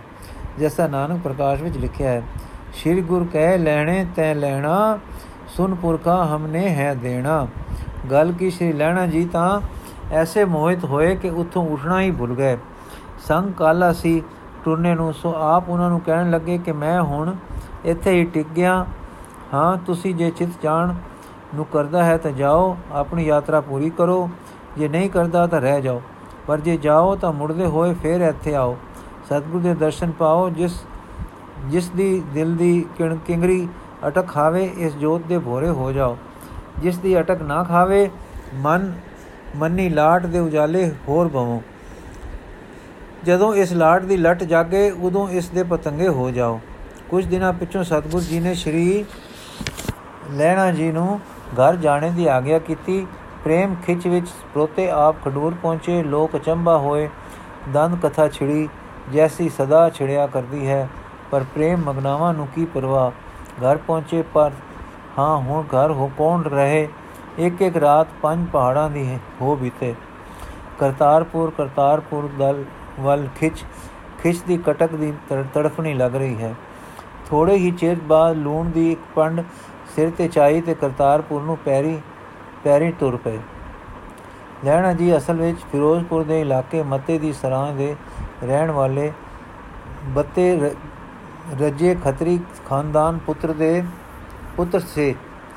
ਜਿਸਾ 0.60 0.88
ਨਾਨਕ 0.88 1.20
ਪ੍ਰਕਾਸ਼ 1.24 1.62
ਵਿੱਚ 1.62 1.78
ਲਿਖਿਆ 1.78 2.10
ਹੈ, 2.10 2.22
ਸ਼੍ਰੀ 2.74 3.02
ਗੁਰ 3.02 3.26
ਕਹਿ, 3.34 3.58
ਲੈਣੇ 3.58 4.06
ਤੈ 4.16 4.34
ਲੈਣਾ, 4.36 5.00
ਸੁਨ 5.48 5.76
ਪੁਰਖਾ 5.76 6.26
ਹਮਨੇ 6.26 6.70
ਹੈ 6.70 6.94
ਦੇਣਾ। 6.94 7.48
ਗੱਲ 8.12 8.32
ਕੀ 8.32 8.50
ਸ਼੍ਰੀ 8.50 8.72
ਲੈਣਾ 8.74 9.06
ਜੀ 9.08 9.26
ਤਾਂ 9.26 9.62
ਐਸੇ 10.12 10.46
ਮੋਹਿਤ 10.46 10.86
ਹੋਏ 10.86 11.16
ਕਿ 11.16 11.30
ਉੱਥੋਂ 11.30 11.68
ਉੱਠਣਾ 11.70 12.02
ਹੀ 12.02 12.12
ਭੁੱਲ 12.12 12.34
ਗਏ। 12.34 12.58
ਸੰਗ 13.28 13.54
ਕਾਲਾ 13.54 13.94
ਸੀ 13.94 14.24
ਟੁਰਨੇ 14.66 14.96
ਨੂੰ, 14.96 15.14
ਸੋ 15.14 15.34
ਆਪ 15.34 15.70
ਉਹਨਾਂ 15.70 15.90
ਨੂੰ 15.90 16.00
ਕਹਿਣ 16.00 16.32
ਲੱਗੇ 16.32 16.58
ਕਿ 16.58 16.72
ਮੈਂ 16.72 17.02
ਹੁਣ 17.02 17.36
ਇੱਥੇ 17.86 18.12
ਹੀ 18.12 18.24
ਟਿਕ 18.24 18.48
ਗਿਆ। 18.56 18.86
ਹਾਂ, 19.54 19.78
ਤੁਸੀਂ 19.78 20.16
ਜੇ 20.16 20.30
ਚਿਤ 20.30 20.50
ਜਾਣ 20.64 20.94
ਨੂੰ 21.56 21.66
ਕਰਦਾ 21.66 22.04
ਹੈ 22.04 22.18
ਤਾਂ 22.18 22.32
ਜਾਓ, 22.32 22.78
ਆਪਣੀ 22.92 23.26
ਯਾਤਰਾ 23.26 23.62
ਪੂਰੀ 23.62 23.90
ਕਰੋ। 23.90 24.30
ਜੇ 24.78 24.88
ਨਹੀਂ 24.88 25.10
ਕਰਦਾ 25.10 25.46
ਤਾਂ 25.48 25.62
ਰਹਿ 25.62 25.82
ਜਾਓ। 25.82 26.02
ਪਰ 26.48 26.60
ਜੇ 26.60 26.78
ਜਾਓ 26.78 27.16
ਤਾਂ 27.16 27.32
ਮੁੜਦੇ 27.34 27.66
ਹੋਏ 27.66 27.94
ਫੇਰ 27.94 28.22
ਇੱਥੇ 28.22 28.56
ਆਓ। 28.56 28.78
ਸਤਿਗੁਰ 29.26 29.62
ਦੇ 29.62 29.74
ਦਰਸ਼ਨ 29.74 30.12
ਪਾਓ, 30.12 30.50
ਜਿਸ 30.50 30.84
ਜਿਸ 31.68 31.90
ਦੀ 31.90 32.24
ਦਿਲ 32.34 32.56
ਦੀ 32.56 32.86
ਕਿੰਗਰੀ 32.98 33.68
ਅਟਕ 34.08 34.28
ਖਾਵੇ 34.28 34.64
ਇਸ 34.78 34.96
ਜੋਤ 34.96 35.22
ਦੇ 35.22 35.40
ਭੋਰੇ 35.40 35.70
ਹੋ 35.70 35.92
ਜਾਓ। 35.92 36.18
ਜਿਸ 36.80 36.98
ਦੀ 36.98 37.20
ਅਟਕ 37.20 37.42
ਨਾ 37.42 37.64
ਖਾਵੇ, 37.64 38.10
ਮਨ, 38.56 38.94
ਮੰਨੀ 39.56 39.90
ਲਾਟ 39.90 40.26
ਦੇ 40.26 40.40
ਉਜਾਲੇ 40.40 40.92
ਹੋਰ 41.08 41.28
ਭਵੋ 41.28 41.62
ਜਦੋਂ 43.26 43.54
ਇਸ 43.54 43.74
ਲਾਟ 43.74 44.02
ਦੀ 44.02 44.18
ਲਟ 44.18 44.44
ਜਾਗੇ, 44.44 44.90
ਉਦੋਂ 44.92 45.28
ਇਸ 45.30 45.50
ਦੇ 45.50 45.64
ਪਤੰਗੇ 45.64 46.08
ਹੋ 46.08 46.30
ਜਾਓ। 46.32 46.60
ਕੁਝ 47.10 47.26
ਦਿਨਾਂ 47.26 47.52
ਪਿੱਛੋਂ 47.54 47.84
ਸਤਗੁਰ 47.84 48.22
ਜੀ 48.22 48.40
ਨੇ 48.40 48.54
ਸ਼੍ਰੀ 48.54 49.06
ਲੈਣਾ 50.32 50.72
ਜੀ 50.72 50.92
ਨੂੰ 50.92 51.20
ਘਰ 51.54 51.76
ਜਾਣੇ 51.76 52.10
ਦੀ 52.12 52.28
ਆਗਿਆ 52.28 52.60
ਕੀਤੀ। 52.60 53.08
ਪ੍ਰੇਮ 53.44 53.76
ਖਿੱਚ 53.86 54.08
ਵਿੱਚ 54.08 54.28
ਪ੍ਰੋਤੇ 54.54 54.90
ਆਪ 54.90 55.16
ਖਡੂਰ 55.26 55.54
ਪਹੁੰਚੇ। 55.62 56.04
ਲੋਕ 56.04 56.38
ਚੰਬਾ 56.38 56.78
ਹੋਏ। 56.78 57.10
ਦੰਦ 57.74 58.06
ਕਥਾ 58.06 58.28
ਛਿੜੀ। 58.28 58.70
ਜੈਸੀ 59.14 59.50
ਸਦਾ 59.50 59.90
ਛਿੜਿਆ 59.90 60.28
ਕਰਦੀ 60.28 60.68
ਹੈ। 60.68 60.90
ਪਰ 61.32 61.44
ਪ੍ਰੇਮ 61.44 61.80
ਮਗਨਾਵਾਂ 61.80 62.34
ਨੂੰ 62.34 62.48
ਕੀ 62.48 62.66
ਪਰਵਾਹ? 62.66 63.12
ਘਰ 63.62 63.78
ਪਹੁੰਚੇ 63.78 64.22
ਪਰ 64.22 64.52
ਹਾਂ, 65.20 65.38
ਹੁਣ 65.38 65.64
ਘਰ 65.64 65.92
ਹੋ 65.92 66.12
ਕੌਣ 66.18 66.44
ਰਹੇ? 66.44 66.88
ਇੱਕ 67.38 67.62
ਇੱਕ 67.62 67.78
ਰਾਤ 67.78 68.08
ਪੰਜ 68.22 68.48
ਪਹਾੜਾਂ 68.50 68.90
ਦੀ 68.90 69.18
ਹੋ 69.42 69.56
ਬੀਤੇ। 69.56 69.96
ਕਰਤਾਰਪੁਰ 70.80 71.52
ਕਰਤਾਰਪੁਰ 71.58 72.30
ਦਲ 72.40 72.64
ਵੱਲ 73.00 73.28
ਖਿੱਚ। 73.40 73.66
ਖਿੱਚ 74.24 74.38
ਦੀ 74.48 74.58
ਕਟਕ 74.58 74.92
ਦੀ 74.92 75.14
ਤੜਫਣੀ 75.30 75.94
ਲੱਗ 75.94 76.16
ਰਹੀ 76.16 76.42
ਹੈ। 76.42 76.56
ਥੋੜੇ 77.30 77.56
ਹੀ 77.56 77.72
ਚਿਰ 77.72 77.98
ਬਾਅਦ 78.00 78.36
ਲੂਣ 78.36 78.70
ਦੀ 78.70 78.92
ਇੱਕ 78.92 79.02
ਪੰਡ 79.16 79.42
ਸਿਰ 79.96 80.10
ਤੇ 80.10 80.28
ਚਾਈ 80.28 80.62
ਤੇ 80.62 80.74
ਕਰਤਾਰਪੁਰ 80.74 81.42
ਨੂੰ 81.42 81.58
ਪੈਰੀ 81.58 82.00
ਪੈਰੀ 82.64 82.92
ਤੁਰ 82.92 83.16
ਪਏ। 83.18 83.40
ਲੈਣਾ 84.66 84.94
ਜੀ 84.94 85.16
ਅਸਲ 85.18 85.36
ਵਿੱਚ 85.36 85.60
ਫਿਰੋਜ਼ਪੁਰ 85.72 86.24
ਦੇ 86.24 86.40
ਇਲਾਕੇ 86.42 86.82
ਮੱਤੇ 86.84 87.18
ਦੀ 87.20 87.32
ਸਰਾਂ 87.34 87.72
ਦੇ 87.74 87.96
ਰਹਿਣ 88.44 88.72
ਵਾਲੇ 88.72 89.12
ਬੱਤੇ 90.08 90.74
ਰਜੇ 91.62 91.96
ਖੱਤਰੀ 91.96 92.40
ਖਾਨਦਾਨ 92.66 93.18
ਪੁੱਤਰ 93.18 93.54
ਦੇ 93.54 93.84
ਪੁੱਤਰ 94.58 94.80
ਸੇ, 94.80 95.14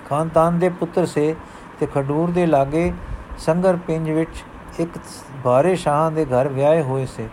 ਖਾਨਦਾਨ 0.09 0.59
ਦੇ 0.59 0.68
ਪੁੱਤਰ 0.71 1.07
ਸੇ 1.07 1.35
ਤੇ 1.81 1.87
ਖਡੂਰ 1.95 2.31
ਦੇ 2.31 2.47
ਲਾਗੇ 2.47 2.92
ਸੰਗਰ 3.38 3.77
ਪਿੰਜ 3.87 4.11
ਵਿੱਚ 4.11 4.42
ਇੱਕ 4.81 4.99
ਬਾਰੇ 5.45 5.75
ਸ਼ਾਹਾਂ 5.77 6.11
ਦੇ 6.11 6.25
ਘਰ 6.25 6.49
ਵਿਆਹੇ 6.49 6.83
ਹੋਏ 6.83 7.07
ਸੇ। 7.07 7.29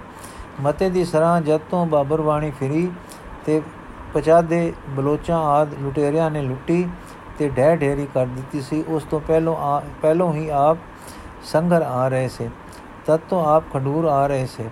ਮਤੇ 0.61 0.89
ਦੀ 0.89 1.05
ਸਰਾਂ 1.05 1.39
ਜਦ 1.41 1.59
ਤੋਂ 1.71 1.85
ਬਾਬਰਵਾਣੀ 1.85 2.51
ਫਿਰੀ 2.51 2.89
ਤੇ 3.45 3.61
ਪਚਾਦੇ 4.13 4.73
ਬਲੋਚਾਂ 4.89 5.39
ਆਦ 5.39 5.73
ਲੁਟੇਰਿਆਂ 5.81 6.29
ਨੇ 6.31 6.41
ਲੁੱਟੀ 6.41 6.87
ਤੇ 7.37 7.49
ਢਹਿ 7.49 7.75
ਢੇਰੀ 7.77 8.07
ਕਰ 8.13 8.25
ਦਿੱਤੀ 8.25 8.61
ਸੀ। 8.61 8.83
ਉਸ 8.87 9.03
ਤੋਂ 9.03 9.19
ਪਹਿਲੋਂ 9.19 9.55
ਪਹਿਲੋਂ 10.01 10.33
ਹੀ 10.33 10.49
ਆਪ 10.49 10.77
ਸੰਗਰ 11.43 11.81
ਆ 11.81 12.07
ਰਹੇ 12.07 12.27
ਸੇ। 12.27 12.49
ਤਦ 13.05 13.19
ਤੋਂ 13.29 13.45
ਆਪ 13.45 13.63
ਖੰਡੂਰ 13.73 14.05
ਆ 14.05 14.25
ਰਹੇ 14.27 14.45
ਸੇ। 14.45 14.65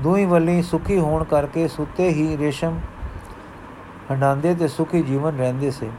ਦੋਈ 0.00 0.24
ਵੱਲੀ 0.24 0.62
ਸੁਖੀ 0.62 0.98
ਹੋਣ 0.98 1.24
ਕਰਕੇ 1.24 1.66
ਸੁੱਤੇ 1.68 2.08
ਹੀ 2.08 2.36
ਰੇਸ਼ਮ 2.36 2.78
ਹੰਡਾਂਦੇ 4.10 4.54
ਤੇ 4.54 4.68
ਸੁਖੀ 4.68 5.02
ਜੀਵਨ 5.02 5.38
ਰਹਿੰਦੇ 5.38 5.70
ਸੇ। 5.70 5.90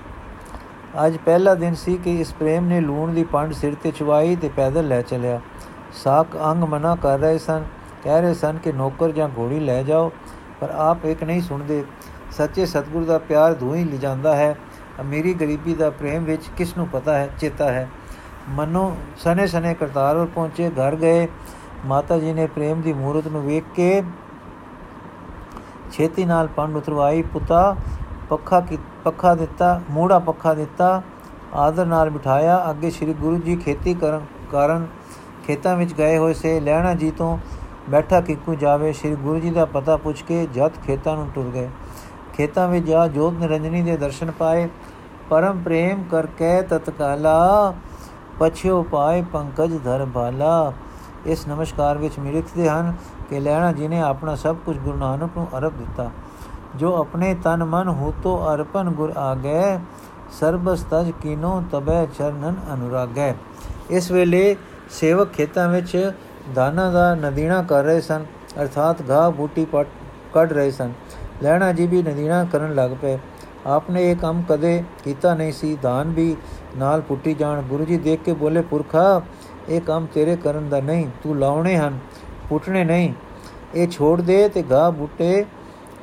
ਅੱਜ 1.06 1.18
ਪਹਿਲਾ 1.18 1.54
ਦਿਨ 1.56 1.76
ਸੀ 1.76 1.98
ਕਿ 1.98 2.20
ਇਸ 2.22 2.34
ਪ੍ਰੇਮ 2.34 2.66
ਨੇ 2.66 2.80
ਲੂਣ 2.82 3.14
ਦੀ 3.14 3.24
ਪੰਡ 3.24 3.54
ਸਿਰ 3.54 3.76
ਤੇ 3.84 3.92
ਚਵਾਈ 3.92 4.36
ਤੇ 4.36 4.50
ਪੈਦਲ 4.50 4.88
ਲੈ 4.88 5.02
ਚਲਿਆ। 5.02 5.40
ਸਾਖ 5.94 6.36
ਅੰਗ 6.46 6.64
ਮਨਾ 6.64 6.96
ਕਰ 6.96 7.20
ਰਹੇ 7.20 7.38
ਸਨ, 7.38 7.64
ਕਹਿ 8.04 8.22
ਰਹੇ 8.22 8.34
ਸਨ 8.34 8.58
ਕਿ 8.58 8.72
ਨੌਕਰ 8.72 9.12
ਜਾਂ 9.12 9.30
ਘੋੜੀ 9.38 9.60
ਲੈ 9.60 9.82
ਜਾਓ, 9.84 10.12
ਪਰ 10.60 10.70
ਆਪ 10.70 11.06
ਇੱਕ 11.06 11.24
ਨਹੀਂ 11.24 11.42
ਸੁਣਦੇ। 11.42 11.84
ਸੱਚੇ 12.40 12.66
ਸਤਗੁਰ 12.66 13.04
ਦਾ 13.04 13.18
ਪਿਆਰ 13.20 13.54
ਧੂਈ 13.54 13.84
ਲਿਜਾਂਦਾ 13.84 14.36
ਹੈ, 14.36 14.56
ਅਮੀਰੀ 15.02 15.34
ਗਰੀਬੀ 15.34 15.74
ਦਾ 15.74 15.90
ਪ੍ਰੇਮ 15.90 16.24
ਵਿੱਚ 16.24 16.44
ਕਿਸ 16.58 16.76
ਨੂੰ 16.78 16.88
ਪਤਾ 16.88 17.14
ਹੈ, 17.14 17.30
ਚੇਤਾ 17.40 17.72
ਹੈ। 17.72 17.90
ਮਨੋ, 18.50 18.96
ਸਨੇ 19.18 19.48
ਸਨੇ 19.48 19.74
ਕਰਤਾਰਪੁਰ 19.74 20.28
ਪਹੁੰਚੇ 20.36 20.70
ਘਰ 20.70 20.96
ਗਏ। 20.96 21.28
ਮਾਤਾ 21.86 22.18
ਜੀ 22.20 22.34
ਨੇ 22.34 22.46
ਪ੍ਰੇਮ 22.48 22.82
ਦੀ 22.82 22.94
ਮੂਰਤ 22.94 23.28
ਨੂੰ 23.28 23.42
ਵੇਖ 23.44 23.64
ਕੇ 23.76 24.02
ਛੇਤੀ 25.92 26.26
ਨਾਲ 26.26 26.48
ਪੰਡ 26.48 26.76
ਉਤਰਵਾਈ, 26.76 27.22
ਪੁੱਤਾ 27.24 27.76
ਪੱਖਾ 28.30 28.60
ਕੀ, 28.60 28.78
ਪੱਖਾ 29.04 29.36
ਦਿੱਤਾ, 29.36 29.82
ਮੂੜਾ 29.90 30.20
ਪੱਖਾ 30.20 30.54
ਦਿੱਤਾ, 30.54 31.02
ਆਦਰ 31.54 31.86
ਨਾਲ 31.86 32.10
ਬਿਠਾਇਆ। 32.10 32.64
ਅੱਗੇ 32.70 32.90
ਸ੍ਰੀ 32.92 33.14
ਗੁਰੂ 33.14 33.38
ਜੀ 33.38 33.56
ਖੇਤੀ 33.56 33.94
ਕਰਨ 33.94 34.26
ਕਾਰਨ 34.52 34.88
ਖੇਤਾਂ 35.48 35.76
ਵਿੱਚ 35.76 35.94
ਗਏ 35.94 36.18
ਹੋਏ 36.18 36.34
ਸੇ। 36.34 36.60
ਲੈਣਾ 36.60 36.94
ਜੀ 36.94 37.12
ਤੋਂ 37.12 37.38
ਬੈਠਾ 37.90 38.22
ਕਿਕੂ 38.22 38.56
ਜਾਵੇ, 38.56 38.94
ਸ੍ਰੀ 38.94 39.16
ਗੁਰੂ 39.16 39.40
ਜੀ 39.40 39.50
ਦਾ 39.50 39.66
ਪਤਾ 39.68 39.98
ਪੁੱਛ 39.98 40.24
ਕੇ 40.24 40.46
ਜਦ 40.54 40.82
ਖੇਤਾਂ 40.88 41.16
ਨੂੰ 41.16 41.30
ਟੁਰ 41.36 41.52
ਗਏ। 41.54 41.70
ਖੇਤਾਂ 42.40 42.68
ਵਿੱਚ 42.68 42.86
ਜਾ 42.86 43.08
ਜੋਤ 43.08 43.34
ਨਿਰੰਜਨੀ 43.34 43.82
ਦੇ 43.82 43.96
ਦਰਸ਼ਨ 43.98 44.30
ਪਾਏ, 44.32 44.68
ਪਰਮ 45.30 45.62
ਪ੍ਰੇਮ 45.64 46.04
ਕਰ 46.12 46.26
ਕੇ 46.38 46.62
ਤਤਕਾਲਾ, 46.62 47.74
ਪਛਿਓ 48.40 48.82
ਪਾਏ 48.84 49.22
ਪੰਕਜ 49.34 49.76
ਧਰ 49.84 50.04
ਬਾਲਾ 50.06 50.72
ਇਸ 51.26 51.48
ਨਮਸਕਾਰ 51.48 51.98
ਵਿੱਚ 51.98 52.20
ਮਿਲਖਦੇ 52.20 52.70
ਹਨ 52.70 52.94
ਕਿ 53.30 53.40
ਲੈਣਾ 53.40 53.72
ਜੀ 53.72 53.88
ਨੇ 53.88 54.00
ਆਪਣਾ 54.02 54.36
ਸਭ 54.36 54.58
ਕੁਝ 54.66 54.78
ਗੁਰੂ 54.78 54.98
ਨਾਨਕ 54.98 55.38
ਨੂੰ 55.38 55.48
ਅਰਪ 55.58 55.74
ਦਿੱਤਾ। 55.74 56.10
ਜੋ 56.76 56.96
ਆਪਣੇ 56.96 57.34
ਤਨ 57.44 57.64
ਮਨ 57.64 57.90
ਹੂਤੋ 57.90 58.38
ਅਰਪਨ 58.54 58.90
ਗੁਰ 58.92 59.14
ਆਗੇ 59.18 59.78
ਸਰਬਸ 60.40 60.86
ਤਜ 60.92 61.12
ਕੀਨੋ 61.22 61.62
ਤਬੈ 61.72 62.06
ਚਰਨਨ 62.18 62.56
ਅਨੁਰਾਗੈ। 62.74 63.34
ਇਸ 63.90 64.12
ਵੇਲੇ 64.12 64.56
ਸੇਵਕ 64.92 65.34
ਖੇਤਾਂ 65.34 65.70
ਵਿੱਚ 65.70 66.12
ਦਾਨਾ 66.56 66.90
ਦਾ 66.92 67.14
ਨਦੀਣਾ 67.16 67.62
ਕਰ 67.62 67.84
ਰਹੇ 67.84 68.02
ਸਨ, 68.02 68.26
ਅਰਥਾਤ 68.62 69.10
ਘਾਹ 69.10 69.32
ਬੂਟੀ 69.32 69.66
ਪਟ 69.66 69.88
ਕੱਢ 70.34 70.54
ਰਹੇ 70.54 70.72
ਸਨ। 70.72 70.94
ਲੈਣਾ 71.44 71.72
ਜੀ 71.72 71.88
ਵੀ 71.88 72.02
ਨਦੀਣਾ 72.04 72.44
ਕਰਨ 72.44 72.74
ਲੱਗ 72.76 72.92
ਪਏ। 73.02 73.18
ਆਪਨੇ 73.68 74.10
ਇਹ 74.12 74.16
ਕੰਮ 74.16 74.42
ਕਦੇ 74.50 74.84
ਕੀਤਾ 75.04 75.34
ਨਹੀਂ 75.34 75.52
ਸੀ। 75.52 75.78
ਦਾਨ 75.82 76.10
ਵੀ 76.10 76.36
ਨਾਲ 76.78 77.02
ਪੁੱਟੀ 77.02 77.34
ਜਾਣ। 77.34 77.62
ਗੁਰੂ 77.62 77.86
ਜੀ 77.86 77.98
ਦੇਖ 77.98 78.22
ਕੇ 78.24 78.34
ਬੋਲੇ, 78.34 78.62
ਪੁਰਖਾ, 78.62 79.22
ਇਹ 79.70 79.82
ਕੰਮ 79.82 80.06
ਤੇਰੇ 80.14 80.36
ਕਰਨ 80.36 80.70
ਦਾ 80.70 80.80
ਨਹੀਂ, 80.80 81.06
ਤੂੰ 81.24 81.38
ਲਾਉਣੇ 81.40 81.78
ਹਨ, 81.78 82.00
ਪੁੱਟਣੇ 82.50 82.84
ਨਹੀਂ। 82.84 83.14
ਇਹ 83.76 83.88
ਛੋੜ 83.88 84.22
ਦੇ 84.22 84.48
ਤੇ 84.50 84.64
ਘਾਹ 84.72 84.92
ਬੂਟੇ, 84.92 85.46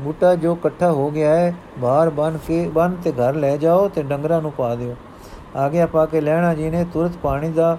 ਬੂਟਾ 0.02 0.34
ਜੋ 0.34 0.52
ਇਕੱਠਾ 0.52 0.90
ਹੋ 0.90 1.10
ਗਿਆ 1.10 1.34
ਹੈ, 1.36 1.54
ਬਾਹਰ 1.78 2.10
ਬਨ 2.10 2.38
ਕੇ, 2.46 2.68
ਬਨ 2.68 2.96
ਤੇ 3.04 3.12
ਘਰ 3.12 3.34
ਲੈ 3.34 3.56
ਜਾਓ 3.56 3.88
ਤੇ 3.88 4.02
ਡੰਗਰਾਂ 4.02 4.40
ਨੂੰ 4.42 4.52
ਪਾ 4.52 4.74
ਦਿਓ। 4.74 4.94
ਆਗਿਆ 5.56 5.86
ਪਾ 5.86 6.06
ਕੇ 6.06 6.20
ਲੈਣਾ 6.20 6.54
ਜੀ 6.54 6.70
ਨੇ, 6.70 6.84
ਤੁਰਤ 6.92 7.12
ਪਾਣੀ 7.22 7.48
ਦਾ 7.48 7.78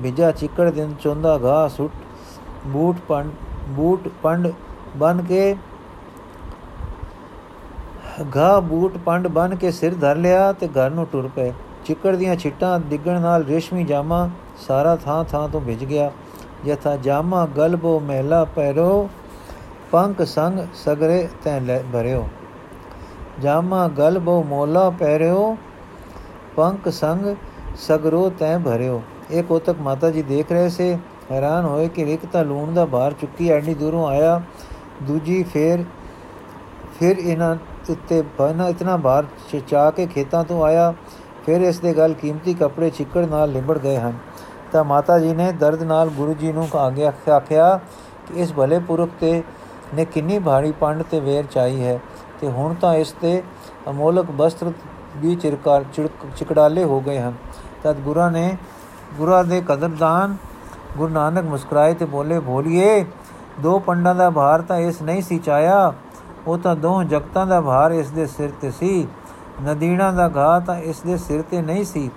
ਬਿਜਾ, 0.00 0.30
ਚਿੱਕੜ 0.30 0.70
ਦਿਨ 0.70 0.94
ਚੋਂਦਾ, 1.00 1.38
ਘਾਹ 1.44 1.68
ਸੁੱਟ, 1.68 1.92
ਬੂਟ 2.66 2.96
ਪੰਡ 3.08 3.30
ਬੂਟ 3.68 4.08
ਪੰਡ 4.22 4.48
ਬਨ 4.96 5.22
ਕੇ 5.22 5.56
ਘਾਹ 8.36 8.60
ਬੂਟ 8.60 8.96
ਪੰਡ 8.98 9.26
ਬਨ 9.28 9.54
ਕੇ 9.56 9.70
ਸਿਰ 9.70 9.94
ਧਰ 9.94 10.16
ਲਿਆ 10.16 10.52
ਤੇ 10.52 10.68
ਘਰ 10.68 10.90
ਨੂੰ 10.90 11.06
ਟੁਰ 11.06 11.28
ਪਏ। 11.36 11.52
ਚਿੱਕੜ 11.84 12.14
ਦੀਆਂ 12.16 12.36
ਛਿੱਟਾਂ 12.36 12.78
ਡਿੱਗਣ 12.80 13.20
ਨਾਲ 13.20 13.44
ਰੇਸ਼ਮੀ 13.44 13.84
ਜਾਮਾ 13.84 14.28
ਸਾਰਾ 14.66 14.96
ਥਾਂ 14.96 15.22
ਥਾਂ 15.24 15.48
ਤੋਂ 15.48 15.60
ਭਿੱਜ 15.60 15.84
ਗਿਆ। 15.84 16.10
ਯਥਾ 16.66 16.96
ਜਾਮਾ 16.96 17.46
ਗਲਬੋ 17.56 17.98
ਮਹਿਲਾ 18.00 18.44
ਪੈਰੋ 18.44 19.08
ਪੰਕ 19.90 20.22
ਸੰਗ 20.22 20.58
ਸਗਰੇ 20.74 21.28
ਤੈ 21.44 21.58
ਲੈ 21.60 21.82
ਭਰਿਓ। 21.92 22.26
ਜਾਮਾ 23.40 23.86
ਗਲਬੋ 23.88 24.42
ਮੋਲਾ 24.42 24.88
ਪੈਰਿਓ 24.90 25.56
ਪੰਕ 26.56 26.88
ਸੰਗ 26.88 27.34
ਸਗਰੋ 27.78 28.28
ਤੈ 28.30 28.56
ਭਰਿਓ। 28.58 29.00
ਇਹ 29.30 29.42
ਕੋਤਕ 29.42 29.80
ਮਾਤਾ 29.80 30.10
ਜੀ 30.10 30.22
ਦੇਖ 30.22 30.52
ਰਹੇ 30.52 30.68
ਸੇ, 30.68 30.96
ਹੈਰਾਨ 31.30 31.64
ਹੋਏ 31.64 31.88
ਕਿ 31.88 32.02
ਇੱਕ 32.12 32.26
ਤਾਂ 32.26 32.44
ਲੂਣ 32.44 32.72
ਦਾ 32.74 32.84
ਭਾਰ 32.86 33.12
ਚੁੱਕੀ 33.12 33.48
ਐਡੀ 33.48 33.74
ਦੂਰੋਂ 33.74 34.06
ਆਇਆ, 34.06 34.40
ਦੂਜੀ 35.02 35.42
ਫੇਰ, 35.42 35.84
ਫਿਰ 36.98 37.18
ਇਹਨਾਂ 37.18 37.56
ਉੱਤੇ 37.90 38.22
ਬਨਾ 38.38 38.68
ਇਤਨਾ 38.68 38.96
ਭਾਰ 38.96 39.26
ਚਾ 39.68 39.90
ਕੇ 39.90 40.06
ਖੇਤਾਂ 40.06 40.42
ਤੋਂ 40.44 40.62
ਆਇਆ, 40.64 40.92
ਫਿਰ 41.46 41.60
ਇਸ 41.60 41.78
ਦੇ 41.80 41.92
ਗੱਲ 41.94 42.12
ਕੀਮਤੀ 42.12 42.54
ਕੱਪੜੇ 42.54 42.90
ਚਿੱਕੜ 42.90 43.24
ਨਾਲ 43.26 43.52
ਲਿਬੜ 43.52 43.78
ਗਏ 43.78 43.96
ਹਨ। 43.96 44.18
ਤਾਂ 44.72 44.84
ਮਾਤਾ 44.84 45.18
ਜੀ 45.18 45.32
ਨੇ 45.34 45.50
ਦਰਦ 45.52 45.82
ਨਾਲ 45.82 46.08
ਗੁਰੂ 46.08 46.34
ਜੀ 46.34 46.52
ਨੂੰ 46.52 46.68
ਆਗਿਆ 46.76 47.12
ਆਖਿਆ 47.28 47.78
ਕਿ 48.26 48.40
ਇਸ 48.42 48.52
ਭਲੇ 48.52 48.78
ਪੁਰਖ 48.78 49.10
ਤੇ 49.20 49.42
ਨੇ 49.94 50.04
ਕਿੰਨੀ 50.04 50.38
ਭਾਰੀ 50.38 50.72
ਪੰਡ 50.72 51.02
ਤੇ 51.02 51.20
ਵੇਰ 51.20 51.44
ਚਾਈ 51.44 51.82
ਹੈ 51.84 51.98
ਤੇ 52.40 52.50
ਹੁਣ 52.50 52.74
ਤਾਂ 52.74 52.94
ਇਸ 52.94 53.12
ਤੇ 53.12 53.42
ਅਮੋਲਕ 53.90 54.30
ਵਸਤਰ 54.30 54.72
ਵੀ 55.16 55.34
ਚਿਰਕਾਰ 55.36 55.84
ਚਿਕੜਾਲੇ 56.36 56.84
ਹੋ 56.84 57.00
ਗਏ 57.00 57.18
ਹਨ। 57.18 57.34
ਤਦ 57.82 58.00
ਗੁਰਾਂ 58.00 58.30
ਨੇ, 58.30 58.56
ਗੁਰਾਂ 59.16 59.44
ਦੇ 59.44 59.60
ਕਦਰਦਾਨ 59.68 60.36
ਗੁਰੂ 60.96 61.12
ਨਾਨਕ 61.12 61.44
ਮੁਸਕਰਾਏ 61.44 61.94
ਤੇ 61.94 62.04
ਬੋਲੇ 62.04 62.38
ਭੋਲੀਏ 62.40 63.04
ਦੋ 63.60 63.78
ਪੰਡਾਂ 63.78 64.14
ਦਾ 64.14 64.28
ਭਾਰ 64.30 64.62
ਤਾਂ 64.62 64.78
ਇਸ 64.78 65.00
ਨਹੀਂ 65.02 65.22
ਸੀ 65.22 65.38
ਚਾਇਆ। 65.38 65.92
ਉਹ 66.48 66.58
ਤਾਂ 66.58 66.76
ਦੋ 66.76 67.02
ਜਗਤਾਂ 67.02 67.46
ਦਾ 67.46 67.60
ਭਾਰ 67.60 67.90
ਇਸ 67.90 68.10
ਦੇ 68.10 68.26
ਸਿਰ 68.26 68.50
ਤੇ 68.60 68.70
ਸੀ। 68.70 69.08
ਨਦੀਣਾ 69.64 70.12
ਦਾ 70.12 70.30
ਘਾ 70.36 70.60
ਤਾਂ 70.60 70.78
ਇਸ 70.78 71.00
ਦੇ 71.00 71.16
ਸਿਰ 71.16 71.42
ਤੇ 71.42 71.62
ਨਹੀਂ 71.62 71.84
ਸੀ। 71.84 72.10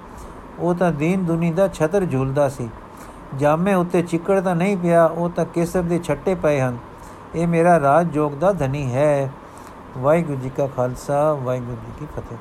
ਉਹ 0.59 0.75
ਤਾਂ 0.75 0.91
ਦੀਨ 0.91 1.25
ਦੁਨੀ 1.25 1.51
ਦਾ 1.51 1.67
ਛਤਰ 1.67 2.05
ਝੂਲਦਾ 2.05 2.49
ਸੀ। 2.49 2.69
ਜਾਮੇ 3.37 3.73
ਉੱਤੇ 3.73 4.01
ਚਿੱਕੜ 4.01 4.41
ਤਾਂ 4.41 4.55
ਨਹੀਂ 4.55 4.77
ਪਿਆ, 4.77 5.05
ਉਹ 5.05 5.29
ਤਾਂ 5.29 5.45
ਕੇਸਰ 5.45 5.81
ਦੇ 5.81 5.99
ਛੱਟੇ 6.03 6.35
ਪਏ 6.35 6.61
ਹਨ। 6.61 6.77
ਇਹ 7.35 7.47
ਮੇਰਾ 7.47 7.79
ਰਾਜ 7.79 8.07
ਜੋਗ 8.07 8.31
ਦਾ 8.31 8.51
ਧਨੀ 8.51 8.93
ਹੈ। 8.93 9.31
ਵਾਹਿਗੁਰੂ 9.97 10.37
ਜੀ 10.37 10.49
ਕਾ 10.49 10.67
ਖਾਲਸਾ, 10.67 11.33
ਵਾਹਿਗੁਰੂ 11.33 11.75
ਜੀ 11.75 11.91
ਕੀ 11.99 12.05
ਫਤਿਹ। 12.05 12.37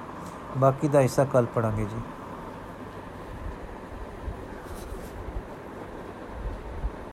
ਬਾਕੀ 0.58 0.88
ਦਾ 0.88 1.00
ਹਿੱਸਾ 1.00 1.24
ਕੱਲ 1.24 1.46
ਪੜਾਂਗੇ 1.54 1.84
ਜੀ। 1.84 2.09